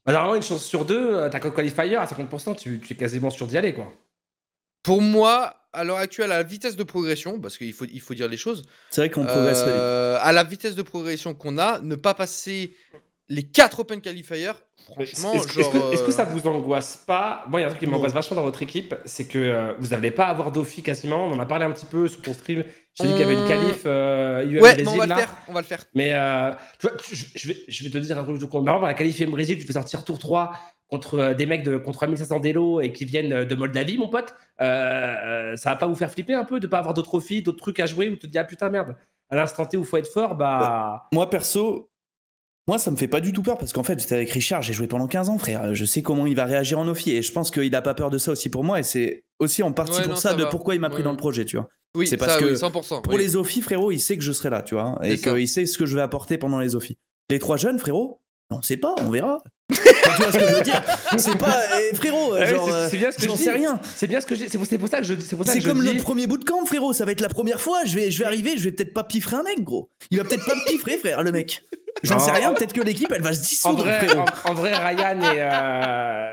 [0.05, 3.31] Bah, normalement, une chance sur deux, t'as code qualifier à 50%, tu, tu es quasiment
[3.31, 3.93] sûr d'y aller, quoi.
[4.83, 8.15] Pour moi, à l'heure actuelle, à la vitesse de progression, parce qu'il faut, il faut
[8.15, 11.81] dire les choses, C'est vrai qu'on progresse euh, à la vitesse de progression qu'on a,
[11.81, 12.75] ne pas passer
[13.29, 14.53] les 4 Open Qualifiers,
[14.85, 15.75] franchement, Est-ce que, genre.
[15.75, 17.45] est-ce que- est-ce que ça euh, vous angoisse pas?
[17.49, 19.73] Moi, il y a un truc qui m'angoisse vachement dans votre équipe, c'est que euh,
[19.79, 21.27] vous n'allez pas avoir d'offi quasiment.
[21.27, 22.63] On en a parlé un petit peu sur ton stream.
[22.95, 25.05] Je t'ai dit qu'il y avait une On- qualif euh, Ouais, mais Brésil, on va
[25.05, 25.17] le là.
[25.17, 25.35] faire.
[25.49, 25.85] On va le faire.
[25.95, 28.63] Mais euh, tu vois, je, je vais, je vais te dire un truc de con.
[28.63, 30.53] Normalement, la qualif Brésil, tu fais sortir tour 3
[30.89, 34.33] contre des mecs de contre 3500 d'élo et qui viennent de Moldavie, mon pote.
[34.61, 37.81] Ça va pas vous faire flipper un peu de pas avoir d'autres offi, d'autres trucs
[37.81, 38.95] à jouer où tu te dis ah putain merde.
[39.29, 41.09] À l'instant T où faut être fort, bah.
[41.13, 41.91] Moi perso,
[42.69, 44.73] moi ça me fait pas du tout peur parce qu'en fait j'étais avec Richard, j'ai
[44.73, 45.75] joué pendant 15 ans frère.
[45.75, 48.11] Je sais comment il va réagir en Ophi et je pense qu'il a pas peur
[48.11, 50.35] de ça aussi pour moi et c'est aussi en partie Ouais, pour non, ça, ça
[50.35, 51.05] de pourquoi il m'a pris Ouais.
[51.05, 51.69] dans le projet, tu vois.
[51.97, 53.03] Oui, C'est ça, parce que oui, 100%.
[53.03, 53.19] Pour oui.
[53.21, 55.31] les Ophi frérot, il sait que je serai là, tu vois, et ça.
[55.33, 56.99] qu'il sait ce que je vais apporter pendant les Ophi.
[57.31, 59.43] Les trois jeunes frérot, on sait pas, on verra.
[59.73, 59.81] Enfin,
[60.17, 60.83] tu vois ce que je veux dire?
[61.19, 63.51] C'est pas eh, frérot, Ouais, genre c'est- euh, c'est bien ce que j'en je sais
[63.51, 63.81] rien.
[63.97, 64.49] C'est bien ce que j'ai.
[64.49, 65.15] C'est pour, c'est pour ça que je.
[65.21, 66.93] C'est pour ça C'est que je comme dis- le premier bootcamp, frérot.
[66.93, 67.85] Ça va être la première fois.
[67.85, 69.91] Je vais, je vais arriver, je vais peut-être pas piffrer un mec, gros.
[70.11, 71.63] Il va peut-être pas me piffrer, frère, le mec.
[72.05, 72.53] J'en sais rien.
[72.55, 74.25] Peut-être que l'équipe, elle va se En dissoudre, vrai, frérot.
[74.45, 76.31] en, en vrai, Ryan et euh,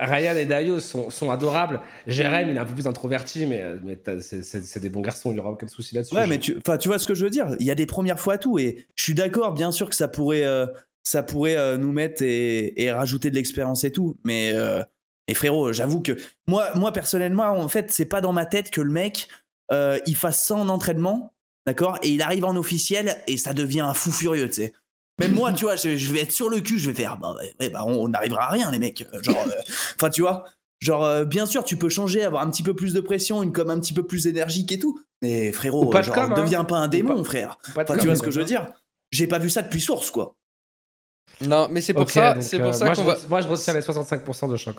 [0.00, 1.80] Ryan et Dayo sont, sont adorables.
[2.06, 5.30] Jérém, il est un peu plus introverti, mais, mais t'as- c'est- des bons garçons.
[5.30, 6.14] Il n'y aura aucun souci là-dessus.
[6.16, 7.46] Ouais, Je- mais tu, enfin, tu vois ce que je veux dire.
[7.60, 9.94] Il y a des premières fois à tout, et je suis d'accord, bien sûr que
[9.94, 10.66] ça pourrait, euh,
[11.04, 14.16] ça pourrait euh, nous mettre et, et rajouter de l'expérience et tout.
[14.24, 14.82] Mais, euh,
[15.28, 18.80] et frérot, j'avoue que moi, moi personnellement, en fait, c'est pas dans ma tête que
[18.80, 19.28] le mec,
[19.70, 21.32] euh, il fasse ça en entraînement,
[21.66, 24.72] d'accord, et il arrive en officiel et ça devient un fou furieux, tu sais.
[25.20, 27.36] Même moi, tu vois, je, je vais être sur le cul, je vais faire, bah,
[27.60, 29.06] ouais, bah, on n'arrivera à rien, les mecs.
[29.22, 29.46] Genre,
[29.94, 30.44] enfin, tu vois,
[30.80, 33.70] genre, bien sûr, tu peux changer, avoir un petit peu plus de pression, une com
[33.70, 35.00] un petit peu plus énergique et tout.
[35.22, 36.42] Mais frérot, pas de genre, com, hein.
[36.42, 37.58] deviens pas un démon, pas- frère.
[37.74, 38.66] Pas de tu vois ce que je veux dire?
[39.12, 40.34] J'ai pas vu ça depuis source, quoi.
[41.40, 42.40] Non, mais c'est pour ça, euh,
[42.94, 43.18] qu'on va.
[43.28, 44.76] moi, je retiens les 65% de chocs.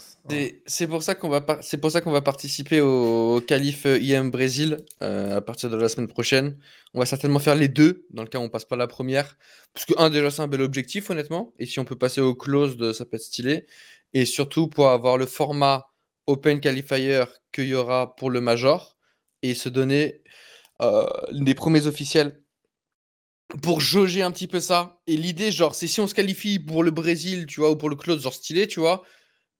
[0.65, 3.85] C'est- pour ça qu'on va, par- c'est pour ça qu'on va participer au, au qualif
[3.85, 6.57] euh, IM Brésil euh, à partir de la semaine prochaine.
[6.93, 9.37] On va certainement faire les deux, dans le cas où on passe pas la première.
[9.73, 11.53] Parce que, un, déjà, c'est un bel objectif, honnêtement.
[11.59, 13.65] Et si on peut passer au close, ça peut être stylé.
[14.13, 15.87] Et surtout pour avoir le format
[16.27, 18.95] Open Qualifier qu'il y aura pour le Major
[19.43, 20.21] et se donner
[20.81, 22.41] euh, des premiers officiels
[23.61, 24.99] pour jauger un petit peu ça.
[25.07, 27.89] Et l'idée, genre, c'est si on se qualifie pour le Brésil, tu vois, ou pour
[27.89, 29.03] le close, genre stylé, tu vois.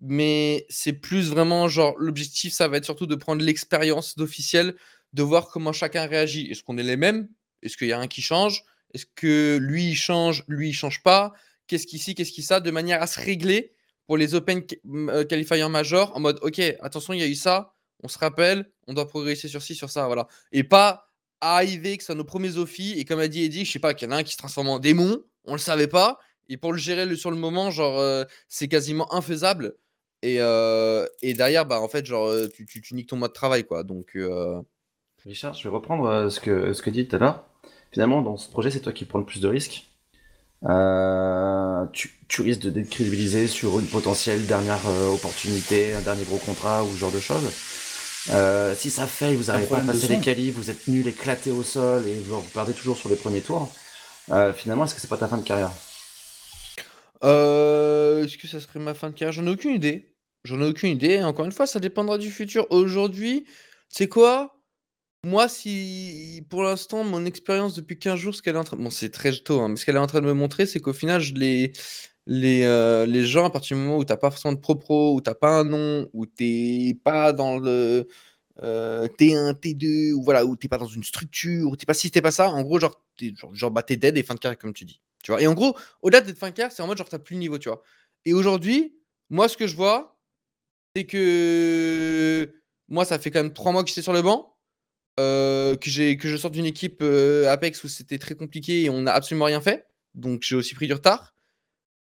[0.02, 4.76] Mais c'est plus vraiment, genre, l'objectif, ça va être surtout de prendre l'expérience d'officiel,
[5.14, 6.52] de voir comment chacun réagit.
[6.52, 7.30] Est-ce qu'on est les mêmes?
[7.62, 8.64] Est-ce qu'il y a un qui change?
[8.94, 11.34] Est-ce que lui, il change, lui, il change pas?
[11.68, 12.60] Qu'est-ce qu'ici, qu'est-ce qui ça?
[12.60, 13.74] De manière à se régler
[14.08, 17.74] pour les Open euh, Qualifiers majors en mode, OK, attention, il y a eu ça,
[18.04, 20.28] on se rappelle, on doit progresser sur ci, sur ça, voilà.
[20.52, 21.10] Et pas
[21.42, 23.94] arriver que ce soit nos premiers offies et comme a dit Eddie, je sais pas,
[23.94, 26.20] qu'il y en a un qui se transforme en démon, on le savait pas,
[26.50, 29.76] et pour le gérer sur le moment, genre, euh, c'est quasiment infaisable.
[30.22, 33.34] Et, euh, et derrière, bah, en fait, genre, euh, tu, tu, niques ton mode de
[33.34, 33.84] travail, quoi.
[33.84, 34.18] Donc,
[35.26, 37.46] Richard, je vais reprendre ce que, ce que dit tout à l'heure.
[37.92, 39.88] Finalement, dans ce projet, c'est toi qui prends le plus de risques.
[41.94, 46.92] Tu, tu risques de décrédibiliser sur une potentielle dernière opportunité, un dernier gros contrat ou
[46.92, 47.52] ce genre de choses.
[48.32, 51.52] Euh, si ça fait, vous n'arrivez pas à passer les qualifs, vous êtes nul, éclaté
[51.52, 53.72] au sol et vous, perdez toujours sur les premiers tours.
[54.32, 55.72] Euh, finalement, est-ce que c'est pas ta fin de carrière?
[57.24, 59.34] Euh, Est-ce que ça serait ma fin de carrière?
[59.34, 60.16] J'en ai aucune idée.
[60.44, 61.24] J'en ai aucune idée.
[61.24, 62.66] Encore une fois, ça dépendra du futur.
[62.72, 63.46] Aujourd'hui,
[63.90, 64.60] c'est quoi?
[65.24, 68.78] Moi, si pour l'instant, mon expérience depuis 15 jours, ce qu'elle est en train.
[68.78, 70.80] Bon, c'est très tôt, hein, mais ce qu'elle est en train de me montrer, c'est
[70.80, 71.74] qu'au final, je les,
[72.28, 75.16] les, euh, les gens, à partir du moment où tu n'as pas forcément de pro-pro,
[75.16, 78.08] où tu n'as pas un nom, où tu n'es pas dans le
[78.64, 81.94] euh, T1, T2, ou voilà, où tu n'es pas dans une structure, où tu pas
[81.94, 84.40] ci, tu pas ça, en gros, genre, t'es, genre, bah, t'es dead et fin de
[84.40, 85.02] carrière, comme tu dis.
[85.24, 87.18] Tu vois et en gros, au-delà d'être fin de carrière, c'est en mode genre, tu
[87.20, 87.82] plus le niveau, tu vois.
[88.26, 88.96] Et aujourd'hui,
[89.30, 90.18] moi, ce que je vois,
[90.96, 92.54] c'est que
[92.90, 94.56] moi, ça fait quand même trois mois que j'étais sur le banc,
[95.20, 99.02] euh, que, que je sors d'une équipe euh, Apex où c'était très compliqué et on
[99.04, 99.88] n'a absolument rien fait.
[100.14, 101.35] Donc, j'ai aussi pris du retard.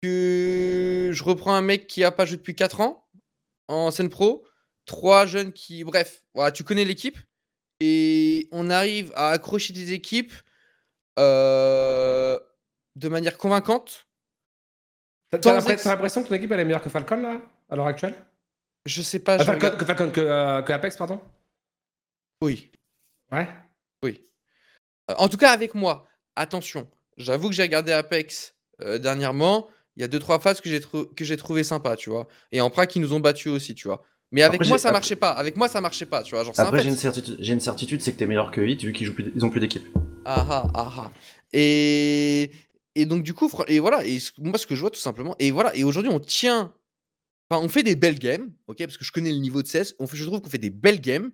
[0.02, 3.06] Que je reprends un mec qui a pas joué depuis 4 ans
[3.68, 4.46] en scène pro,
[4.86, 7.18] trois jeunes qui, bref, voilà, tu connais l'équipe
[7.80, 10.32] et on arrive à accrocher des équipes
[11.18, 12.38] euh,
[12.96, 14.06] de manière convaincante.
[15.30, 15.52] T'as
[15.84, 18.14] l'impression que ton équipe elle est meilleure que Falcon là, à l'heure actuelle?
[18.86, 19.34] Je sais pas.
[19.34, 21.20] Ah, je Falcon, regarde- que, Falcon, que, euh, que Apex, pardon?
[22.40, 22.70] Oui,
[23.30, 23.46] Ouais.
[24.02, 24.24] oui.
[25.10, 26.88] Euh, En tout cas, avec moi, attention,
[27.18, 29.68] j'avoue que j'ai regardé Apex dernièrement.
[29.98, 32.28] Il y a deux trois phases que j'ai trou- trouvé sympa, tu vois.
[32.52, 34.04] Et en prac, ils nous ont battus aussi, tu vois.
[34.30, 35.30] Mais avec Après, moi, ça marchait pas.
[35.30, 36.44] Avec moi, ça marchait pas, tu vois.
[36.44, 38.92] Genre, Après, j'ai une certitude, j'ai une certitude, c'est que t'es meilleur que Hit vu
[38.92, 39.84] qu'ils jouent plus, ils ont plus d'équipe.
[40.24, 41.10] Ah ah ah ah.
[41.52, 42.52] Et,
[42.94, 45.34] et donc du coup, et voilà, et ce- moi ce que je vois tout simplement,
[45.40, 46.72] et voilà, et aujourd'hui on tient,
[47.50, 49.96] enfin on fait des belles games, ok, parce que je connais le niveau de 16,
[49.98, 51.32] on fait, je trouve qu'on fait des belles games,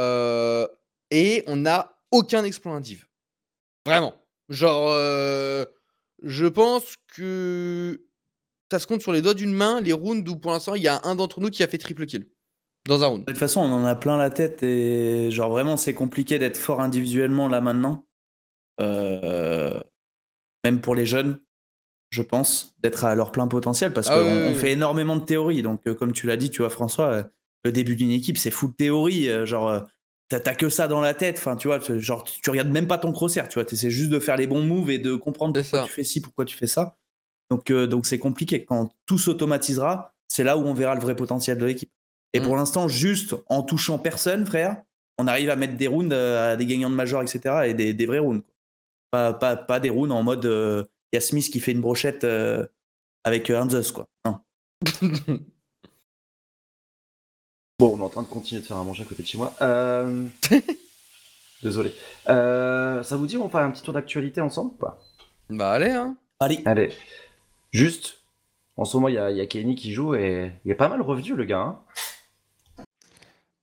[0.00, 0.66] euh,
[1.10, 3.06] et on n'a aucun exploit indiv.
[3.86, 4.14] Vraiment.
[4.50, 5.64] Genre, euh,
[6.24, 8.02] je pense que
[8.70, 10.88] ça se compte sur les doigts d'une main les rounds où pour l'instant il y
[10.88, 12.26] a un d'entre nous qui a fait triple kill
[12.86, 13.24] dans un round.
[13.24, 16.58] De toute façon, on en a plein la tête et genre vraiment, c'est compliqué d'être
[16.58, 18.06] fort individuellement là maintenant.
[18.80, 19.80] Euh,
[20.64, 21.40] même pour les jeunes,
[22.10, 25.24] je pense, d'être à leur plein potentiel parce Ah qu'on oui, oui, fait énormément de
[25.24, 25.62] théories.
[25.62, 27.22] Donc, euh, comme tu l'as dit, tu vois, François, euh,
[27.64, 29.46] le début d'une équipe, c'est full théorie.
[29.46, 29.82] genre,
[30.28, 31.36] t'as que ça dans la tête.
[31.38, 33.48] Enfin, tu vois, genre, tu regardes même pas ton crosshair.
[33.48, 35.86] Tu vois, t'essaies juste de faire les bons moves et de comprendre pourquoi ça.
[35.86, 36.96] tu fais ci, pourquoi tu fais ça.
[37.50, 38.64] Donc, euh, donc c'est compliqué.
[38.64, 41.90] Quand tout s'automatisera, c'est là où on verra le vrai potentiel de l'équipe.
[42.32, 42.44] Et Mm.
[42.44, 44.82] pour l'instant, juste en touchant personne, frère,
[45.18, 47.66] on arrive à mettre des rounds euh, à des gagnants de major, etc.
[47.66, 48.42] et des, des vrais rounds.
[49.12, 50.44] Pas, pas, pas des rounds en mode
[51.12, 52.66] il y a Smith qui fait une brochette euh,
[53.22, 54.08] avec euh, un Zeus, quoi.
[54.26, 54.40] Non.
[57.78, 59.36] Bon, on est en train de continuer de faire à manger à côté de chez
[59.38, 59.52] moi.
[59.60, 60.26] Euh,
[61.62, 61.92] Désolé.
[62.28, 64.98] Euh, Ça vous dit, on fait un petit tour d'actualité ensemble ou pas?
[65.50, 66.16] Bah allez, hein.
[66.40, 66.92] Allez, Allez.
[67.72, 68.18] Juste,
[68.76, 70.74] en ce moment, il y a, il y a Kenny qui joue et il est
[70.76, 71.58] pas mal revenu, le gars.
[71.60, 71.80] hein.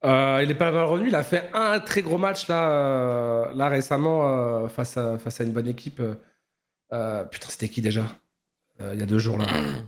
[0.03, 1.07] Euh, il est pas mal revenu.
[1.07, 5.39] Il a fait un très gros match là, euh, là récemment euh, face, à, face
[5.39, 6.01] à une bonne équipe.
[6.93, 8.03] euh, putain, c'était qui déjà?
[8.82, 9.45] Euh, Il y a deux jours là,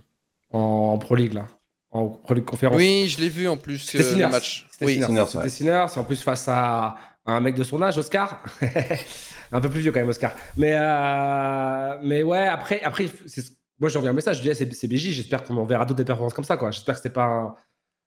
[0.53, 1.47] en, en Pro League là,
[1.93, 2.09] en
[2.45, 2.77] conférence.
[2.77, 4.67] Oui, je l'ai vu en plus C'était euh, le match.
[4.71, 5.01] C'était Oui.
[5.01, 8.43] C'est en plus face à un mec de son âge, Oscar.
[9.51, 10.33] un peu plus vieux quand même, Oscar.
[10.57, 14.37] Mais, euh, mais ouais, après, après c'est- moi j'ai envoyé un message.
[14.37, 15.11] Je dis, eh, c'est c'est BJ.
[15.11, 16.57] J'espère qu'on en verra d'autres des performances comme ça.
[16.57, 16.71] quoi.
[16.71, 17.55] J'espère que c'était pas un,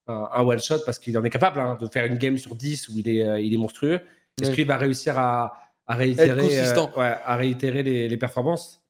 [0.09, 2.55] un- un one shot parce qu'il en est capable hein, de faire une game sur
[2.55, 4.01] 10 où il est, euh, il est monstrueux.
[4.41, 4.55] Est-ce Ouais.
[4.57, 6.91] qu'il va réussir à, à réitérer, consistant.
[6.97, 8.83] euh, ouais, à réitérer les, les performances?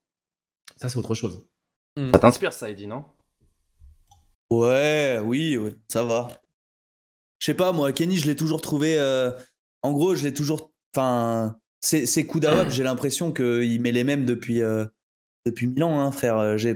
[0.77, 1.45] Ça, c'est autre chose.
[2.13, 3.05] Ça t'inspire, ça, Eddie, non?
[4.51, 6.29] Ouais, oui, ça va.
[7.39, 8.99] Je sais pas, moi, Kenny, je l'ai toujours trouvé.
[8.99, 9.31] euh,
[9.83, 10.73] en gros, je l'ai toujours.
[10.95, 14.87] Enfin, ses, coups d'awab, j'ai l'impression qu'il met les mêmes depuis, euh,
[15.45, 16.39] depuis mille ans, hein, frère.
[16.39, 16.75] Euh, J'ai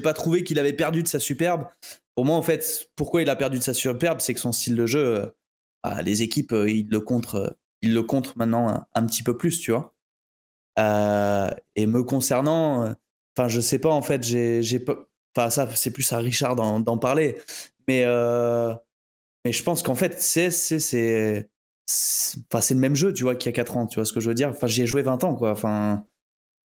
[0.00, 1.66] pas- trouvé qu'il avait perdu de sa superbe.
[2.14, 4.76] Pour moi, en fait, pourquoi il a perdu de sa superbe, c'est que son style
[4.76, 5.26] de jeu, euh,
[5.82, 8.04] ah, les équipes, euh, ils le contre, ils le
[8.36, 9.94] maintenant un, petit peu plus, tu vois.
[11.76, 12.94] Et me concernant,
[13.36, 15.08] enfin, je sais pas, en fait, j'ai pas.
[15.36, 17.38] Enfin, ça, c'est plus à Richard d'en parler.
[17.88, 18.72] Mais, euh,
[19.44, 21.48] mais je pense qu'en fait, c'est c'est c'est
[21.86, 24.04] c'est enfin, c'est le même jeu, tu vois, qu'il y a 4 ans, tu vois
[24.04, 24.50] ce que je veux dire?
[24.50, 25.50] Enfin, j'y ai joué 20 ans, quoi.
[25.52, 26.04] Enfin,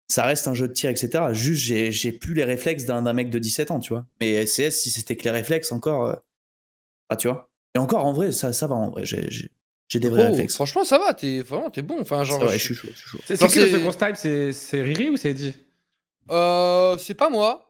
[0.09, 1.33] ça reste un jeu de tir, etc.
[1.33, 4.05] Juste, j'ai j'ai plus les réflexes d'un mec de 17 ans, tu vois.
[4.21, 6.15] Mais CS, si c'était que les réflexes, encore, euh,
[7.09, 7.51] ah, tu vois.
[7.75, 9.05] Et encore, en vrai, ça, ça va, en vrai.
[9.05, 10.55] J'ai des vrais Oh, réflexes.
[10.57, 12.01] franchement, ça va, t'es vraiment t'es bon.
[12.01, 13.21] Enfin, genre, C'est vrai, je- je suis chaud, je suis chaud.
[13.25, 14.13] C'est qui le c'est- second style?
[14.17, 15.55] C'est c'est Riri ou c'est Eddie?
[16.31, 17.66] Euh, c'est pas moi.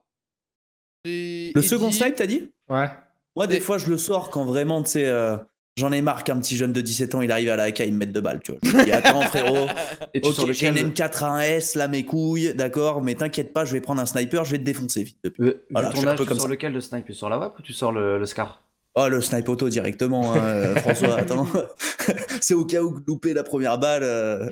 [1.07, 2.51] Le second snipe, t'as dit?
[2.69, 2.89] Ouais.
[3.37, 5.37] Moi, des Et- fois, je le sors quand vraiment, tu sais, euh,
[5.77, 7.93] j'en ai marre qu'un petit jeune de 17 ans, il arrive à la AK, il
[7.93, 8.61] me mette deux balles, tu vois.
[8.63, 9.67] Je dis, attends, frérot,
[10.15, 13.03] Et tu ok, sors j'ai une lequel M4 à un S, là, mes couilles, d'accord,
[13.03, 15.19] mais t'inquiète pas, je vais prendre un sniper, je vais te défoncer vite.
[15.39, 16.51] Vu Voilà, je ton un peu tu comme sors ça.
[16.53, 18.63] lequel de snipe Tu sors la WAP ou tu sors le, le Scar?
[18.99, 21.47] Oh, le snipe auto directement, hein, euh, François, attends.
[22.41, 24.49] C'est au cas où louper la première balle, euh,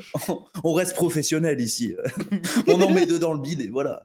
[0.62, 1.94] on reste professionnel ici.
[2.66, 4.02] On en met deux dans le bide et voilà.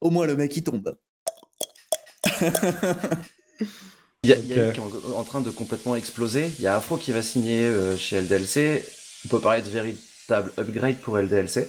[0.00, 0.96] Au moins, le mec, il tombe.
[4.24, 6.50] Il y a, y qui est en, en train de complètement exploser.
[6.58, 8.84] Il y a Afro qui va signer euh, chez LDLC.
[9.24, 11.68] On peut parler de véritable upgrade pour LDLC.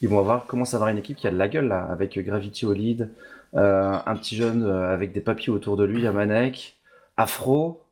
[0.00, 1.86] Ils vont voir comment ça va avoir une équipe qui a de la gueule là,
[1.90, 3.10] avec Gravity au lead,
[3.54, 6.78] euh, un petit jeune euh, avec des papiers autour de lui, Yamanek,
[7.16, 7.82] Afro.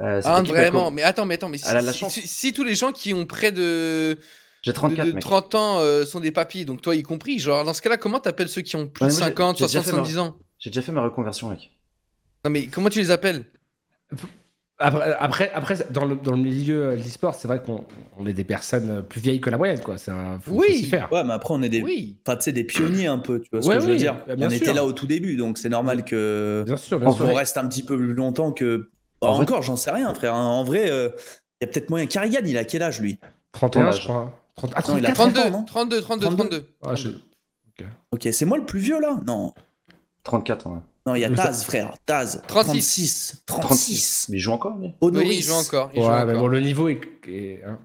[0.00, 3.52] Euh, Ah, vraiment, mais attends, mais attends, mais si tous les gens qui ont près
[3.52, 4.18] de,
[4.62, 5.22] J'ai de, 34 de mec.
[5.22, 8.20] 30 ans euh, sont des papis, donc toi y compris, genre dans ce cas-là, comment
[8.20, 10.18] t'appelles ceux qui ont plus Ouais, de j'ai- 50, j'ai déjà 60, fait ma- 70
[10.18, 10.36] ans?
[10.58, 11.70] J'ai déjà fait ma reconversion mec.
[12.44, 13.44] Non mais comment tu les appelles?
[14.78, 17.84] Après, après, après, dans, le, dans le milieu de l'e-sport, c'est vrai qu'on
[18.18, 19.96] on est des personnes plus vieilles que la moyenne, quoi.
[19.96, 20.82] C'est un, faut, Oui.
[20.84, 21.12] faut faire.
[21.12, 22.16] Ouais, mais après, on est des, Oui.
[22.26, 23.98] enfin, tu sais, des pionniers un peu, tu vois ce Ouais, que je veux oui,
[23.98, 24.16] dire.
[24.36, 24.58] bien on sûr.
[24.62, 27.26] était là au tout début, donc c'est normal que Bien sûr, bien En sûr.
[27.26, 28.90] on reste un petit peu plus longtemps que.
[29.20, 30.34] Bah, En vrai- encore, j'en sais rien, frère.
[30.34, 31.10] En vrai, euh,
[31.60, 32.06] il y a peut-être moyen.
[32.06, 33.20] Carrigan, il a quel âge, lui?
[33.52, 34.41] 31, Ton je crois.
[34.56, 34.72] 30...
[34.76, 36.36] Ah, Non, il a 34 30 ans, 32, non 32, 32, 32.
[36.36, 36.66] 32.
[36.84, 37.08] Ah, je-
[38.12, 39.54] Ok, c'est moi le plus vieux, là Non.
[40.24, 40.78] 34, ouais.
[41.06, 41.94] Non, il y a Mais Taz, frère.
[42.06, 42.42] Taz.
[42.46, 43.42] 36.
[43.44, 43.44] 36.
[43.46, 44.26] 36.
[44.28, 45.90] Mais il joue encore, lui Oui, il joue encore.
[45.94, 46.42] il joue Ouais, mais encore.
[46.42, 47.00] bon, le niveau est.
[47.26, 47.78] est- hein.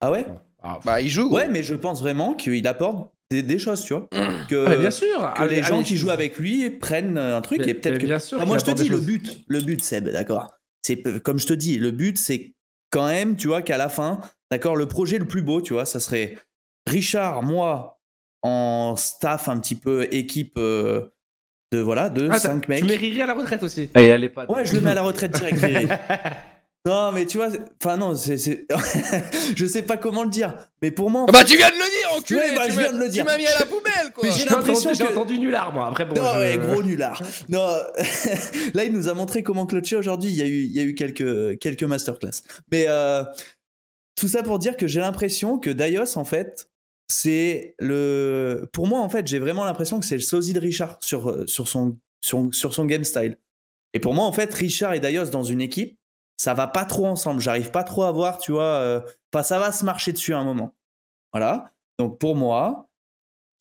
[0.00, 0.26] Ah ouais
[0.62, 1.30] Ah, Bah, il joue.
[1.30, 4.08] Ouais, mais je pense vraiment qu'il apporte des, des choses, tu vois.
[4.48, 5.32] Que, ah, mais bien sûr.
[5.36, 7.94] que allez, les gens allez, qui jouent avec lui prennent un truc Mais- et peut-être
[7.94, 8.06] mais que.
[8.06, 10.52] bien sûr Ah, moi, je te dis, le but, le but, Seb, d'accord.
[10.82, 12.52] C'est euh, comme je te dis, le but, c'est
[12.90, 14.20] quand même, tu vois, qu'à la fin,
[14.50, 16.38] d'accord, le projet le plus beau, tu vois, ça serait
[16.86, 18.00] Richard, moi,
[18.42, 21.12] en staff un petit peu équipe euh,
[21.72, 22.80] de voilà, de Ah, mecs.
[22.80, 23.90] Tu mets Riri à la retraite aussi.
[23.96, 24.46] Et elle est pas.
[24.46, 25.58] Ouais, je le mets à la retraite direct.
[25.60, 25.86] Riri.
[26.86, 27.48] non, mais tu vois,
[27.80, 28.36] enfin non, c'est,
[29.56, 31.74] je sais pas comment le dire, mais pour moi, en Ah bah, tu viens de
[31.74, 32.40] le dire, enculé.
[32.40, 33.24] Ouais, bah, tu je viens de le dire.
[33.24, 34.24] Tu m'as mis à la poubelle, quoi.
[34.24, 35.86] Mais j'ai J'ai l'impression entendu, j'ai que- entendu nullard, moi.
[35.88, 36.14] Après, bon.
[36.16, 37.22] Non, je- ouais, gros nulard.
[37.50, 37.68] Non,
[38.74, 40.30] là, il nous a montré comment clutcher aujourd'hui.
[40.30, 42.42] Il y a eu, il y a eu quelques, quelques masterclass.
[42.72, 43.22] Mais euh,
[44.16, 46.68] tout ça pour dire que j'ai l'impression que Daios, en fait,
[47.08, 48.68] c'est le.
[48.72, 51.46] Pour moi, en fait, j'ai vraiment l'impression que c'est le sosie de Richard sur, euh,
[51.46, 53.36] sur, son, sur, sur son game style.
[53.94, 55.96] Et pour moi, en fait, Richard et Daios dans une équipe,
[56.36, 57.40] ça va pas trop ensemble.
[57.40, 58.62] J'arrive pas trop à voir, tu vois.
[58.64, 59.00] euh,
[59.32, 60.74] Enfin, ça va se marcher dessus à un moment.
[61.32, 61.70] Voilà.
[61.98, 62.88] Donc pour moi,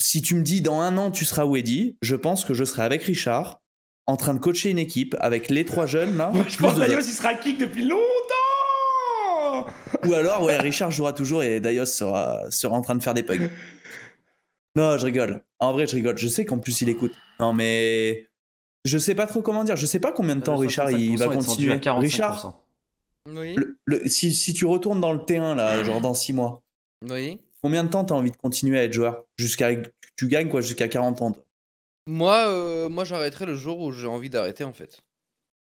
[0.01, 2.63] si tu me dis dans un an tu seras où Eddie, je pense que je
[2.63, 3.59] serai avec Richard
[4.07, 6.31] en train de coacher une équipe avec les trois jeunes là.
[6.33, 7.99] Moi, je pense que Darius, il sera kick depuis longtemps
[10.07, 13.23] Ou alors ouais Richard jouera toujours et Daios sera, sera en train de faire des
[13.23, 13.49] pugs.
[14.75, 15.41] Non, je rigole.
[15.59, 16.17] En vrai, je rigole.
[16.17, 17.13] Je sais qu'en plus il écoute.
[17.39, 18.27] Non mais
[18.85, 19.75] je sais pas trop comment dire.
[19.75, 21.73] Je sais pas combien de temps Richard il va continuer.
[21.73, 22.61] Richard,
[23.27, 23.55] Oui.
[23.55, 26.61] le- le- si, si tu retournes dans le T1 là, genre dans 6 mois,
[27.09, 27.39] Oui.
[27.61, 29.23] combien de temps t'as envie de continuer à être joueur?
[29.37, 29.69] Jusqu'à
[30.15, 30.61] tu gagnes quoi?
[30.61, 31.35] Jusqu'à 40 ans.
[32.07, 34.99] Moi, euh, moi j'arrêterai le jour où j'ai envie d'arrêter, en fait.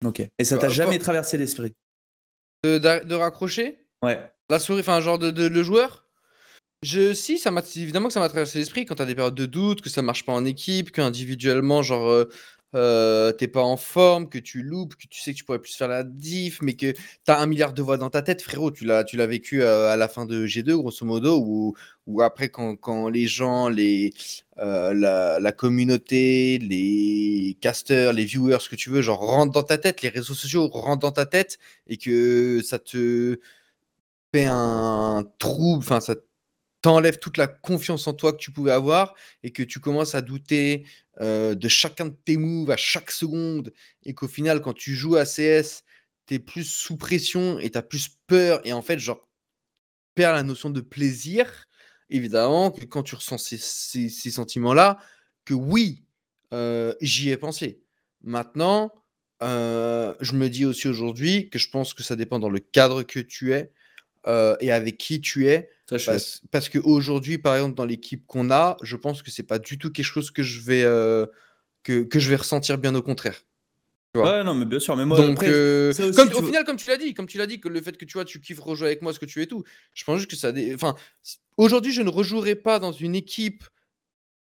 [0.03, 0.21] Ok.
[0.37, 1.73] Et ça t'a Bah, jamais traversé l'esprit?
[2.63, 3.77] De raccrocher?
[4.49, 6.05] La souris, enfin, genre de, le joueur
[6.83, 9.81] je, Si, ça évidemment que ça m'a traversé l'esprit quand t'as des périodes de doute,
[9.81, 12.29] que ça marche pas en équipe, qu'individuellement, genre, euh,
[12.75, 15.75] euh, t'es pas en forme, que tu loupes, que tu sais que tu pourrais plus
[15.75, 16.93] faire la diff, mais que
[17.23, 18.71] t'as un milliard de voix dans ta tête, frérot.
[18.71, 21.73] Tu l'as, vécu euh, à la fin de G2, grosso modo,
[22.05, 24.13] ou après, quand, les gens, les,
[24.57, 29.77] la, la communauté, les casters, les viewers, ce que tu veux, genre, rentrent dans ta
[29.77, 33.39] tête, les réseaux sociaux rentrent dans ta tête, et que ça te
[34.33, 36.15] fait un trouble, enfin, ça
[36.81, 40.21] t'enlève toute la confiance en toi que tu pouvais avoir et que tu commences à
[40.21, 40.85] douter
[41.21, 43.71] euh, de chacun de tes moves à chaque seconde
[44.03, 45.83] et qu'au final, quand tu joues à CS,
[46.27, 49.29] tu es plus sous pression et tu as plus peur et en fait, genre,
[50.15, 51.65] perds la notion de plaisir.
[52.09, 54.99] Évidemment, que quand tu ressens ces sentiments-là,
[55.45, 56.03] que oui,
[56.53, 57.81] euh, j'y ai pensé.
[58.21, 58.91] Maintenant,
[59.41, 63.03] euh, je me dis aussi aujourd'hui que je pense que ça dépend dans le cadre
[63.03, 63.71] que tu es
[64.27, 65.69] euh, et avec qui tu es.
[66.13, 69.77] Parce, parce qu'aujourd'hui, par exemple, dans l'équipe qu'on a, je pense que c'est pas du
[69.77, 71.25] tout quelque chose que je vais, euh,
[71.83, 73.43] que, que je vais ressentir, bien au contraire.
[74.15, 74.95] Ouais, non, mais bien sûr.
[74.95, 77.13] Mais moi, Donc, après, euh, ça aussi, comme, tu au final, comme tu l'as dit,
[77.13, 79.11] comme tu l'as dit, que le fait que tu vois, tu kiffes rejouer avec moi,
[79.11, 79.63] ce que tu es et tout,
[79.93, 80.51] je pense juste que ça.
[80.51, 80.95] dé- Enfin,
[81.57, 83.63] aujourd'hui, je ne rejouerai pas dans une équipe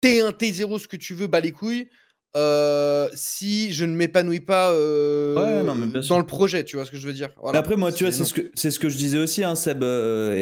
[0.03, 1.89] T1, T0, ce que tu veux, bas les couilles,
[2.38, 6.16] euh, si je ne m'épanouis pas euh, Ouais, non, mais bien sûr.
[6.16, 7.30] dans le projet, tu vois ce que je veux dire?
[7.42, 7.60] Voilà.
[7.60, 9.84] après, moi, tu vois, c'est ce, que, c'est ce que je disais aussi, hein, Seb
[9.84, 10.34] euh,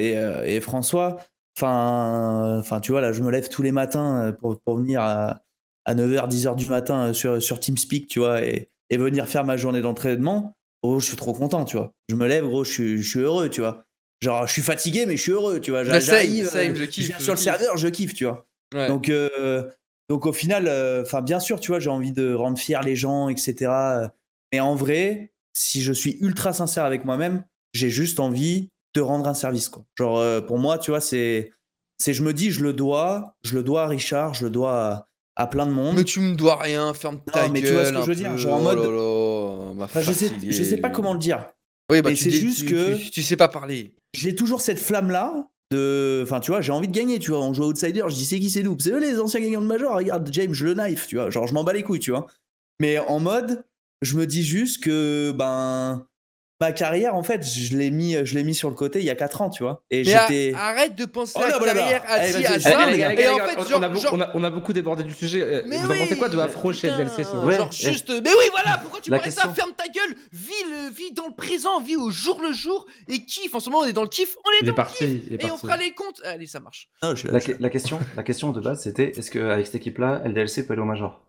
[0.46, 1.18] et, et François.
[1.58, 5.42] Enfin, enfin, tu vois, là, je me lève tous les matins pour, pour venir à,
[5.86, 9.56] à 9h, 10h du matin sur, sur TeamSpeak, tu vois, et, et venir faire ma
[9.58, 10.56] journée d'entraînement.
[10.84, 11.94] Oh, je suis trop content, tu vois.
[12.10, 13.86] Je me lève, gros, je suis, je suis heureux, tu vois.
[14.22, 15.84] Genre, je suis fatigué, mais je suis heureux, tu vois.
[15.84, 18.46] J'arrive, same, euh, je kiffe, viens je sur le serveur, je kiffe, tu vois.
[18.74, 18.88] Ouais.
[18.88, 19.64] Donc, euh,
[20.10, 22.96] donc au final, euh, enfin bien sûr, tu vois, j'ai envie de rendre fier les
[22.96, 23.72] gens, etc.
[24.54, 29.28] Mais en vrai, si je suis ultra sincère avec moi-même, j'ai juste envie de rendre
[29.28, 29.68] un service.
[29.70, 29.84] Quoi.
[29.98, 31.52] Genre euh, pour moi, tu vois, c'est,
[31.98, 34.74] c'est, je me dis, je le dois, je le dois à Richard, je le dois
[34.86, 35.96] à, à plein de monde.
[35.98, 37.74] Mais tu me dois rien, ferme ta Non, mais tu gueule.
[37.74, 38.84] vois ce que je veux dire, genre en Oh mode- là
[39.70, 41.46] là, m'a Enfin, je sais, je sais pas comment le dire.
[41.92, 43.94] Oui, bah, mais tu c'est juste tu- que- tu, tu sais pas parler.
[44.14, 45.48] J'ai toujours cette flamme là.
[46.24, 47.42] Enfin, tu vois, j'ai envie de gagner, tu vois.
[47.42, 48.78] On joue Outsider, je dis c'est qui c'est nous?
[48.80, 51.30] C'est eux les anciens gagnants de Major, regarde, James, le knife, tu vois.
[51.30, 52.28] Genre, je m'en bats les couilles, tu vois.
[52.80, 53.64] Mais en mode,
[54.02, 56.08] je me dis juste que, ben,
[56.62, 59.10] ma carrière, en fait, je l'ai mis, je l'ai mis sur le côté il y
[59.10, 59.84] a 4 ans, tu vois.
[59.92, 60.54] Et j'étais.
[60.56, 62.18] arrête de penser Oh à la voilà, carrière à
[63.76, 65.42] en on, a, beaucoup débordé du sujet.
[65.42, 67.70] Euh, Mais Vous en oui, pensez quoi de Afro chez putain, DLC sinon Ouais, Genre
[67.72, 68.10] eh, juste.
[68.10, 71.28] Mais oui, voilà, pourquoi tu la parlais ça Ferme ta gueule Vis, le, vis dans
[71.28, 73.54] le présent, vis au jour le jour et kiffe.
[73.54, 74.98] En ce moment, on est dans le kiff, on est Il dans est le parti.
[75.06, 75.22] kiff.
[75.28, 76.22] Il est Et on fera les comptes.
[76.24, 76.90] Allez, ça marche.
[77.04, 77.46] Non, je La, là.
[77.60, 80.86] la question, la question de base, c'était est-ce qu'avec cette équipe-là, LDLC peut aller au
[80.86, 81.22] Major?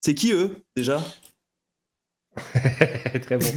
[0.00, 1.00] C'est qui eux, déjà?
[3.22, 3.52] Très bon.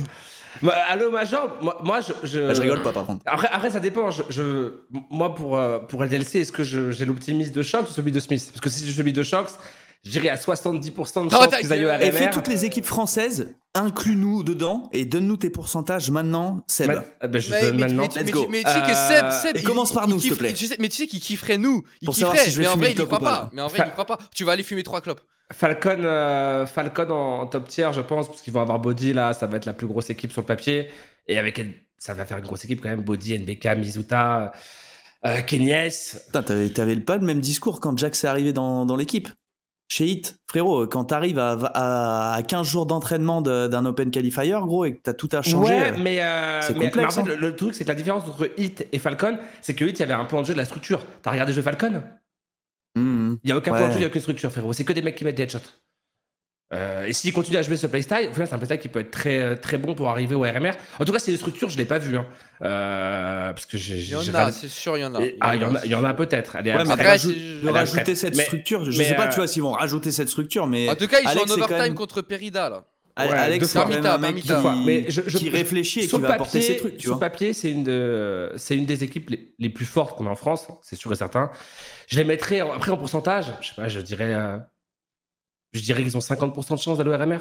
[0.61, 2.39] Moi, Allô, Major, moi, moi, je, je...
[2.49, 3.23] Ah, Je rigole pas, par contre.
[3.25, 4.11] Après, après, ça dépend.
[4.11, 4.73] Je, je-
[5.09, 8.49] Moi, pour, euh, pour LDLC, est-ce que j'ai l'optimisme de Shox ou celui de Smith?
[8.53, 9.57] Parce que si j'ai celui de Shox,
[10.05, 12.03] je dirais à 70% de chance qu'ils aillent au gueule.
[12.03, 16.91] Et fais toutes les équipes françaises, inclus-nous dedans, et donne-nous tes pourcentages maintenant, Seb.
[16.91, 18.03] Ma- Ah ben, je Mais, donne mais- maintenant.
[18.13, 18.47] mais- Let's mais- go.
[18.49, 20.53] mais tu sais que Euh, Seb, Seb et il- commence par nous, s'il te plaît.
[20.53, 21.83] tu sais- mais tu sais qu'il kifferait nous.
[22.01, 23.49] Il Pour savoir kifferait, si je vais mais en vrai, le il croit pas.
[23.53, 24.19] Mais en vrai, il croit pas.
[24.35, 25.21] Tu vas aller fumer trois clopes.
[25.51, 29.33] Falcon, euh, Falcon en, en top tier, je pense, parce qu'ils vont avoir Body là,
[29.33, 30.89] ça va être la plus grosse équipe sur le papier.
[31.27, 31.61] Et avec
[31.97, 33.01] ça va faire une grosse équipe quand même.
[33.01, 34.51] Body, NBK, Mizuta,
[35.25, 36.15] euh, Kenyes.
[36.25, 39.29] Putain, t'avais, pas le même discours quand Jax est arrivé dans, dans l'équipe.
[39.89, 44.57] Chez Hit, frérot, quand t'arrives à, à, à 15 jours d'entraînement de- d'un Open Qualifier,
[44.63, 45.73] gros, et que t'as tout à changer.
[45.75, 47.35] Ouais, euh, mais, euh, c'est mais- complexe, mais en fait, hein.
[47.39, 50.01] le, le truc, c'est que la différence entre Hit et Falcon, c'est que Hit, il
[50.01, 51.05] y avait un plan de jeu de la structure.
[51.21, 52.01] T'as regardé le jeu Falcon?
[52.95, 53.77] Hum, Il n'y a aucun Ouais.
[53.79, 54.73] plan de jeu, il n'y a aucune structure, frérot.
[54.73, 55.59] C'est que des mecs qui mettent des headshots.
[56.73, 59.01] Euh, et s'ils continuent à jouer ce playstyle, au final, c'est un playstyle qui peut
[59.01, 60.71] être très, euh, très bon pour arriver au RMR.
[60.99, 62.17] En tout cas, c'est des structures, je ne l'ai pas vu.
[62.17, 62.25] Hein.
[62.63, 63.99] Euh, parce que j'ai.
[63.99, 65.21] Il y en a, c'est sûr, il y en a.
[65.21, 66.55] Et- ah, il y en a, il y en a peut-être.
[66.55, 69.47] Allez, Ouais, Après, rajoute- est rajouter cette Mais- structure, je mais, sais pas, tu vois,
[69.47, 70.89] s'ils vont rajouter cette structure, mais.
[70.89, 72.85] En tout cas, ils Alex, sont en overtime même- contre Perida, là.
[73.19, 74.51] Ouais, Alex, c'est un mec qui.
[74.85, 77.11] Mais je- je- qui réfléchit et sur qui va apporter papier, ses trucs, tu sur
[77.11, 77.19] vois.
[77.19, 80.35] papier, c'est une, de- c'est une des équipes les, les plus fortes qu'on a en
[80.35, 81.51] France, c'est sûr et certain.
[82.13, 83.47] Je les mettrais en- après en pourcentage.
[83.61, 84.57] Je sais pas, je dirais, euh,
[85.73, 87.39] je dirais qu'ils ont 50% de chance d'aller au RMR.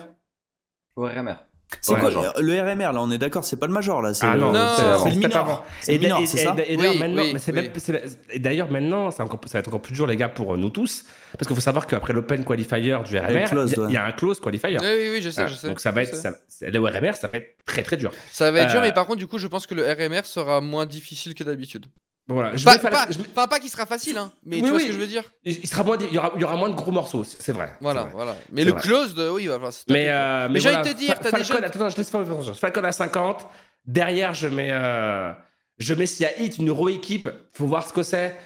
[0.96, 1.34] Au RMR.
[1.80, 2.34] C'est Ouais, quoi genre.
[2.38, 4.12] le RMR là On est d'accord, c'est pas le major là.
[4.12, 5.36] c'est Ah le- non, Non, c'est- c'est le minor.
[5.38, 5.64] avant.
[5.80, 7.52] C'est le Et, minor, et- c'est et- ça et d'ailleurs Oui, maintenant, oui, mais c'est
[7.52, 7.62] oui.
[7.62, 10.28] même- c'est- et d'ailleurs maintenant, c'est encore- ça va être encore plus dur les gars
[10.28, 13.18] pour euh, nous tous, parce qu'il faut savoir qu'après l'Open Qualifier du RMR, il y
[13.18, 13.88] a- ouais.
[13.88, 14.76] il y, a un close qualifier.
[14.78, 15.66] Oui, oui, oui, je sais, Ah, je sais.
[15.66, 16.22] donc ça va je être, sais.
[16.22, 18.12] ça, c'est- le RMR, ça va être très très dur.
[18.32, 20.26] Ça va être dur, Euh, mais par contre, du coup, je pense que le RMR
[20.26, 21.86] sera moins difficile que d'habitude.
[22.28, 22.54] Voilà.
[22.56, 24.76] Je Pas, faire- pas, je- enfin, pas qu'il sera facile, hein, mais Oui, tu vois
[24.76, 24.82] oui.
[24.84, 26.70] ce que je veux dire il sera moins, il y aura, il y aura moins
[26.70, 27.74] de gros morceaux, c'est vrai.
[27.80, 28.12] Voilà, vrai.
[28.12, 28.36] voilà.
[28.52, 28.80] Mais le vrai.
[28.80, 29.28] close, de...
[29.28, 31.64] oui, voilà, c'est Mais, euh, Mais mais j'ai envie voilà, de te dire, t'as jeunes-
[31.64, 32.24] attends, je laisse pas.
[32.54, 33.46] Falcon à 50.
[33.84, 35.32] Derrière, je mets, euh,
[35.78, 38.38] je mets s'il y a Hit, une euro équipe, faut voir ce que c'est.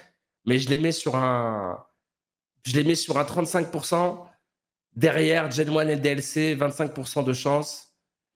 [0.45, 1.85] Mais je les mets sur un,
[2.65, 4.25] je les mets sur un 35%.
[4.95, 7.93] Derrière, Gen 1 et DLC, 25% de chance.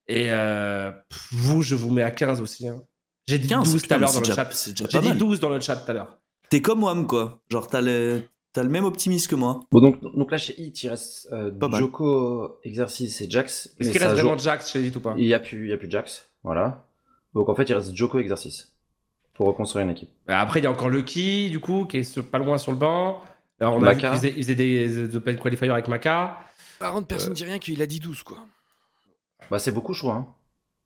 [0.07, 0.91] Et euh,
[1.31, 2.68] vous, je vous mets à 15 aussi.
[2.68, 2.84] hein.
[3.27, 4.49] J'ai dit 15, 12 tout à l'heure dans le chat.
[4.89, 5.18] J'ai dit mal.
[5.18, 6.18] 12 dans le chat tout à l'heure.
[6.49, 7.39] T'es comme Wam quoi.
[7.49, 8.23] Genre t'as le
[8.53, 9.61] t'as le même optimisme que moi.
[9.72, 11.80] Bon, donc, donc là, chez Hit, il reste euh, Pas mal.
[11.80, 13.68] Joko, Exercice et Jax.
[13.80, 15.69] Est-ce mais qu'il reste vraiment Jax chez Hit ou pas Il n'y a, plus- il
[15.69, 16.30] y a plus Jax.
[16.43, 16.85] Voilà.
[17.34, 18.73] Donc en fait, il reste Joko, Exercice.
[19.34, 20.10] Pour reconstruire une équipe.
[20.27, 22.77] Après, il y a encore Lucky, du coup, qui est sur- pas loin sur le
[22.77, 23.22] banc.
[23.61, 24.10] Alors, on a vu Maka.
[24.10, 26.38] qu'il faisait, il faisait des, des Open Qualifiers avec Maka.
[26.80, 28.39] Par contre, personne ne dit rien qu'il a dit 12, quoi.
[29.49, 30.11] Bah, c'est beaucoup, je trouve.
[30.11, 30.27] hein.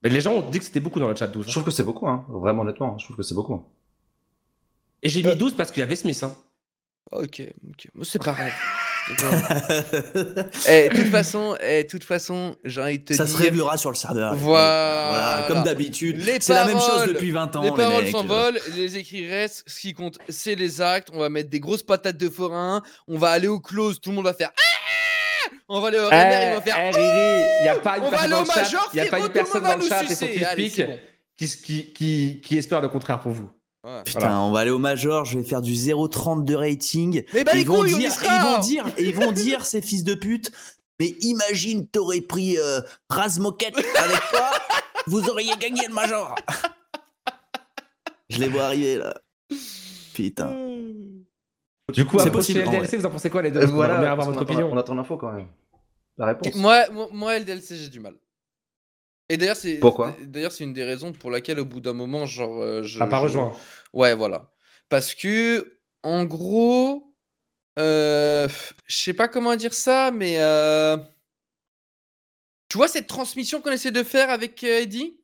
[0.05, 1.47] Mais les gens ont dit que c'était beaucoup dans le chat 12.
[1.47, 2.23] Je trouve que c'est beaucoup, hein.
[2.29, 2.93] Vraiment, honnêtement.
[2.93, 2.97] hein.
[2.99, 3.63] Je trouve que c'est beaucoup.
[5.01, 6.21] Et j'ai mis 12 parce qu'il y avait Smith.
[6.23, 6.35] hein.
[7.11, 7.41] Ok,
[7.71, 7.87] ok.
[7.95, 8.51] Moi, c'est pareil.
[9.09, 13.35] De toute façon, de toute façon, j'ai envie de te Ça dire.
[13.37, 14.35] se réglera sur le serveur.
[14.35, 15.45] Voilà.
[15.47, 16.21] comme d'habitude.
[16.39, 17.63] C'est la même chose depuis 20 ans.
[17.63, 19.63] les paroles s'envolent, les écrits restent.
[19.67, 21.09] Ce qui compte, c'est les actes.
[21.13, 22.81] On va mettre des grosses patates de forain.
[23.07, 23.99] On va aller au close.
[23.99, 24.51] Tout le monde va faire.
[24.55, 24.61] Ah
[25.67, 26.13] On va aller au RMR.
[26.13, 26.77] Ils vont faire.
[26.77, 28.89] Eh, Riri, il n'y a pas une personne dans le chat, Major.
[28.93, 30.69] il y a pas une personne dans le chat et
[31.37, 33.49] qui, qui, qui, qui espère le contraire pour vous.
[33.83, 34.01] Ouais.
[34.03, 34.39] Putain, Voilà.
[34.41, 37.23] on va aller au major, je vais faire du 0,30 de rating.
[37.33, 40.15] Mais bah, ils vont couilles, dire, ils vont dire, ils vont dire, ces fils de
[40.15, 40.51] pute,
[40.99, 44.49] mais imagine, t'aurais pris euh, Razmoket avec toi,
[45.07, 46.33] vous auriez gagné le major.
[48.29, 49.13] Je les vois arriver là.
[50.15, 50.55] Putain.
[51.93, 53.95] Du coup, C'est à possible, LDLC, vous en pensez quoi les deux Euh, On voilà,
[54.11, 54.69] avoir on votre attend- opinion.
[54.71, 55.47] On attend l'info quand même.
[56.17, 56.55] La réponse.
[56.55, 58.15] Moi, moi, moi, LDLC, j'ai du mal.
[59.29, 62.25] Et d'ailleurs, c'est Pourquoi D'ailleurs, c'est une des raisons pour laquelle, au bout d'un moment,
[62.25, 62.97] genre, euh, je.
[62.99, 63.53] T'as pas je- rejoint.
[63.93, 64.51] Ouais, voilà.
[64.89, 67.13] Parce que, en gros,
[67.79, 68.47] euh,
[68.87, 70.97] je sais pas comment dire ça, mais euh,
[72.69, 75.19] tu vois cette transmission qu'on essaie de faire avec euh, Eddie?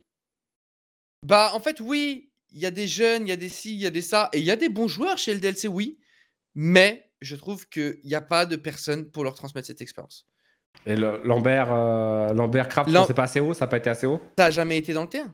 [1.25, 3.79] Bah, en fait, oui, il y a des jeunes, il y a des ci, il
[3.81, 5.97] y a des ça, et il y a des bons joueurs chez LDLC, oui,
[6.55, 10.25] mais je trouve qu'il n'y a pas de personne pour leur transmettre cette expérience.
[10.85, 13.89] Et le- Lambert, euh, Lambert Kraft, Lam- c'est pas assez haut, ça n'a pas été
[13.89, 14.19] assez haut?
[14.37, 15.33] Ça n'a jamais été dans le terrain.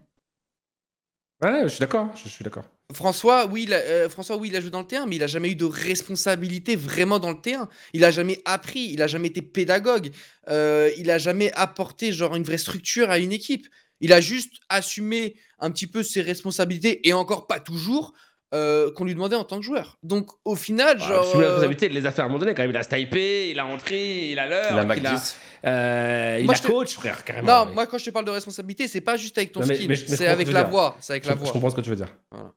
[1.42, 2.66] Ouais, je suis d'accord, je suis d'accord.
[2.94, 5.24] François, oui, il a, euh, François, oui, il a joué dans le terrain, mais il
[5.24, 7.70] a jamais eu de responsabilité vraiment dans le terrain.
[7.94, 10.10] Il a jamais appris, il a jamais été pédagogue,
[10.50, 13.68] euh, il a jamais apporté genre une vraie structure à une équipe.
[14.00, 18.14] Il a juste assumé un petit peu ses responsabilités et encore pas toujours
[18.54, 19.98] euh, qu'on lui demandait en tant que joueur.
[20.04, 21.26] Donc au final, Bah, genre.
[21.26, 22.72] sous la responsabilité, il les a fait à un moment donné quand même.
[22.72, 25.38] Il a snipé, il a entré, il a l'heure, il a, 10.
[25.66, 27.48] euh, il Moi, a je te- coach, frère, carrément.
[27.48, 29.66] Non, Mais- moi quand je te parle de responsabilité, c'est pas juste avec ton Non,
[29.68, 30.96] mais- je- je c'est avec la voix.
[31.02, 31.52] C'est avec je, la je voix.
[31.52, 32.10] comprends ce que tu veux dire.
[32.32, 32.54] Moi,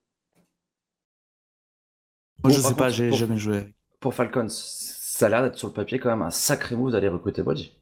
[2.42, 3.66] Bon, je sais pas, j'ai pour- jamais joué.
[4.00, 7.08] Pour Falcons, ça a l'air d'être sur le papier quand même un sacré move d'aller
[7.08, 7.72] recruter Body.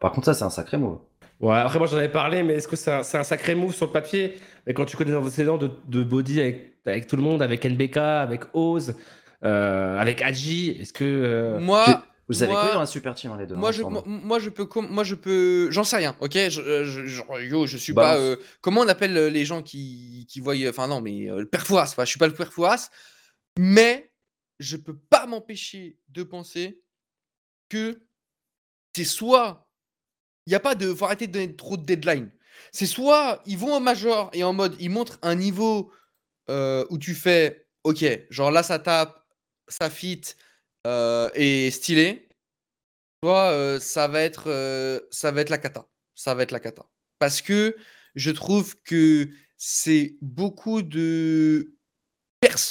[0.00, 0.98] Par contre, ça, c'est un sacré move.
[1.40, 3.72] Ouais, après, moi j'en avais parlé, mais est-ce que c'est un, c'est un sacré move
[3.74, 4.38] sur le papier?
[4.66, 7.64] Mais quand tu connais les antécédents de, de Body avec, avec tout le monde, avec
[7.64, 8.94] NBK, avec Oz,
[9.44, 11.04] euh, avec Adji, est-ce que.
[11.04, 13.72] euh, Moi, Vous avez Moi- quoi dans la super team, hein, les deux moi hein,
[13.72, 16.32] je, moi, moi, je peux, moi je peux, j'en sais rien, ok?
[16.34, 18.16] Je, euh, je, je- yo, je suis Balance.
[18.16, 18.20] pas.
[18.20, 21.66] euh, comment on appelle les gens qui, qui voient, enfin non, mais euh, le père
[21.66, 22.90] Fouras, je suis pas le père Fouras,
[23.58, 24.12] mais
[24.58, 26.82] je peux pas m'empêcher de penser
[27.70, 27.98] que
[28.94, 29.66] c'est soit
[30.46, 32.30] il y a pas de, faut arrêter de donner trop de deadline.
[32.72, 35.90] C'est soit ils vont en major et en mode ils montrent un niveau
[36.50, 39.24] euh, où tu fais, ok, genre là ça tape,
[39.68, 40.22] ça fit
[40.86, 42.28] euh, et stylé.
[43.22, 46.60] Soit euh, ça va être, euh, ça va être la cata, ça va être la
[46.60, 46.86] cata.
[47.18, 47.76] Parce que
[48.14, 51.74] je trouve que c'est beaucoup de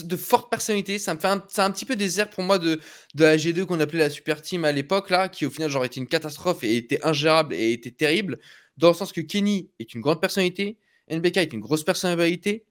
[0.04, 1.00] de fortes personnalités.
[1.00, 2.80] Ça me fait un, un petit peu airs pour moi de,
[3.16, 5.84] de la G2 qu'on appelait la Super Team à l'époque, là, qui au final genre
[5.84, 8.40] était une catastrophe et était ingérable et était terrible,
[8.78, 10.78] dans le sens que Kenny est une grande personnalité,
[11.10, 12.66] NBK est une grosse personnalité.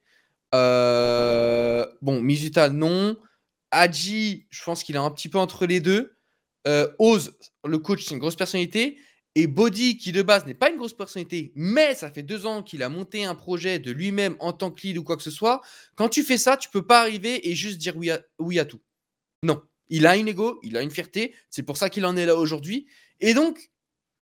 [0.54, 3.16] Euh, bon, Mizuta, non.
[3.70, 6.16] Adji, je pense qu'il est un petit peu entre les deux.
[6.66, 8.98] Euh, Oz, le coach, c'est une grosse personnalité.
[9.34, 12.62] Et Body, qui de base n'est pas une grosse personnalité, mais ça fait deux ans
[12.62, 15.30] qu'il a monté un projet de lui-même en tant que lead ou quoi que ce
[15.30, 15.60] soit.
[15.94, 18.64] Quand tu fais ça, tu peux pas arriver et juste dire oui à, oui à
[18.64, 18.80] tout.
[19.42, 19.60] Non.
[19.90, 21.34] Il a une ego, il a une fierté.
[21.50, 22.86] C'est pour ça qu'il en est là aujourd'hui.
[23.20, 23.70] Et donc,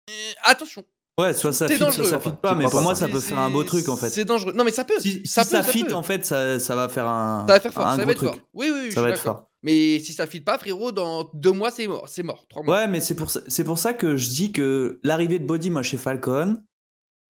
[0.09, 0.85] euh, attention.
[1.19, 3.49] Ouais, soit ça fit, soit ça fit pas, mais pour moi, ça peut faire un
[3.49, 4.09] beau truc en fait.
[4.09, 4.53] C'est dangereux.
[4.53, 4.99] Non, mais ça peut.
[4.99, 5.95] Si, ça si peut, ça fit, peut.
[5.95, 8.17] en fait, ça, ça va faire un, Ça va faire fort, un ça va être
[8.17, 8.29] truc.
[8.29, 8.39] fort.
[8.53, 9.35] Oui, oui, oui, je Ça va suis être d'accord.
[9.39, 9.49] fort.
[9.63, 12.07] Mais si ça fit pas, frérot, dans deux mois, c'est mort.
[12.07, 12.45] C'est mort.
[12.47, 12.75] Trois mois.
[12.77, 15.71] Ouais, mais c'est pour, ça- c'est pour ça que je dis que l'arrivée de Body,
[15.71, 16.61] moi, chez Falcon,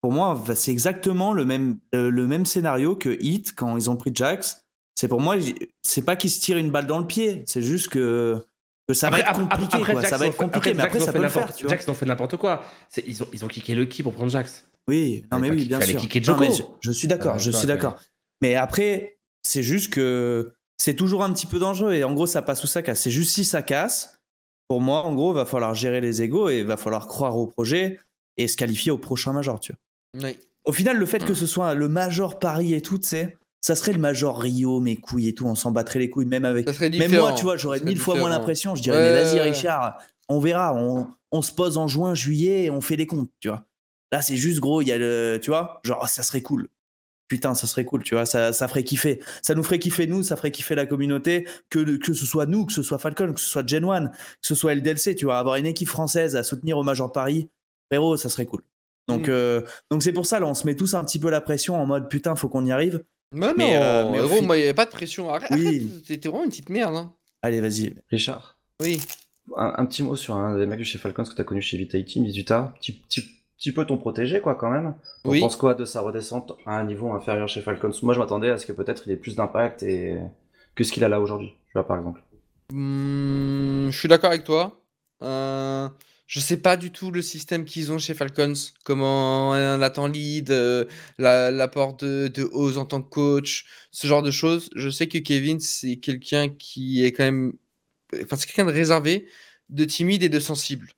[0.02, 3.96] pour moi, c'est exactement le même, euh, le même scénario que Hit quand ils ont
[3.96, 4.66] pris Jax.
[4.96, 5.36] C'est pour moi,
[5.82, 8.44] c'est pas qu'ils se tirent une balle dans le pied, c'est juste que,
[8.88, 9.76] que ça va Après, être après- compliqué.
[9.78, 10.04] après, quoi.
[10.06, 11.56] Ça va être compliqué, mais après, ils ont ça fait peut le n'importe- faire.
[11.56, 11.70] Tu vois.
[11.72, 12.64] Jax, ils ont fait n'importe quoi.
[13.06, 14.66] Ils ont, ils ont kické le qui pour prendre Jax?
[14.88, 16.02] Oui, non mais oui, bien sûr.
[16.28, 17.98] Non, mais je, je suis d'accord, Ouais, je suis d'accord.
[18.42, 22.42] Mais après, c'est juste que c'est toujours un petit peu dangereux et en gros, ça
[22.42, 23.02] passe ou ça casse.
[23.02, 24.18] C'est juste si ça casse,
[24.70, 27.36] pour moi, en gros, il va falloir gérer les égos et il va falloir croire
[27.36, 28.00] au projet
[28.38, 29.74] et se qualifier au prochain major, tu
[30.14, 30.30] vois.
[30.30, 30.38] Oui.
[30.66, 31.36] Au final, le fait que Mm.
[31.36, 34.96] ce soit le major Paris et tout, tu sais, ça serait le major Rio, mes
[34.96, 36.68] couilles et tout, on s'en battrait les couilles, même avec.
[36.80, 38.76] Même moi, tu vois, j'aurais mille fois moins l'impression.
[38.76, 39.40] Je dirais, Ouais, mais vas-y.
[39.42, 39.98] Richard,
[40.30, 43.50] on verra, on, on se pose en juin, juillet et on fait des comptes, tu
[43.50, 43.66] vois.
[44.12, 45.38] Là, c'est juste gros, il y a le.
[45.42, 46.70] Tu vois, genre, ça serait cool.
[47.28, 49.22] Putain, ça serait cool, tu vois, ça, ça ferait kiffer.
[49.42, 52.66] Ça nous ferait kiffer, nous, ça ferait kiffer la communauté, que, que ce soit nous,
[52.66, 54.18] que ce soit Falcon, que ce soit Gen One, que
[54.48, 57.50] ce soit LDLC, tu vois, avoir une équipe française à soutenir au Major Paris,
[57.92, 58.62] frérot, ça serait cool.
[59.10, 59.32] Donc, Mm.
[59.32, 59.62] euh,
[59.92, 61.86] donc c'est pour ça, là, on se met tous un petit peu la pression en
[61.86, 63.04] mode putain, faut qu'on y arrive.
[63.34, 65.30] Mais non, Mais, euh, mais au gros, fi- moi, il n'y avait pas de pression.
[65.34, 65.92] Arrête, Oui.
[66.06, 66.96] arrête, vraiment une petite merde.
[66.96, 67.14] Hein.
[67.42, 67.94] Allez, vas-y.
[68.10, 69.02] Richard, Oui.
[69.56, 71.62] un, un petit mot sur un des mecs de chez Falcons que tu as connu
[71.62, 72.74] chez Vitality, Mizuta.
[72.80, 73.24] Petit, petit,
[73.58, 74.96] petit peu ton protégé, quoi, quand même.
[75.26, 75.40] On Oui.
[75.42, 77.92] pense quoi de sa redescente à un niveau inférieur chez Falcons?
[78.04, 80.18] Moi, je m'attendais à ce que peut-être il ait plus d'impact et...
[80.76, 82.22] que ce qu'il a là aujourd'hui, tu vois, par exemple.
[82.72, 84.80] Hmm, je suis d'accord avec toi.
[85.24, 85.88] Euh,
[86.28, 90.52] je sais pas du tout le système qu'ils ont chez Falcons, comment un Nathan lead,
[90.52, 90.86] euh,
[91.18, 94.70] la- l'apport de, de Oz en tant que coach, ce genre de choses.
[94.76, 97.54] Je sais que Kevin, c'est quelqu'un qui est quand même.
[98.24, 99.28] Enfin, c'est quelqu'un de réservé,
[99.70, 100.90] de timide et de sensible.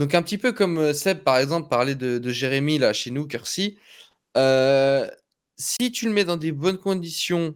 [0.00, 3.10] Donc, un petit peu comme euh, Seb, par exemple, parlait de, de Jérémy là, chez
[3.10, 3.76] nous, Kersey.
[4.36, 5.08] Euh,
[5.56, 7.54] si tu le mets dans des bonnes conditions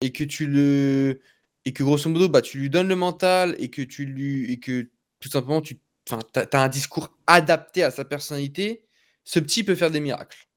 [0.00, 1.20] et que tu le
[1.64, 4.58] et que grosso modo bah, tu lui donnes le mental et que tu lui et
[4.60, 5.78] que tout simplement tu
[6.08, 8.84] enfin as, un discours adapté à sa personnalité,
[9.24, 10.48] ce petit peut faire des miracles.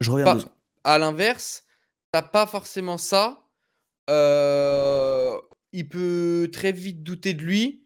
[0.00, 0.44] Je reviens Pas-
[0.84, 1.64] à l'inverse,
[2.12, 3.44] t'as pas forcément ça.
[4.10, 5.36] euh,
[5.72, 7.84] il peut très vite douter de lui,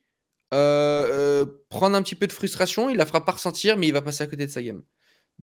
[0.55, 3.93] euh, euh, prendre un petit peu de frustration, il la fera pas ressentir, mais il
[3.93, 4.83] va passer à côté de sa game.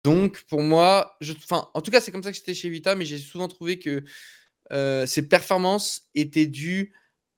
[0.03, 2.95] Donc pour moi, je, enfin, en tout cas c'est comme ça que c'était chez Vita,
[2.95, 4.03] mais j'ai souvent trouvé que
[5.05, 6.93] ses performances étaient dues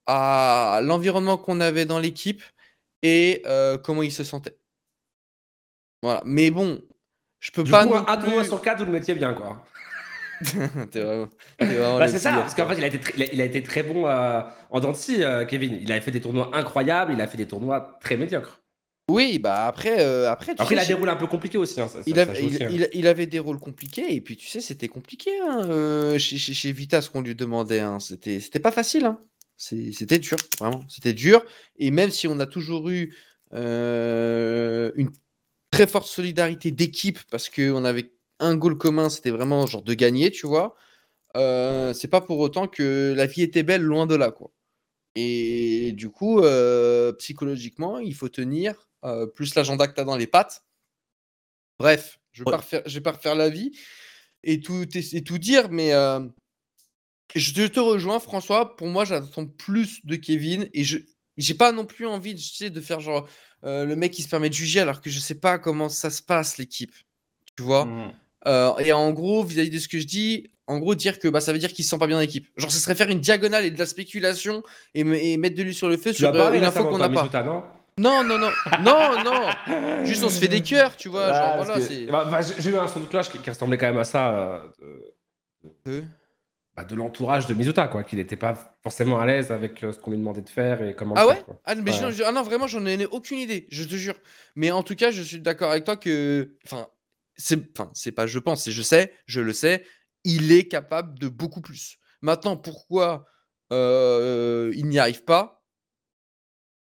[0.07, 2.41] à l'environnement qu'on avait dans l'équipe
[3.03, 4.57] et euh, comment il se sentait.
[6.03, 6.21] Voilà.
[6.25, 6.81] Mais bon,
[7.39, 7.85] je peux Du pas.
[7.85, 9.63] coup, non un plus- sur quatre, vous le mettiez bien, quoi.
[10.91, 13.23] T'es vraiment- t'es vraiment Bah, c'est ça, parce qu'en fait, il a été très, il
[13.23, 15.79] a, il a été très bon euh, en dents euh, Kevin.
[15.81, 18.61] Il a fait des tournois incroyables, il a fait des tournois très médiocres.
[19.09, 21.79] Oui, bah après, euh, après, Après, il a des rôles un peu compliqués aussi.
[21.81, 22.67] hein, ça- Il, ça- av- ça joue il- aussi, hein.
[22.69, 26.37] il- il avait des rôles compliqués et puis tu sais c'était compliqué hein, euh, chez,
[26.37, 29.17] chez, chez Vita ce qu'on lui demandait c'était c'était pas facile hein.
[29.57, 31.43] C'était dur vraiment c'était dur.
[31.77, 33.15] Et même si on a toujours eu
[33.53, 35.09] euh, une
[35.71, 40.31] très forte solidarité d'équipe parce qu'on avait un goal commun c'était vraiment genre de gagner
[40.31, 40.75] tu vois
[41.35, 44.51] euh, c'est pas pour autant que la vie était belle loin de là quoi.
[45.15, 48.89] Et du coup euh, psychologiquement il faut tenir
[49.35, 50.63] plus l'agenda que tu as dans les pattes.
[51.79, 52.51] Bref, je vais Ouais.
[52.51, 53.71] pas refaire, je vais pas refaire la vie
[54.43, 55.91] et tout, et tout dire, mais
[57.35, 58.75] je te, rejoins, François.
[58.75, 60.99] Pour moi, j'attends plus de Kevin et je
[61.37, 63.27] j'ai pas non plus envie tu sais, de faire genre
[63.63, 66.09] euh, le mec qui se permet de juger alors que je sais pas comment ça
[66.09, 66.93] se passe l'équipe.
[67.55, 67.85] Tu vois?
[67.85, 68.13] Mm.
[68.47, 71.39] Euh, Et en gros, vis-à-vis de ce que je dis, en gros, dire que bah,
[71.41, 72.47] ça veut dire qu'il se sent pas bien en équipe.
[72.57, 74.63] Genre, ce serait faire une diagonale et de la spéculation
[74.95, 77.09] et, et mettre de l'huile sur le feu Tu sur euh, une info qu'on n'a
[77.09, 77.29] pas.
[77.99, 78.49] Non Non, non,
[78.83, 80.05] non, non.
[80.05, 81.27] Juste, on se fait des cœurs, tu vois.
[81.27, 83.87] Ah, voilà, que- bah, bah, j'ai eu un son de cloche qui, qui ressemblait quand
[83.87, 84.63] même à ça
[85.87, 86.01] Euh.
[86.77, 89.97] Bah, de l'entourage de Mizuta, quoi, qu'il n'était pas forcément à l'aise avec euh, ce
[89.97, 91.15] qu'on lui demandait de faire et comment.
[91.17, 91.61] Ah le ouais faire, quoi.
[91.65, 94.13] ah, mais je- ah non, vraiment, j'en ai aucune idée, je te jure.
[94.55, 96.55] Mais en tout cas, je suis d'accord avec toi que.
[96.65, 96.87] Enfin,
[97.35, 99.83] c'est pas je pense, c'est je sais, je le sais,
[100.23, 101.97] il est capable de beaucoup plus.
[102.21, 103.25] Maintenant, pourquoi
[103.73, 105.63] euh, il n'y arrive pas?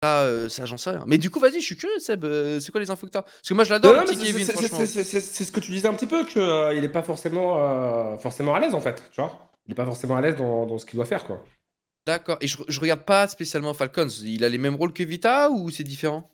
[0.02, 1.04] Ça, euh, ça j'en sais rien.
[1.06, 2.24] Mais du coup, vas-y, je suis curieux, Seb.
[2.24, 3.22] euh, c'est quoi les infos que t'as?
[3.22, 6.88] Parce que moi, je l'adore, c'est- ce que tu disais un petit peu, qu'il n'est
[6.88, 9.49] pas forcément, forcément à l'aise en fait, tu vois?
[9.70, 11.44] Il n'est pas forcément à l'aise dans, dans ce qu'il doit faire, quoi.
[12.06, 12.38] D'accord.
[12.40, 14.08] Et je, je regarde pas spécialement Falcons.
[14.24, 16.28] Il a les mêmes rôles que Vita ou c'est différent?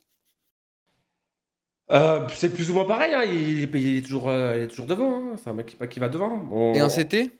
[1.91, 4.87] Euh, c'est plus ou moins pareil, hein, il, il est toujours, euh, il est toujours
[4.87, 5.35] devant, hein.
[5.41, 6.35] c'est un mec qui, qui va devant.
[6.35, 7.31] Bon, Et un CT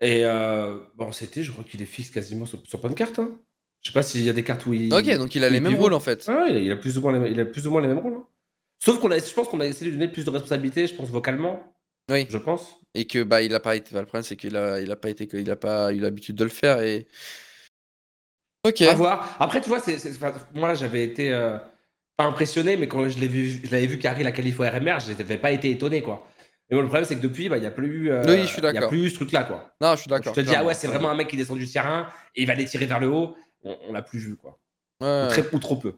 [0.00, 3.18] Et euh, bon, c'était, je crois qu'il est fixe quasiment sur, sur plein de cartes.
[3.18, 3.38] Hein.
[3.82, 4.94] Je sais pas s'il y a des cartes où il.
[4.94, 6.24] Ok, donc il a les mêmes rôles en fait.
[6.28, 7.82] Ah ouais, il a, il a plus ou moins les, il a plus ou moins
[7.82, 8.14] les mêmes rôles.
[8.14, 8.26] hein.
[8.82, 10.94] Sauf qu'on a, je pense qu'on a essayé de lui donner plus de responsabilités, je
[10.94, 11.74] pense vocalement.
[12.10, 12.26] Oui.
[12.30, 12.80] Je pense.
[12.94, 13.90] Et que bah il a pas été.
[13.94, 16.36] bah, le problème c'est qu'il a, il a pas été, il a pas eu l'habitude
[16.36, 17.06] de le faire et.
[18.64, 18.80] Ok.
[18.82, 19.36] À voir.
[19.40, 19.98] Après, tu vois, c'est,
[20.54, 21.58] moi là, j'avais été euh,
[22.16, 24.98] pas impressionné, mais quand je l'ai vu, je l'avais vu Carrie la qualif au RMR,
[25.00, 26.28] je n'avais pas été étonné, quoi.
[26.70, 28.10] Mais bon, le problème, c'est que depuis, bah, il n'y a plus.
[28.12, 29.74] euh, Oui, je suis Il y a plus ce truc-là, quoi.
[29.80, 30.32] Non, je suis d'accord.
[30.34, 32.46] Je te dis, ah ouais, c'est vraiment un mec qui descend du terrain et il
[32.46, 33.36] va les tirer vers le haut.
[33.64, 34.58] On, on l'a plus vu, quoi.
[35.00, 35.24] Ouais.
[35.24, 35.94] Ou, très, ou trop peu.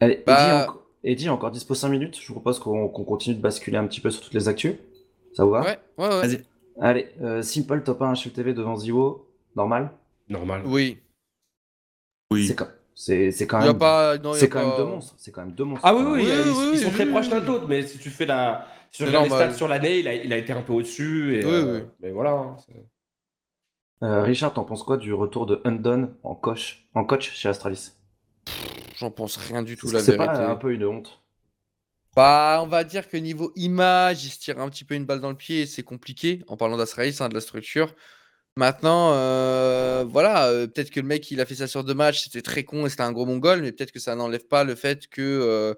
[0.00, 0.66] Allez, Bah-
[1.04, 2.18] Eddie, Eddie, encore dispo 5 minutes.
[2.20, 4.74] Je vous propose qu'on qu'on continue de basculer un petit peu sur toutes les actus.
[5.38, 6.20] Ça vous va Ouais, ouais, ouais.
[6.26, 6.42] Vas-y.
[6.80, 9.30] Allez, euh, Simple top 1 HLTV devant Ziwo.
[9.54, 9.92] Normal
[10.28, 10.62] Normal.
[10.66, 10.98] Oui.
[12.32, 12.48] Oui.
[12.48, 14.18] C'est quand, c'est, c'est quand Il y a même, pas.
[14.18, 15.14] non, il y a c'est quand pas- même deux monstres.
[15.16, 15.86] C'est quand même deux monstres.
[15.86, 16.10] Ah oui, oui.
[16.14, 17.42] Oui, ils, oui, ils sont oui, très oui, proches l'un oui.
[17.42, 18.66] de l'autre, mais si tu fais la.
[18.90, 19.48] Si tu C'est regardes les normal.
[19.50, 21.36] stats sur l'année, il a, il a été un peu au-dessus.
[21.36, 21.86] Et, Oui, euh, oui.
[22.00, 22.32] Mais voilà.
[22.32, 22.84] hein, c'est-
[24.02, 27.92] Euh, Richard, t'en penses quoi du retour de Undone en coach, en coach chez Astralis?
[28.96, 30.34] J'en pense rien du tout, la que C'est vérité.
[30.34, 31.22] pas un peu une honte
[32.18, 35.20] Bah, on va dire que niveau image, il se tire un petit peu une balle
[35.20, 37.94] dans le pied c'est compliqué en parlant d'Asraïs, hein, de la structure.
[38.56, 42.24] Maintenant, euh, voilà, euh, peut-être que le mec, il a fait ça sur deux matchs,
[42.24, 44.74] c'était très con et c'était un gros mongol, mais peut-être que ça n'enlève pas le
[44.74, 45.74] fait que euh,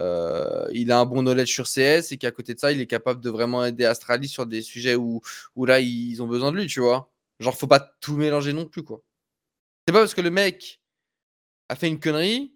[0.00, 2.88] euh, il a un bon knowledge sur CS et qu'à côté de ça, il est
[2.88, 5.20] capable de vraiment aider Astralis sur des sujets où,
[5.54, 7.12] où là, ils ont besoin de lui, tu vois.
[7.38, 9.00] Genre, faut pas tout mélanger non plus, quoi.
[9.86, 10.80] C'est pas parce que le mec
[11.68, 12.52] a fait une connerie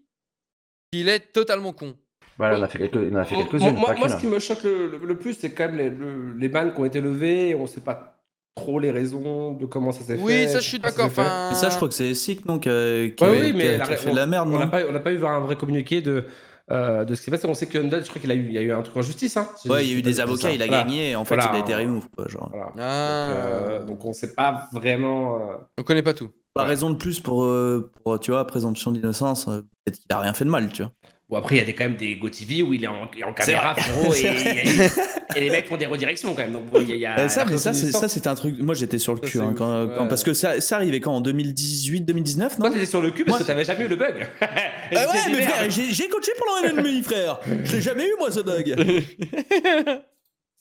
[0.92, 1.96] qu'il est totalement con.
[2.38, 3.74] Voilà, il en a fait quelques, en a fait Moi, quelques-unes.
[3.76, 6.34] moi, moi, ce qui me choque le, le- le plus, c'est quand même les, le-
[6.38, 7.48] les bans qui ont été levés.
[7.50, 8.14] et On ne sait pas
[8.54, 10.22] trop les raisons de comment ça s'est fait.
[10.22, 11.06] Oui, ça, je suis d'accord.
[11.06, 13.52] Enfin, ça, je crois que c'est Sick non, qui a, qui Ouais, a- oui, qui
[13.56, 15.24] mais a- la- qui a fait on- de la merde, On n'a pas, on eu
[15.26, 16.24] un vrai communiqué de,
[16.70, 17.46] euh, de ce qui s'est passé.
[17.48, 19.02] On sait que je crois qu'il a eu, il y a eu un truc en
[19.02, 19.36] justice.
[19.36, 20.82] Hein, si Ouais, il y a eu des avocats, il a Voilà.
[20.84, 21.50] gagné, en fait, Voilà.
[21.54, 22.50] il a été remove, quoi, genre.
[22.52, 22.72] Voilà.
[22.78, 23.28] Ah.
[23.28, 23.36] Donc,
[23.70, 25.36] euh, donc on ne sait pas vraiment.
[25.36, 26.30] euh, on connaît pas tout.
[26.54, 26.68] Pas Ouais.
[26.70, 29.44] raison de plus pour, euh, pour, tu vois, présomption d'innocence.
[29.44, 30.92] Peut-être qu'il a rien fait de mal, tu vois.
[31.30, 33.32] Bon, après, il y a des, quand même des GoTV où il est en, en
[33.34, 36.52] caméra, frérot, et, et- et les mecs font des redirections quand même.
[36.52, 38.54] Donc, bon, y a, il y a Euh, ça, la mais ça, c'est- un truc.
[38.58, 39.58] Moi, j'étais sur le Ça, cul c'est hein, ouf.
[39.58, 39.94] quand, Ouais.
[39.98, 43.10] quand- parce que ça, ça arrivait quand en 2018, 2019, non Toi, t'étais sur le
[43.10, 44.26] cul parce Moi- que t'avais jamais eu le bug.
[44.40, 44.46] Ah
[44.90, 47.40] ouais, mais frère, j'ai j'ai coaché pendant un an et demi, frère.
[47.64, 48.74] Je l'ai jamais eu, moi, ce bug.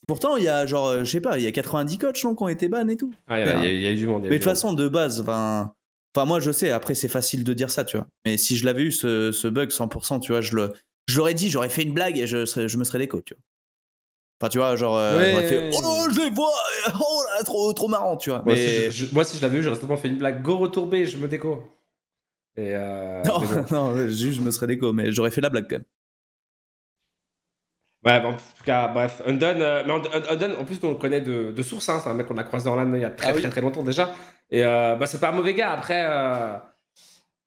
[0.05, 2.35] Pourtant, il y a genre, euh, je sais pas, il y a 90 coachs non,
[2.35, 3.13] qui ont été ban et tout.
[3.27, 4.23] Ah, il y a- il y a- il y a eu du monde.
[4.23, 5.73] Mais de toute façon, de base, enfin,
[6.17, 6.71] enfin, moi, je sais.
[6.71, 8.07] Après, c'est facile de dire ça, tu vois.
[8.25, 10.73] Mais si je l'avais eu ce, ce bug 100%, tu vois, je le,
[11.07, 13.33] je l'aurais dit, j'aurais fait une blague et je, serais, je me serais déco, tu
[13.33, 13.41] vois.
[14.39, 16.51] Enfin, tu vois, genre, euh, Ouais, j'aurais fait, ouais, oh non, je les vois,
[16.99, 18.41] oh là, trop, trop marrant, tu vois.
[18.43, 20.41] Moi, Mais si je, je- moi, si je l'avais eu, j'aurais simplement fait une blague.
[20.43, 21.63] Go retourber, je me déco.
[22.55, 23.65] Et euh, non, bon.
[23.71, 25.85] non, juste, je me serais déco, mais j'aurais fait la blague quand même.
[28.05, 30.95] Ouais, bon, en tout cas, bref, Undone, euh, mais Und- Undone, en plus, on le
[30.95, 33.05] connaît de, de source, hein, c'est un mec qu'on a croisé en LAN il y
[33.05, 33.41] a très Ah oui.
[33.41, 34.13] très très longtemps déjà.
[34.51, 36.55] Et euh, bah, c'est pas un mauvais gars, après, euh,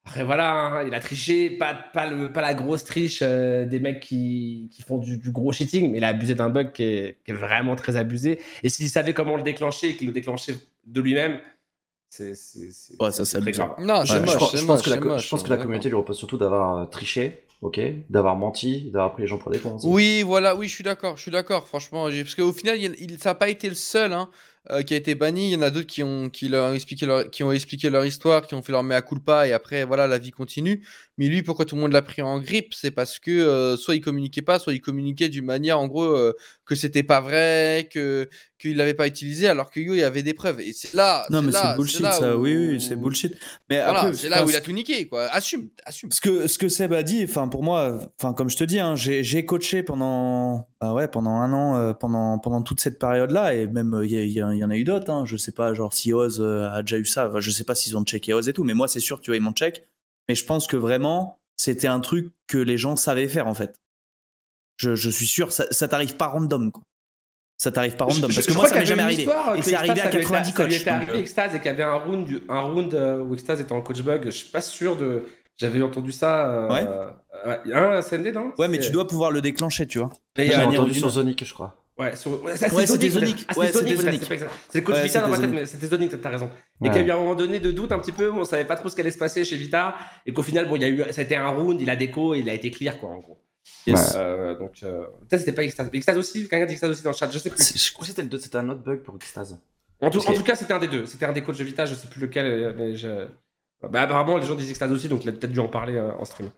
[0.05, 3.81] Après, voilà, hein, il a triché, pas, pas, le, pas la grosse triche euh, des
[3.81, 6.83] mecs qui, qui font du, du gros cheating, mais il a abusé d'un bug qui
[6.85, 8.41] est, qui est vraiment très abusé.
[8.63, 10.57] Et s'il savait comment le déclencher et qu'il le déclenchait
[10.87, 11.41] de lui-même,
[12.09, 13.63] c'est c'est- c'est- Ouais, ça, c'est très abusé.
[13.63, 13.75] grave.
[13.79, 15.43] Non, c'est Ouais, moche, je, pense, c'est je pense moche, que la, moche, je pense
[15.43, 19.29] que la communauté lui repose surtout d'avoir euh, triché, ok, d'avoir menti, d'avoir pris les
[19.29, 19.79] gens pour des cons.
[19.85, 23.19] Oui, voilà, oui, je suis d'accord, je suis d'accord, franchement, parce qu'au final, il, il-
[23.21, 24.29] ça n'a pas été le seul hein,
[24.71, 25.49] euh, qui a été banni.
[25.49, 28.05] Il y en a d'autres qui ont, qui, leur expliqué leur, qui ont expliqué leur
[28.05, 30.87] histoire, qui ont fait leur mea culpa, et après, voilà, la vie continue.
[31.21, 32.73] Mais lui, pourquoi tout le monde l'a pris en grippe?
[32.73, 36.05] C'est parce que euh, soit il communiquait pas, soit il communiquait d'une manière, en gros,
[36.05, 36.33] euh,
[36.65, 40.23] que c'était pas vrai, que qu'il l'avait pas utilisé, alors que yo, il y avait
[40.23, 40.63] des preuves.
[40.63, 42.39] Et c'est là, Non, mais c'est bullshit, là ça.
[42.39, 43.35] Oui, oui, c'est bullshit.
[43.69, 45.25] Mais Voilà, c'est là où il a tout niqué, quoi.
[45.27, 46.11] Assume, assume.
[46.11, 48.81] Ce que, ce que Seb a dit, enfin pour moi, enfin comme je te dis,
[48.81, 53.67] hein, j'ai coaché pendant, ouais, pendant un an, euh, pendant, pendant toute cette période-là, et
[53.67, 55.11] même euh, il y, en a eu d'autres.
[55.11, 57.95] Hein, je sais pas, genre si Oz a déjà eu ça, je sais pas s'ils
[57.99, 59.87] ont checké Oz et tout, mais moi c'est sûr, tu vois, ils m'ont check.
[60.31, 63.75] Mais je pense que vraiment, c'était un truc que les gens savaient faire en fait.
[64.77, 66.71] Je, je suis sûr, ça, ça t'arrive pas random.
[66.71, 66.85] Quoi.
[67.59, 68.31] Ça t'arrive pas random.
[68.31, 69.25] Je- Parce que moi, ça m'est jamais arrivé.
[69.25, 70.81] Et que c'est arrivé à Extase, ça lui 90 était- Ça lui coachs.
[70.83, 73.35] était arrivé euh, Extase et qu'il y avait un round, du- un round euh, où
[73.35, 74.27] Extase était en coach bug.
[74.27, 75.25] Je suis pas sûr de.
[75.57, 76.49] J'avais entendu ça.
[76.49, 76.87] euh, Ouais.
[76.87, 78.53] euh, Il y a un SND, non?
[78.57, 80.11] Ouais, mais tu dois pouvoir le déclencher, tu vois.
[80.37, 81.11] Et il y J'ai entendu sur.
[81.11, 81.80] Zonic, je crois.
[82.01, 82.43] Ouais, sur...
[82.43, 83.45] ouais, Ouais, c'était Zonic.
[83.49, 84.23] Ah, Ouais, c'était c'était Zonic.
[84.25, 84.29] Zonic.
[84.29, 86.51] peut-être, c'est le coach Ouais, Vita dans ma c'était tête, mais c'était t'as raison.
[86.83, 88.65] Et qu'il y a eu un moment donné de doute un petit peu, on savait
[88.65, 89.95] pas trop ce qui allait se passer chez Vita,
[90.27, 91.97] et qu'au final, bon, il y a eu, ça a été un round, il a
[91.97, 93.39] déco, et il a été clear, quoi, en gros.
[93.87, 94.15] Yes.
[94.17, 95.91] Euh, donc, euh, peut-être c'était pas Extase.
[95.93, 97.63] Extase aussi, quelqu'un dit Extase aussi dans le chat, je sais plus.
[97.63, 99.59] C'est- Je crois que c'était c'était un autre bug pour Extase.
[100.01, 100.37] En tout, en Ok.
[100.37, 101.05] tout cas, c'était un des deux.
[101.05, 103.27] C'était un des coachs de Vita, je sais plus lequel, euh, mais je...
[103.91, 106.11] Bah, apparemment, les gens disent Extase aussi, donc il a peut-être dû en parler euh,
[106.19, 106.51] en stream.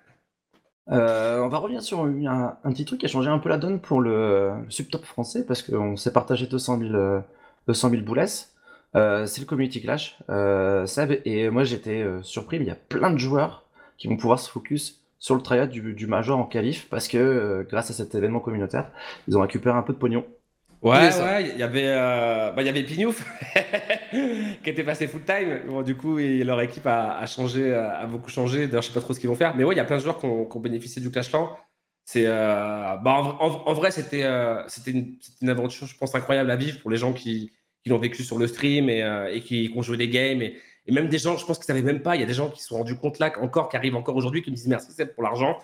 [0.91, 3.81] Euh, on va revenir sur un, petit truc qui a changé un peu la donne
[3.81, 7.21] pour le, subtop français parce qu'on s'est partagé 200 000, euh,
[7.69, 8.53] 200 000 boulesses.
[8.95, 10.19] C'est le Community Clash.
[10.29, 13.65] Euh, Seb et moi j'étais euh, surpris, mais il y a plein de joueurs
[13.97, 17.91] qui vont pouvoir se focus sur le triad du, Major en qualif parce que grâce
[17.91, 18.91] à cet événement communautaire,
[19.29, 20.25] ils ont récupéré un peu de pognon.
[20.83, 21.25] Ouais, ça.
[21.25, 23.25] ouais, il y avait, euh, bah, il y avait Pignouf
[24.65, 25.61] qui était passé full time.
[25.69, 28.67] Bon, du coup, et leur équipe a, a changé, a beaucoup changé.
[28.67, 29.55] D'ailleurs, je sais pas trop ce qu'ils vont faire.
[29.57, 31.51] Mais ouais, il y a plein de joueurs qui ont, qui ont bénéficié du Clashland.
[32.05, 36.51] C'est, euh, bah, en, en- en vrai, c'était, euh, c'était une, aventure, je pense, incroyable
[36.51, 37.53] à vivre pour les gens qui,
[37.85, 40.43] qui l'ont vécu sur le stream et, euh, et qui, qui ont joué des games.
[40.43, 40.57] Et,
[40.87, 42.17] et même des gens, je pense qu'ils savaient même pas.
[42.17, 44.17] Il y a des gens qui se sont rendus compte là, encore, qui arrivent encore
[44.17, 45.59] aujourd'hui, qui me disent merci Seb, pour l'argent.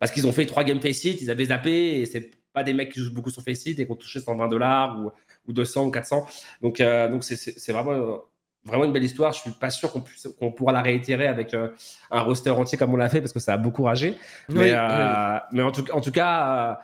[0.00, 2.72] Parce qu'ils ont fait trois games face it, ils avaient zappé et c'est pas des
[2.72, 5.10] mecs qui jouent beaucoup sur face it et qui ont touché 120 dollars ou,
[5.48, 6.26] ou 200 ou 400.
[6.62, 8.16] Donc, euh, donc c'est, c'est, c'est vraiment, euh,
[8.64, 9.32] vraiment une belle histoire.
[9.32, 11.68] Je suis pas sûr qu'on, puisse, qu'on pourra la réitérer avec euh,
[12.10, 14.16] un roster entier comme on l'a fait parce que ça a beaucoup ragé.
[14.48, 16.74] Oui, Mais, oui, mais en tout, en tout cas, euh,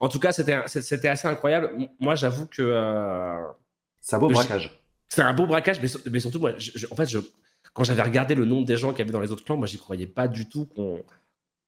[0.00, 1.70] en tout cas, c'était, c'était assez incroyable.
[2.00, 3.42] Moi, j'avoue que euh,
[4.00, 4.80] C'est un beau Je- braquage.
[5.08, 7.18] c'est un beau braquage, mais, mais surtout, moi, je- je- en fait, je,
[7.72, 9.66] quand j'avais regardé le nombre des gens qu'il y avait dans les autres clans, moi,
[9.66, 10.66] j'y croyais pas du tout.
[10.66, 11.02] Qu'on...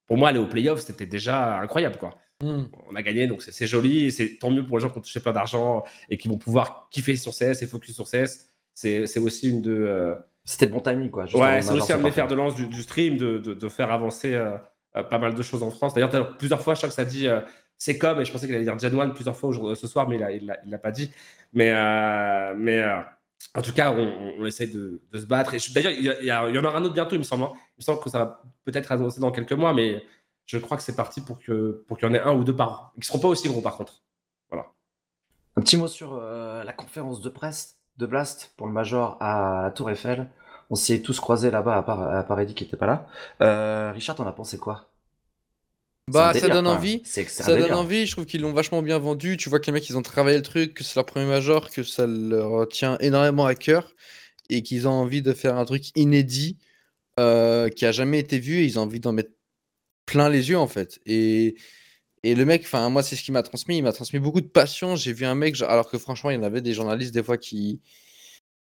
[0.07, 2.17] Pour moi, aller aux playoffs, c'était déjà incroyable, quoi.
[2.41, 2.63] Hmm.
[2.89, 5.01] On a gagné, donc c'est, joli, et c'est tant mieux pour les gens qui ont
[5.01, 8.49] touché plein d'argent et qui vont pouvoir kiffer sur CS et focus sur CS.
[8.73, 11.25] C'est, aussi une de, euh, C'était le bon timing quoi.
[11.35, 12.11] Ouais, c'est aussi un de mes parfait.
[12.21, 14.55] fers de lance du, du stream, de, de- de faire avancer euh,
[14.95, 15.93] euh, pas mal de choses en France.
[15.93, 17.41] D'ailleurs, plusieurs fois, je crois que ça dit euh,
[17.77, 20.07] c'est comme, et je pensais qu'il allait dire Gen 1 plusieurs fois aujourd'hui- ce soir,
[20.07, 21.11] mais il l'a il l'a- pas dit.
[21.51, 22.99] Mais, euh, mais euh,
[23.55, 25.53] en tout cas, on, on- essaie de, de se battre.
[25.73, 27.43] D'ailleurs, il y, y en aura un autre bientôt, il me semble.
[27.43, 27.51] hein.
[27.77, 30.01] Il me semble que ça va peut-être annoncer dans quelques mois, mais
[30.49, 32.55] je crois que c'est parti pour que pour qu'il y en ait un ou deux
[32.55, 32.91] par an.
[32.95, 34.01] Qui ne seront pas aussi gros, par contre.
[34.51, 39.63] Un petit mot sur euh, la conférence de presse de Blast pour le Major à
[39.63, 40.27] la Tour Eiffel.
[40.71, 43.07] On s'y est tous croisés là-bas, à part, à part Eddie qui était pas là.
[43.41, 44.89] Euh, Richard, t'en as pensé quoi?
[46.07, 47.03] Bah, ça donne envie.
[47.05, 49.37] Ça donne envie, je trouve qu'ils l'ont vachement bien vendu.
[49.37, 51.69] Tu vois que les mecs, ils ont travaillé le truc, que c'est leur premier major,
[51.69, 53.93] que ça leur tient énormément à cœur
[54.49, 56.57] et qu'ils ont envie de faire un truc inédit
[57.19, 59.31] euh, qui a jamais été vu et ils ont envie d'en mettre
[60.09, 60.99] plein les yeux en fait.
[61.05, 61.55] Et,
[62.23, 63.77] et le mec, enfin, moi, c'est ce qui m'a transmis.
[63.77, 64.95] Il m'a transmis beaucoup de passion.
[64.95, 67.37] J'ai vu un mec, alors que franchement, il y en avait des journalistes des fois
[67.37, 67.81] qui.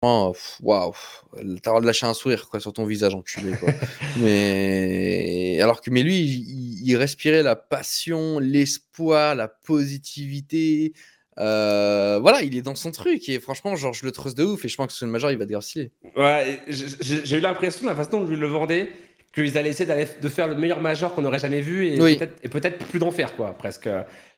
[0.01, 0.93] Oh, Waouh,
[1.33, 3.53] t'as le droit de lâcher un sourire quoi, sur ton visage enculé.
[3.57, 3.73] Quoi.
[4.17, 10.93] mais alors que mais lui, il, il respirait la passion, l'espoir, la positivité.
[11.37, 14.63] Euh, voilà, il est dans son truc et franchement, genre, je le trust de ouf
[14.63, 15.91] et je pense que sur le major, il va stylé.
[16.15, 18.89] Ouais, j'ai eu l'impression, de la façon dont ils le vendaient,
[19.35, 22.17] qu'ils allaient essayer d'aller- de faire le meilleur major qu'on aurait jamais vu et Oui.
[22.17, 23.83] peut-être et peut-être plus d'en faire, quoi, presque.
[23.85, 23.91] J'ai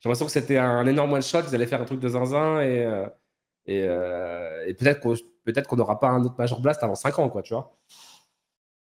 [0.03, 3.05] l'impression que c'était un énorme one-shot, ils allaient faire un truc de zinzin et, euh,
[3.67, 5.15] et, euh, et peut-être qu'on
[5.45, 7.73] peut-être qu'on n'aura pas un autre major blast avant 5 ans, quoi, tu vois.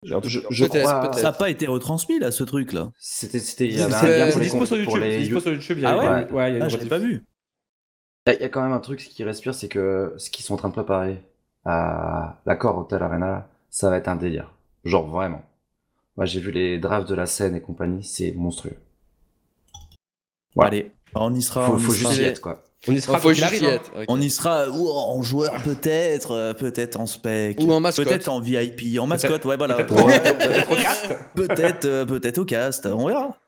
[0.03, 0.15] Je,
[0.51, 1.01] je Peut-être, crois.
[1.01, 1.15] peut-être.
[1.19, 2.91] Ça n'a pas été retransmis là, ce truc là.
[2.99, 5.79] C'était, c'était, il y un pour les, dispo sur pour YouTube, les dispo sur YouTube,
[5.79, 6.89] il y a Ah une- ouais ouais, il y a une Ah, je l'ai rediff.
[6.91, 7.25] pas vu.
[8.27, 10.29] Il y a- il y a quand même un truc qui respire, c'est que ce
[10.31, 11.23] qu'ils sont en train de préparer
[11.65, 14.53] à l'accord Hotel Arena, ça va être un délire.
[14.85, 15.43] Genre vraiment.
[16.17, 18.77] Moi, j'ai vu les drafts de la scène et compagnie, c'est monstrueux.
[20.55, 20.67] Bon, Ouais.
[20.69, 21.67] Allez, on y sera.
[21.67, 22.11] Faut, on y faut sera.
[22.11, 22.63] juste y être, quoi.
[22.87, 23.65] On y sera juste y arrive,
[23.97, 24.05] hein.
[24.09, 28.07] On y sera ou en joueur peut-être, euh, peut-être en spec, Ou en mascotte.
[28.07, 31.09] peut-être en VIP, en mascotte, ouais voilà, Peut-être au cast.
[31.35, 33.39] peut-être, euh, peut-être au cast, on verra.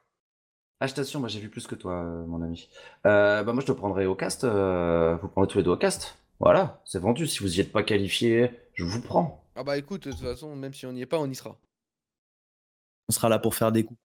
[0.81, 2.67] Ah, je t'assure, moi j'ai vu plus que toi, euh, mon ami.
[3.07, 5.77] Euh, bah moi je te prendrai au cast, euh, vous prendrez tous les deux au
[5.77, 6.17] cast.
[6.41, 7.27] Voilà, c'est vendu.
[7.27, 9.45] Si vous y êtes pas qualifié, je vous prends.
[9.55, 11.57] Ah bah écoute, de toute façon, même si on n'y est pas, on y sera.
[13.09, 13.99] On sera là pour faire des coups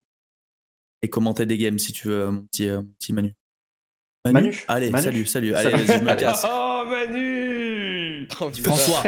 [1.02, 3.34] et commenter des games si tu veux, mon petit, euh, mon petit Manu.
[4.24, 5.54] Manu Allez, Manu salut, salut.
[5.54, 6.46] Allez, vas-y, je me casse.
[6.48, 8.50] Oh, Manu Oh.
[8.62, 9.02] François.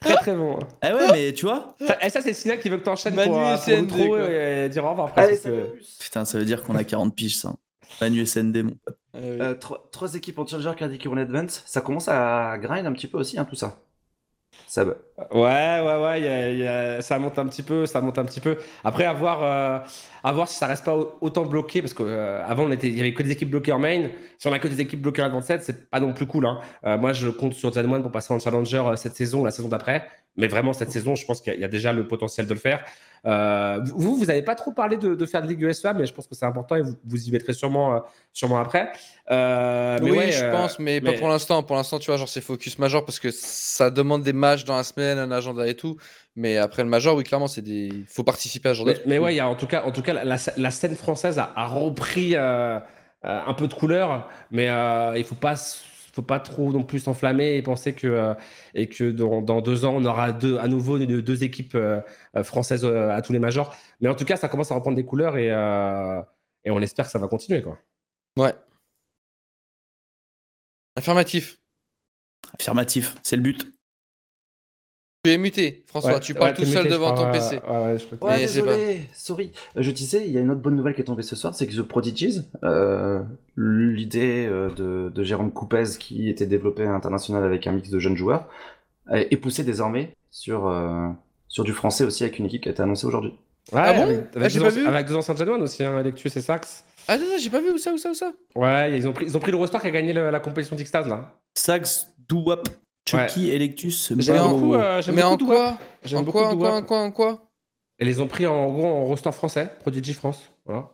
[0.00, 0.58] Très, très, bon.
[0.82, 3.30] Eh ouais, mais tu vois, Ça, et ça, c'est Sina qui veut que t'enchaînes Manu
[3.32, 4.30] pour, euh, et pour CND, l'outro quoi.
[4.30, 5.22] et dire au revoir après.
[5.24, 7.54] Allez, que- putain, ça veut dire qu'on a 40 piges, ça.
[8.00, 8.98] Manu SND, mon pote.
[9.14, 9.20] Oui.
[9.24, 12.92] Euh, trois, trois équipes en Challenger qui indiquent en Advance, ça commence à grind un
[12.92, 13.78] petit peu aussi, hein, tout ça.
[14.70, 14.84] Ça.
[14.84, 14.94] Ouais,
[15.34, 16.20] ouais, ouais,
[17.02, 18.56] ça monte un petit peu, ça monte un petit peu.
[18.84, 19.80] Après, à voir, euh,
[20.22, 21.92] à voir si ça reste pas au- autant bloqué, parce
[22.62, 24.10] on était, il y avait que des équipes bloquées en main.
[24.38, 26.46] Si on a que des équipes bloquées en Advanced 7, c'est pas non plus cool.
[26.46, 26.60] Hein.
[26.84, 29.66] Euh, moi, je compte sur Zen1 pour passer en Challenger euh, cette saison, la saison
[29.68, 30.06] d'après.
[30.36, 32.84] Mais vraiment, cette saison, je pense qu'il y a déjà le potentiel de le faire.
[33.26, 36.12] Euh, vous, vous n'avez pas trop parlé de, de faire de Ligue USA, mais je
[36.14, 37.98] pense que c'est important et vous, vous y mettrez sûrement, euh,
[38.32, 38.90] sûrement après.
[39.30, 41.62] Euh, mais oui, ouais, je pense, mais, pas pour l'instant.
[41.62, 44.76] Pour l'instant, tu vois, genre c'est focus major parce que ça demande des matchs dans
[44.76, 45.96] la semaine, un agenda et tout.
[46.36, 47.90] Mais après le major, oui, clairement, c'est des.
[48.08, 50.02] faut participer à de Mais, mais ouais, il y a, en tout cas, en tout
[50.02, 52.78] cas, la, la- la scène française a, a repris euh,
[53.22, 54.68] un peu de couleur, mais
[55.16, 55.54] il faut pas,
[56.20, 58.34] faut pas trop non plus s'enflammer et penser que euh,
[58.74, 62.00] et que dans, dans deux ans on aura deux, à nouveau deux, deux équipes euh,
[62.36, 63.74] euh, françaises euh, à tous les majors.
[64.00, 66.20] Mais en tout cas, ça commence à reprendre des couleurs et euh,
[66.64, 67.78] et on espère que ça va continuer quoi.
[68.36, 68.54] Ouais.
[70.96, 71.58] Affirmatif.
[72.58, 73.72] Affirmatif, c'est le but.
[75.22, 76.14] Tu es muté, François.
[76.14, 77.56] Ouais, tu parles ouais, tout seul muté, devant ton PC.
[77.68, 79.52] ouais, ouais, je Ouais, désolé, sorry.
[79.76, 81.54] Euh, Je disais, il y a une autre bonne nouvelle qui est tombée ce soir,
[81.54, 83.22] c'est que The Prodigies, euh,
[83.54, 87.98] l'idée euh, de, de Jérôme Coupez qui était développé à l'international avec un mix de
[87.98, 88.48] jeunes joueurs,
[89.12, 91.08] est est poussé désormais sur, euh,
[91.48, 93.34] sur du français aussi avec une équipe qui a été annoncée aujourd'hui.
[93.72, 94.04] Ouais, Ah bon?
[94.04, 94.86] avec, Ah, avec vu.
[94.86, 96.82] avec anciens Genois aussi, hein, Electus et Sax.
[97.08, 98.32] Ah non, non, j'ai pas vu où ça, où ça, où ça?
[98.54, 100.76] Ouais, ils ont pris, ils ont pris le roster qui a gagné le- la compétition
[100.76, 101.34] d'Ixtaz là.
[101.54, 102.68] Sax, Douwap,
[103.10, 104.48] Chucky, Electus, J'aime Mao.
[104.58, 107.10] beaucoup, euh, j'aime Mais en quoi J'aime En beaucoup quoi, en quoi, en quoi, en
[107.10, 107.42] quoi
[107.98, 110.40] Et les ont pris en gros en roster français, Prodigy France.
[110.64, 110.90] Voilà.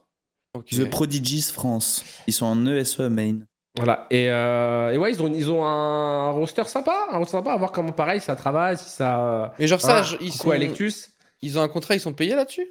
[0.56, 0.66] Ok.
[0.70, 2.05] The Prodigies France.
[2.26, 3.40] Ils sont en ESE main.
[3.76, 4.06] Voilà.
[4.10, 7.56] Et, euh, et ouais, ils ont, ils ont un roster sympa, un roster sympa, à
[7.59, 9.55] voir comment pareil ça travaille, si ça.
[9.59, 10.51] Mais genre ça, ils, sont...
[10.51, 11.10] à Electus.
[11.43, 12.66] ils ont un contrat, ils sont payés là-dessus?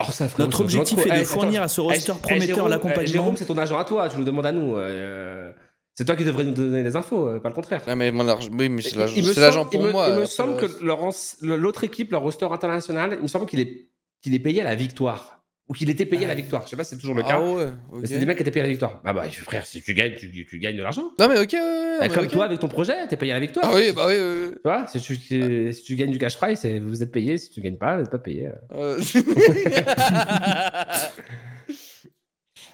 [0.00, 1.64] Oh, ça, Notre objectif est de Eh, fournir attends.
[1.64, 3.06] à ce Eh, roster eh, prometteur eh, l'accompagnement.
[3.12, 4.74] Jérôme, c'est ton agent à toi, tu nous demandes à nous.
[4.76, 5.52] euh,
[5.94, 7.82] c'est toi qui devrais nous donner les infos, euh, pas le contraire.
[7.86, 8.96] Ah, mais mon argent- oui, mais c'est
[9.40, 10.08] l'agent pour il me- moi.
[10.10, 13.88] Il me semble le que l'autre équipe, leur roster international, il me semble qu'il est,
[14.22, 15.38] qu'il est payé à la victoire.
[15.68, 16.62] Ou qu'il était payé à la victoire.
[16.64, 17.38] Je sais pas si c'est toujours le cas.
[17.40, 17.66] Ah ouais.
[17.92, 19.00] Mais c'est des mecs qui étaient payés à la victoire.
[19.04, 21.12] Ah bah frère, si tu gagnes, tu, tu gagnes de l'argent.
[21.18, 23.40] Non, mais ok, ouais, Bah, mais comme toi avec ton projet, t'es payé à la
[23.40, 23.66] victoire.
[23.70, 24.50] Ah oui, bah oui, oui.
[24.54, 27.38] Tu vois, si tu, si, si tu gagnes du cash price, vous êtes payé.
[27.38, 28.50] Si tu gagnes pas, vous n'êtes pas payé.
[28.74, 28.98] Euh,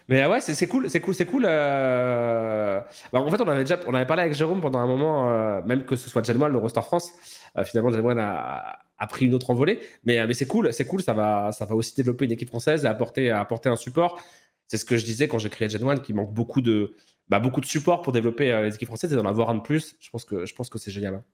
[0.08, 1.44] Mais ouais, c'est c'est cool, c'est cool, c'est cool.
[1.46, 2.80] euh.
[3.12, 5.60] Bah, en fait, on avait déjà, on avait parlé avec Jérôme pendant un moment, euh,
[5.66, 7.12] même que ce soit Genmoine, le roster France.
[7.58, 10.86] euh, finalement, Genmoine a, a pris une autre envolée, mais, euh, mais c'est cool, c'est
[10.86, 11.02] cool.
[11.02, 14.18] Ça va, ça va aussi développer une équipe française et apporter, apporter un support.
[14.66, 16.94] C'est ce que je disais quand j'ai créé Genmoine, qu'il manque beaucoup de,
[17.28, 19.60] bah, beaucoup de support pour développer euh, les équipes françaises et d'en avoir un de
[19.62, 19.94] plus.
[20.00, 21.16] Je pense que, je pense que c'est génial.
[21.16, 21.24] hein.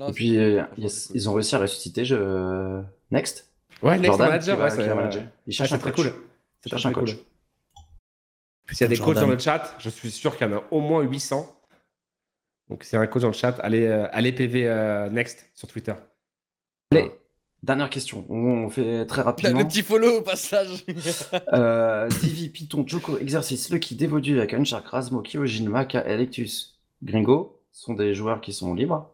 [0.00, 1.16] non, Et puis, cool, euh, ils, c'est cool.
[1.16, 2.82] ils ont réussi à ressusciter je...
[3.10, 3.50] Next.
[3.82, 5.22] Ouais, Next Jordan, Manager, qui va- ouais, qui c'est va manager.
[5.46, 5.96] Il ouais, cherche c'est un très coach.
[5.96, 6.12] cool.
[6.62, 7.18] C'est très, cool.
[8.70, 10.62] S'il y a des coachs dans le chat, je suis sûr qu'il y en a
[10.70, 11.54] au moins 800.
[12.68, 15.50] Donc, s'il y a un coach dans le chat, allez, euh, allez PV euh, Next
[15.54, 15.94] sur Twitter.
[16.90, 17.10] Allez,
[17.62, 18.26] dernière question.
[18.28, 19.58] On fait très rapidement.
[19.58, 20.84] Le petit follow au passage.
[21.52, 27.94] Euh, Divi, Python, Joko, Exercice, Lucky, Devodu, Akan, Shark, Razmo, Kyojin, Maka, Electus, Gringo sont
[27.94, 29.10] des joueurs qui sont libres.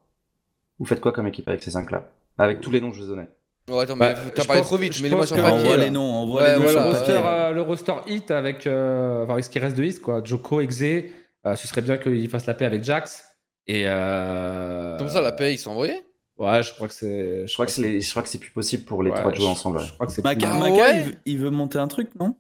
[0.78, 2.10] Vous faites quoi comme équipe avec ces cinq-là?
[2.39, 3.28] Avec tous les noms que je vous donnais.
[3.66, 4.92] Bon, attends, Bah, mais t'as je parlé pense- trop vite.
[4.92, 5.52] je Mets-les-moi pense sur papier.
[5.58, 5.84] Envoie là.
[5.84, 6.98] les noms, envoie Ouais, les noms voilà, sur le, ouais.
[6.98, 10.20] roster, euh, le roster hit avec, euh, enfin, avec ce qui reste de hit, quoi.
[10.22, 13.24] Joko, Exe, euh, ce serait bien qu'il fasse la paix avec Jax.
[13.66, 16.04] Et euh, Comme ça, la paix, ils sont envoyés?
[16.36, 17.46] Ouais, je crois que c'est.
[17.46, 19.30] Je crois que c'est les- je crois que c'est plus possible pour les Ouais, trois
[19.30, 19.78] de jouer je- ensemble.
[19.78, 19.84] ouais.
[19.86, 20.24] Je crois que c'est.
[20.24, 22.36] Maka, Ah Maka, ouais il, veut, il veut monter un truc, non?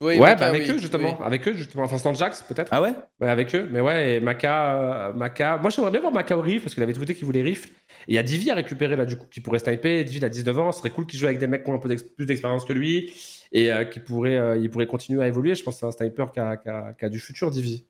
[0.00, 1.24] Oui, Ouais, Maka, bah, avec oui, eux justement, oui.
[1.26, 2.68] avec eux justement, enfin sans Jax peut-être.
[2.72, 2.94] Ah ouais?
[3.20, 5.58] Ouais, avec eux, mais ouais, et Maka, euh, Maka.
[5.58, 7.68] Moi, j'aimerais bien voir Maka au Riff parce qu'il avait tweeté qu'il voulait Riff.
[8.08, 10.04] Et il y a Divi à récupérer là, du coup, qui pourrait sniper.
[10.04, 11.74] Divi, il a 19 ans, ce serait cool qu'il joue avec des mecs qui ont
[11.74, 13.12] un peu plus d'expérience que lui
[13.52, 15.54] et euh, qui pourrait, euh, il pourrait continuer à évoluer.
[15.54, 17.84] Je pense que c'est un sniper qui a, qui a- qui a du futur, Divi.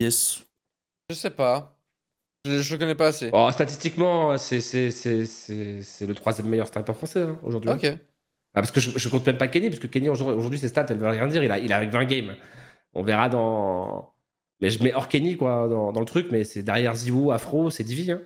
[0.00, 0.44] Yes.
[1.10, 1.76] Je sais pas.
[2.46, 3.30] Je, le connais pas assez.
[3.32, 7.70] Oh, statistiquement, c'est le troisième meilleur sniper français hein, aujourd'hui.
[7.70, 7.84] Ok.
[7.86, 10.86] Ah, parce que je, je compte même pas Kenny, parce que Kenny aujourd'hui, ses stats,
[10.88, 11.42] elles veulent rien dire.
[11.42, 12.36] Il a, il a avec 20 games.
[12.92, 14.14] On verra dans.
[14.60, 17.70] Mais je mets hors Kenny quoi, dans, dans le truc, mais c'est derrière Zivu, Afro,
[17.70, 18.12] c'est Divi.
[18.12, 18.22] hein.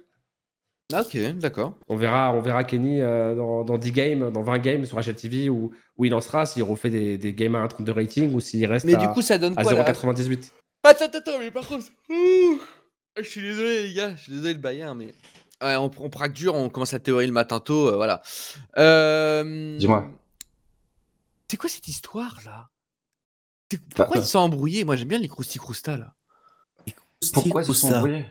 [0.92, 1.74] Ah, ok, d'accord.
[1.88, 5.50] On verra, on verra Kenny euh, dans, dans 10 games, dans 20 games sur HLTV
[5.50, 8.86] où, où il lancera, s'il refait des, des games à 1,32 rating ou s'il reste
[8.86, 10.50] Mais à, du coup, ça donne à quoi là 0,98.
[10.84, 11.86] Attends, attends, attends, mais par contre.
[12.08, 12.58] Ouh,
[13.18, 15.12] je suis désolé, les gars, je suis désolé le Bayern, mais.
[15.62, 18.22] Ouais, on, on praque dur, on commence la théorie le matin tôt, euh, voilà.
[18.78, 19.76] Euh...
[19.76, 20.08] Dis-moi.
[21.50, 22.68] C'est quoi cette histoire là?
[23.70, 24.84] C'est- Pourquoi ils sont embrouillés?
[24.84, 26.14] Moi j'aime bien les crousti crousta là.
[27.34, 28.24] Pourquoi ils se sont embrouillés?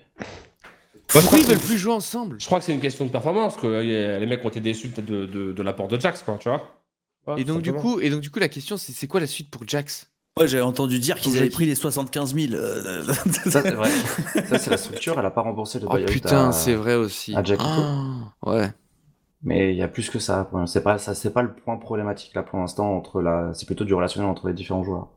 [1.07, 2.37] Pourquoi ils veulent plus jouer ensemble?
[2.39, 4.89] Je crois que c'est une question de performance, que euh, les mecs ont été déçus
[4.89, 6.61] peut-être de, de, de l'apport de Jax, quoi, tu vois.
[7.27, 9.27] Ouais, et donc, du coup, et donc du coup la question c'est c'est quoi la
[9.27, 10.09] suite pour Jax?
[10.39, 12.53] Ouais, j'avais entendu dire qu'ils avaient pris les 75 000.
[12.53, 13.03] euh,
[13.49, 13.89] Ça, c'est vrai.
[14.47, 17.33] Ça, c'est la structure, elle a pas remboursé le Oh putain, à- c'est vrai aussi.
[17.35, 18.69] à Jackie, Ah, ouais.
[19.41, 20.49] Mais il y a plus que ça.
[20.67, 23.51] C'est pas ça, c'est pas le point problématique là pour l'instant entre la.
[23.55, 25.09] C'est plutôt du relationnel entre les différents joueurs.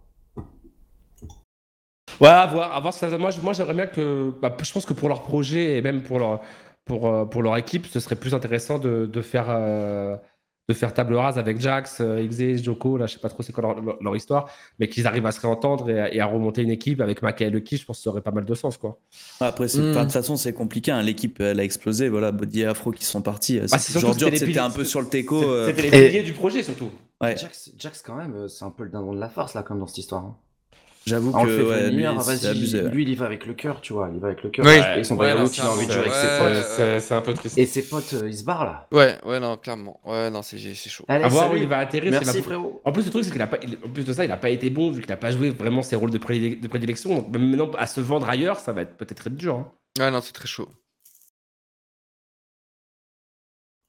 [2.20, 3.08] Ouais, à voir, à voir ça.
[3.18, 4.32] Moi, moi j'aimerais bien que.
[4.42, 6.40] bah, je pense que pour leur projet et même pour leur,
[6.84, 10.16] pour, euh, pour leur équipe, ce serait plus intéressant de, de faire, euh,
[10.68, 13.52] de faire table rase avec Jax, euh, Xaze, Joko, là, je sais pas trop c'est
[13.52, 14.48] quoi leur, leur- leur histoire,
[14.78, 17.46] mais qu'ils arrivent à se réentendre et, à- et à remonter une équipe avec Mackay
[17.46, 18.98] et Lucky, je pense que ça aurait pas mal de sens, quoi.
[19.40, 19.94] Après, Hmm.
[19.94, 20.90] de toute façon, c'est compliqué.
[20.92, 21.02] hein.
[21.02, 22.08] L'équipe, elle a explosé.
[22.08, 23.60] Voilà, Body et Afro qui sont partis.
[23.60, 25.40] Bah, c'était c'était un peu sur le teco.
[25.40, 26.90] C'est- euh, C'était les Et- piliers du projet, surtout.
[27.22, 27.36] ouais.
[27.36, 29.78] Jax, Jax, quand même, euh, c'est un peu le dindon de la farce là, comme
[29.80, 30.22] dans cette histoire.
[30.24, 30.36] hein.
[31.10, 32.82] J'avoue On le fait que ouais, lui, venir, c'est vas-y, abusé.
[32.82, 32.90] ouais.
[32.90, 34.64] lui il y va avec le cœur, tu vois, il y va avec le cœur.
[34.64, 34.72] Oui.
[34.96, 36.64] Et son Ouais, il c'est a envie de jouer avec ses potes.
[36.76, 37.58] C'est c'est un peu triste.
[37.58, 38.88] Et ses potes, euh, ils se barrent là.
[38.92, 40.00] Ouais, ouais, non, clairement.
[40.04, 41.04] Ouais, non, c'est c'est chaud.
[41.08, 42.12] Allez, À voir où il va atterrir.
[42.12, 42.80] c'est Merci la- frérot.
[42.84, 44.36] En plus, le truc, c'est qu'il a pas, il- en plus de ça, il n'a
[44.36, 47.14] pas été bon vu qu'il n'a pas joué vraiment ses rôles de, prédile- de prédilection.
[47.16, 49.54] Donc, même maintenant, à se vendre ailleurs, ça va être peut-être très dur.
[49.56, 49.72] hein.
[49.98, 50.68] Ouais, non, c'est très chaud.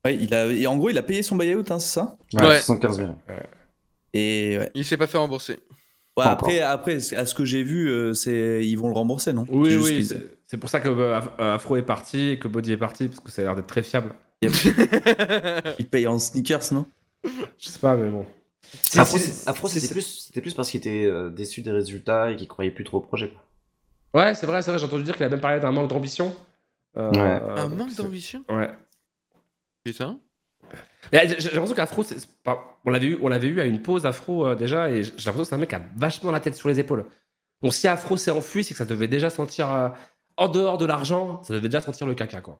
[0.06, 0.48] Ouais, il a...
[0.48, 2.18] Et en gros, il a payé son buyout, hein, c'est ça?
[2.34, 2.60] Ouais, Ouais.
[2.60, 3.10] 75 000.
[4.14, 4.72] Et ouais.
[4.74, 5.60] Il s'est pas fait rembourser.
[6.22, 9.34] Ouais, Pas après, après, à ce que j'ai vu, euh, c'est ils vont le rembourser,
[9.34, 9.46] non?
[9.50, 10.08] Oui, oui.
[10.48, 13.20] C'est pour ça que euh, euh, Afro est parti et que Body est parti, parce
[13.22, 14.14] que ça a l'air d'être très fiable.
[14.44, 16.86] Ils payent en sneakers, non?
[17.24, 18.26] Je sais pas, mais bon.
[18.98, 22.72] Afro, c'était plus, c'était plus parce qu'il était euh, déçu des résultats et qu'il croyait
[22.72, 23.34] plus trop au projet.
[24.14, 24.80] Ouais, c'est vrai, c'est vrai.
[24.80, 26.36] J'ai entendu dire qu'il a même parlé d'un manque d'ambition.
[26.98, 27.18] Euh, Ouais.
[27.44, 28.44] euh, Un manque d'ambition?
[28.50, 28.70] Ouais.
[29.84, 30.20] Putain.
[31.12, 32.04] Mais J'ai l'impression qu'Afro,
[32.86, 35.42] on l'avait eu, on l'avait eu à une pause Afro euh, déjà, et j'ai l'impression
[35.42, 37.06] que c'est un mec qui a vachement la tête sur les épaules.
[37.62, 39.90] Bon, si Afro s'est enfui, c'est que ça devait déjà sentir euh,
[40.38, 42.60] en dehors de l'argent, ça devait déjà sentir le caca, quoi.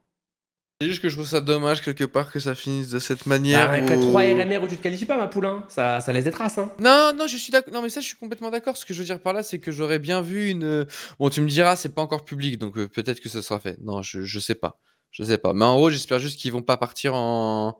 [0.80, 3.68] C'est juste que je trouve ça dommage quelque part que ça finisse de cette manière.
[3.68, 6.00] Bah, avec les où- 3 RMR où tu te qualifies pas, ma poule, hein, ça,
[6.00, 6.58] ça laisse des traces.
[6.58, 6.72] Hein.
[6.80, 7.72] Non, non, je suis d'accord.
[7.72, 8.76] Non, mais ça, je suis complètement d'accord.
[8.76, 10.84] Ce que je veux dire par là, c'est que j'aurais bien vu une.
[11.20, 13.76] Bon, tu me diras, c'est pas encore public, donc euh, peut-être que ce sera fait.
[13.80, 14.80] Non, je, je sais pas.
[15.12, 15.52] Je sais pas.
[15.52, 17.78] Mais en gros, j'espère juste qu'ils vont pas partir en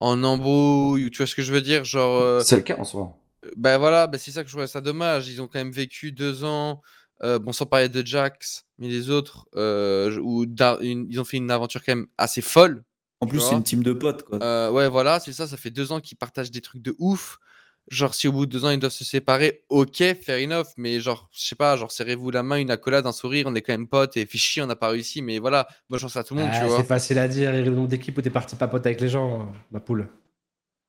[0.00, 1.04] en embrouille.
[1.06, 2.96] ou Tu vois ce que je veux dire Genre, euh, C'est le cas en ce
[2.96, 3.18] moment.
[3.56, 5.28] ben voilà, ben c'est ça que je trouvais ça dommage.
[5.28, 6.80] Ils ont quand même vécu deux ans.
[7.22, 11.36] euh, bon, sans parler de Jax, mais les autres, euh, où une- ils ont fait
[11.36, 12.82] une aventure quand même assez folle.
[13.20, 14.42] En plus, c'est une team de potes, quoi.
[14.42, 15.46] Euh, ouais, voilà, c'est ça.
[15.46, 17.38] Ça fait deux ans qu'ils partagent des trucs de ouf.
[17.88, 20.68] Genre, si au bout de deux ans ils doivent se séparer, ok, fair enough.
[20.76, 23.62] Mais genre, je sais pas, genre, serrez-vous la main, une accolade, un sourire, on est
[23.62, 25.22] quand même potes et fait chier, on n'a pas réussi.
[25.22, 26.76] Mais voilà, bonne chance à tout le monde, Ah, tu vois.
[26.76, 29.52] c'est facile à dire, et le nombre d'équipes où t'es parti papoter avec les gens,
[29.72, 30.08] ma poule.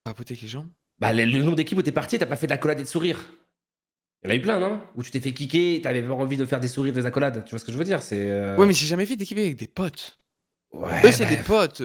[0.04, 0.66] Papoter avec les gens?
[1.00, 3.20] Bah, le, nombre d'équipes où t'es parti, t'as pas fait de l'accolade et de sourire.
[4.24, 4.80] Il y en a eu plein, non?
[4.96, 7.44] Où tu t'es fait kicker, t'avais pas envie de faire des sourires, des accolades.
[7.46, 8.30] Tu vois ce que je veux dire C'est.
[8.30, 10.20] euh, Ouais, mais j'ai jamais fait d'équipe avec des potes.
[10.72, 11.82] Ouais, Eux, c'est des potes.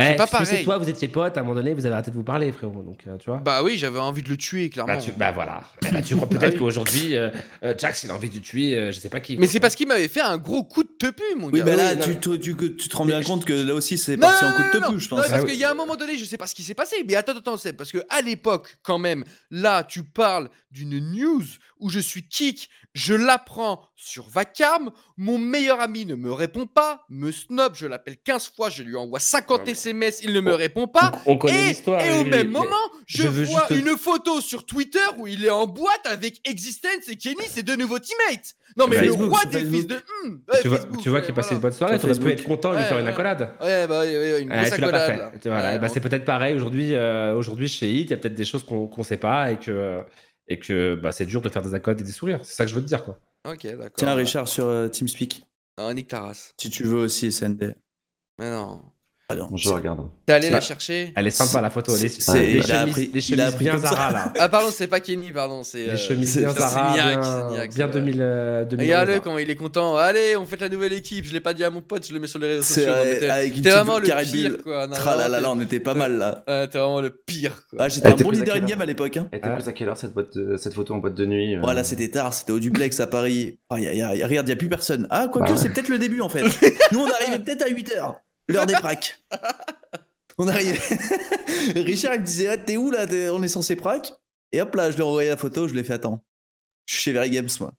[0.00, 0.64] Eh, c'est pas pareil.
[0.64, 2.82] toi, vous étiez potes, à un moment donné, vous avez arrêté de vous parler, frérot.
[2.82, 3.38] Donc, euh, tu vois.
[3.38, 4.94] Bah oui, j'avais envie de le tuer, clairement.
[4.94, 5.62] Bah, tu- bah, voilà.
[5.86, 7.30] Eh bah, tu crois peut-être qu'aujourd'hui, euh,
[7.64, 9.36] euh, Jax, il a envie de tuer, euh, je sais pas qui.
[9.36, 11.64] Mais c'est parce qu'il m'avait fait un gros coup de tepu, mon Oui, gars.
[11.64, 13.98] bah là, oui, non, tu, tu, tu- tu te rends bien compte que là aussi,
[13.98, 15.18] c'est Non, parti en non, coup de non, tepu, je non, pense.
[15.26, 15.50] mais parce Ah oui.
[15.52, 17.36] qu'il y a un moment donné, je sais pas ce qui s'est passé, mais attends,
[17.36, 21.42] attends, c'est parce que à l'époque, quand même, là, tu parles d'une news
[21.78, 27.04] où je suis kick, je l'apprends sur Vacarme, mon meilleur ami ne me répond pas,
[27.08, 30.40] me snob, je l'appelle 15 fois, je lui envoie 50 Ouais, mais- SMS, il ne
[30.40, 31.12] me répond pas.
[31.26, 32.00] On, on connaît Et, l'histoire.
[32.04, 32.76] et au même moment,
[33.06, 37.16] je, vois juste- une photo sur Twitter où il est en boîte avec Existence et
[37.16, 38.54] Kenny, ses deux nouveaux teammates.
[38.76, 39.94] Non mais le roi des fils de...
[39.96, 41.56] Ouais, Tu vois, Facebook, tu vois ouais, qu'il passait voilà.
[41.56, 42.32] une bonne soirée, tu aurais pu Facebook.
[42.40, 43.54] être content de lui Ouais, faire une accolade.
[43.60, 45.30] Ouais, bah, une grosse pas accolade.
[45.44, 45.78] Voilà.
[45.78, 46.94] Bah, c'est peut-être pareil aujourd'hui.
[46.94, 49.56] euh, aujourd'hui chez Hit, il y a peut-être des choses qu'on ne sait pas et
[49.58, 50.02] que
[50.50, 52.40] et que bah, c'est dur de faire des accolades et des sourires.
[52.44, 53.18] C'est ça que je veux te dire quoi.
[53.48, 53.90] Ok, d'accord.
[53.96, 55.46] Tiens, Richard, sur euh, TeamSpeak,
[55.78, 56.52] Non, nique ta race.
[56.60, 57.74] si tu veux aussi, SND.
[58.38, 58.82] Mais non.
[59.56, 60.00] Je regarde.
[60.26, 61.92] T'es allé la chercher Elle est sympa la photo.
[61.96, 63.78] Les, les il a chemises, appris- les il a chemises bien.
[63.78, 64.32] Zara là.
[64.38, 65.84] Ah pardon, c'est pas Kenny, pardon, c'est.
[65.86, 67.20] Les euh, chemises bien Zara, bien,
[67.68, 69.96] bien c'est 2000, euh, 2000 Regarde-le quand il est content.
[69.96, 71.24] Allez, on fait la nouvelle équipe.
[71.26, 72.92] Je l'ai pas dit à mon pote, je le mets sur les réseaux sociaux.
[72.92, 74.86] t'es- vraiment le pire, quoi.
[74.86, 76.42] Non, Tra là là vraiment, là, on était pas mal là.
[76.66, 77.78] t'es- vraiment le pire, quoi.
[77.82, 79.16] Ah, j'étais un bon leader quelle in-game à l'époque.
[79.16, 79.28] Hein.
[79.32, 82.08] Elle était plus à quelle heure cette, photo en boîte de nuit euh, Voilà, c'était
[82.10, 83.58] tard, c'était au duplex à Paris.
[83.70, 85.06] Ah, y a- y a- y a- regarde, il n'y a plus personne.
[85.10, 85.56] Ah, quoique, Bah.
[85.56, 86.42] c'est peut-être le début en fait.
[86.92, 88.14] Nous, on arrivait peut-être à 8h,
[88.52, 89.18] l'heure des pracs.
[90.38, 90.78] On arrivait.
[91.74, 93.06] Richard, il me disait, ah, t'es où là?
[93.06, 94.12] T'es- On est censé prac
[94.52, 96.24] Et hop là, je lui ai envoyé la photo, je l'ai fait attends.
[96.86, 97.72] Je suis chez Very Games, moi.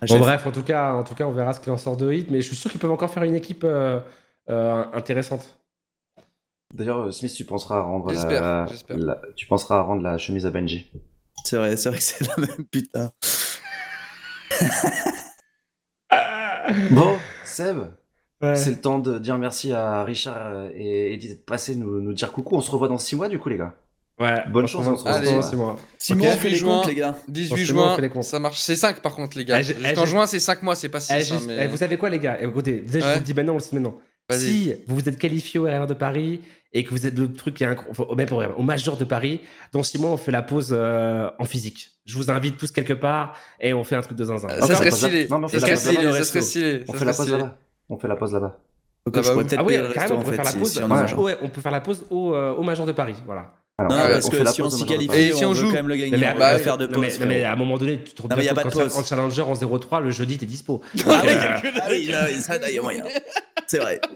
[0.00, 1.96] Ah, Bon bref, en tout cas, en tout cas, on verra ce qu'il en sort
[1.96, 4.00] de hit, mais je suis sûr qu'ils peuvent encore faire une équipe euh,
[4.48, 5.58] euh, intéressante.
[6.72, 8.14] D'ailleurs, euh, Smith, tu penseras à rendre la...
[8.14, 8.96] J'espère, j'espère.
[8.98, 10.90] la- tu penseras à rendre la chemise à Benji.
[11.44, 13.12] C'est vrai, c'est vrai que c'est la même putain.
[16.90, 17.78] Bon, Seb,
[18.42, 18.56] Ouais.
[18.56, 22.12] c'est le temps de dire merci à Richard euh, et Eddie d'être passés nous, nous
[22.12, 22.56] dire coucou.
[22.56, 23.74] On se revoit dans 6 mois, du coup, les gars.
[24.20, 25.76] Ouais, Bonne chance, on se franchement, dans c'est moi.
[25.98, 26.30] Simon, Ok.
[26.34, 26.76] on fait les Juin.
[26.80, 27.16] comptes, les gars.
[27.28, 28.22] 18 Forcément, on juin, fait les comptes.
[28.24, 28.60] ça marche.
[28.60, 29.56] C'est 5 par contre, les gars.
[29.56, 31.12] Ah, j'ai- ah, Jusqu'en j'ai- juin, c'est 5 mois, c'est pas 6.
[31.16, 32.38] Eh, juste- eh, vous savez quoi, les gars?
[32.40, 33.12] Eh, Écoutez, déjà, je Ouais.
[33.14, 33.98] vous le dis maintenant, on le sait maintenant.
[34.28, 34.40] Vas-y.
[34.40, 36.40] Si vous vous êtes qualifié au RR de Paris
[36.72, 39.04] et que vous êtes le truc qui est incro- enfin, au même au Major de
[39.04, 39.40] Paris,
[39.72, 41.90] dans six mois, on fait la pause euh, en physique.
[42.06, 44.48] Je vous invite tous quelque part et on fait un truc de zinzin.
[44.48, 45.26] Ça serait là- stylé.
[45.28, 46.04] Non, mais on Ça fait serait la pause stylé.
[46.04, 46.18] là-bas.
[46.18, 46.84] Ça serait stylé.
[46.88, 47.38] On ça fait la serait pause stylé.
[47.38, 47.58] là-bas.
[47.90, 48.56] On fait la pause là-bas.
[49.06, 49.44] Ah je bah pourrais oui.
[49.44, 50.72] peut-être Ah carrément, on peut faire la si- pause.
[50.72, 50.88] si on est Ouais.
[50.88, 51.18] major.
[51.20, 53.16] Ouais, on peut faire la pause au, euh, au Major de Paris.
[53.26, 53.52] Voilà.
[53.76, 55.96] Alors, Non, parce que si on s'y qualifie, si on on joue quand même le
[55.96, 56.16] gagner.
[56.16, 57.20] Mais, on va oui, faire de non, mais, pause.
[57.20, 58.96] non, mais à un moment donné, tu te pause.
[58.96, 60.80] en Challenger en 0-3, le jeudi, t'es dispo.
[61.06, 63.04] Ah oui, Euh, ah oui, là, ça, il y a moyen.
[63.66, 64.00] C'est vrai.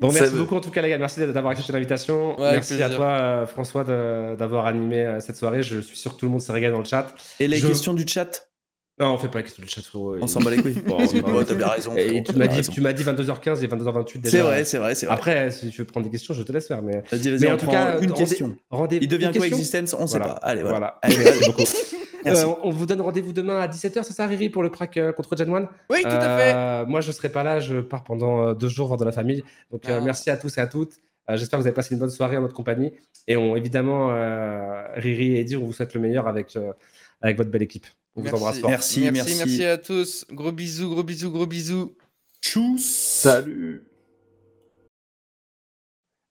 [0.00, 0.98] Bon, merci beaucoup en tout cas, les gars.
[0.98, 2.40] Merci d'avoir accepté l'invitation.
[2.40, 5.62] Ouais, merci à toi, euh, François, d'avoir animé euh, cette soirée.
[5.62, 7.14] Je suis sûr que tout le monde s'est régalé dans le chat.
[7.38, 8.48] Et les Je- questions du chat
[9.00, 9.80] Non, on fait pas la question du chat.
[9.82, 10.16] frérot.
[10.20, 10.74] On s'en bat les couilles.
[10.86, 11.94] Bon, bon, t'as bien raison.
[11.96, 12.72] Et tu m'as bien dit, raison.
[12.72, 14.30] tu m'as dit 22h15 et 22h28 déjà.
[14.30, 15.14] C'est vrai, c'est vrai, c'est vrai.
[15.14, 16.82] Après, si tu veux prendre des questions, je te laisse faire.
[16.82, 17.02] Mais
[17.50, 18.54] en tout cas, une question.
[18.70, 20.34] rendez Il devient quoi Existence On sait Voilà.
[20.34, 20.40] pas.
[20.46, 20.78] Allez, voilà.
[20.78, 20.98] Voilà.
[21.02, 21.62] Allez, Merci beaucoup.
[22.24, 22.44] Merci.
[22.44, 25.10] Euh, on vous donne rendez-vous demain à 17h, c'est ça, Riri, pour le crack euh,
[25.12, 26.52] contre Gen 1 Oui, tout à fait.
[26.54, 29.10] Euh, moi, je serai pas là, je pars pendant euh, deux jours voir de la
[29.10, 29.42] famille.
[29.72, 30.04] Donc, euh, Ah.
[30.04, 30.92] merci à tous et à toutes.
[31.28, 32.92] Euh, J'espère que vous avez passé une bonne soirée en notre compagnie.
[33.26, 36.72] Et on, évidemment, euh, Riri et Eddie, on vous souhaite le meilleur avec, euh,
[37.22, 37.86] avec votre belle équipe.
[38.14, 38.70] On vous embrasse fort.
[38.70, 39.36] Merci, merci, merci.
[39.38, 40.26] merci à tous.
[40.30, 41.94] Gros bisous, gros bisous, gros bisous.
[42.76, 43.84] Salut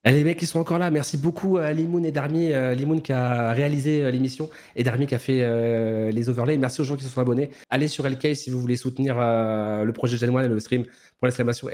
[0.04, 0.92] Eh, les mecs, ils sont encore là.
[0.92, 2.52] Merci beaucoup à Limoun et Darmi.
[2.52, 6.58] Euh, Limoun qui a réalisé euh, l'émission et Darmi qui a fait euh, les overlays.
[6.58, 7.50] Merci aux gens qui se sont abonnés.
[7.70, 10.86] Allez sur Lcase si vous voulez soutenir euh, le projet Gen 1 et le stream
[11.18, 11.70] pour l'exclamation.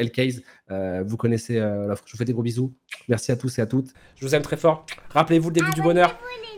[0.71, 2.03] Euh, vous connaissez euh, l'offre.
[2.05, 2.73] Je vous fais des gros bisous.
[3.07, 3.93] Merci à tous et à toutes.
[4.15, 4.85] Je vous aime très fort.
[5.09, 6.17] Rappelez-vous le début du bonheur.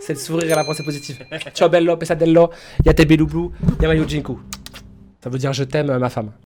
[0.09, 1.23] C'est le sourire et la pensée positive.
[1.53, 2.49] Ciao bello, pesadello.
[2.83, 3.51] Yate belublou.
[3.79, 4.39] Yamayo jinku.
[5.23, 6.31] Ça veut dire je t'aime, ma femme.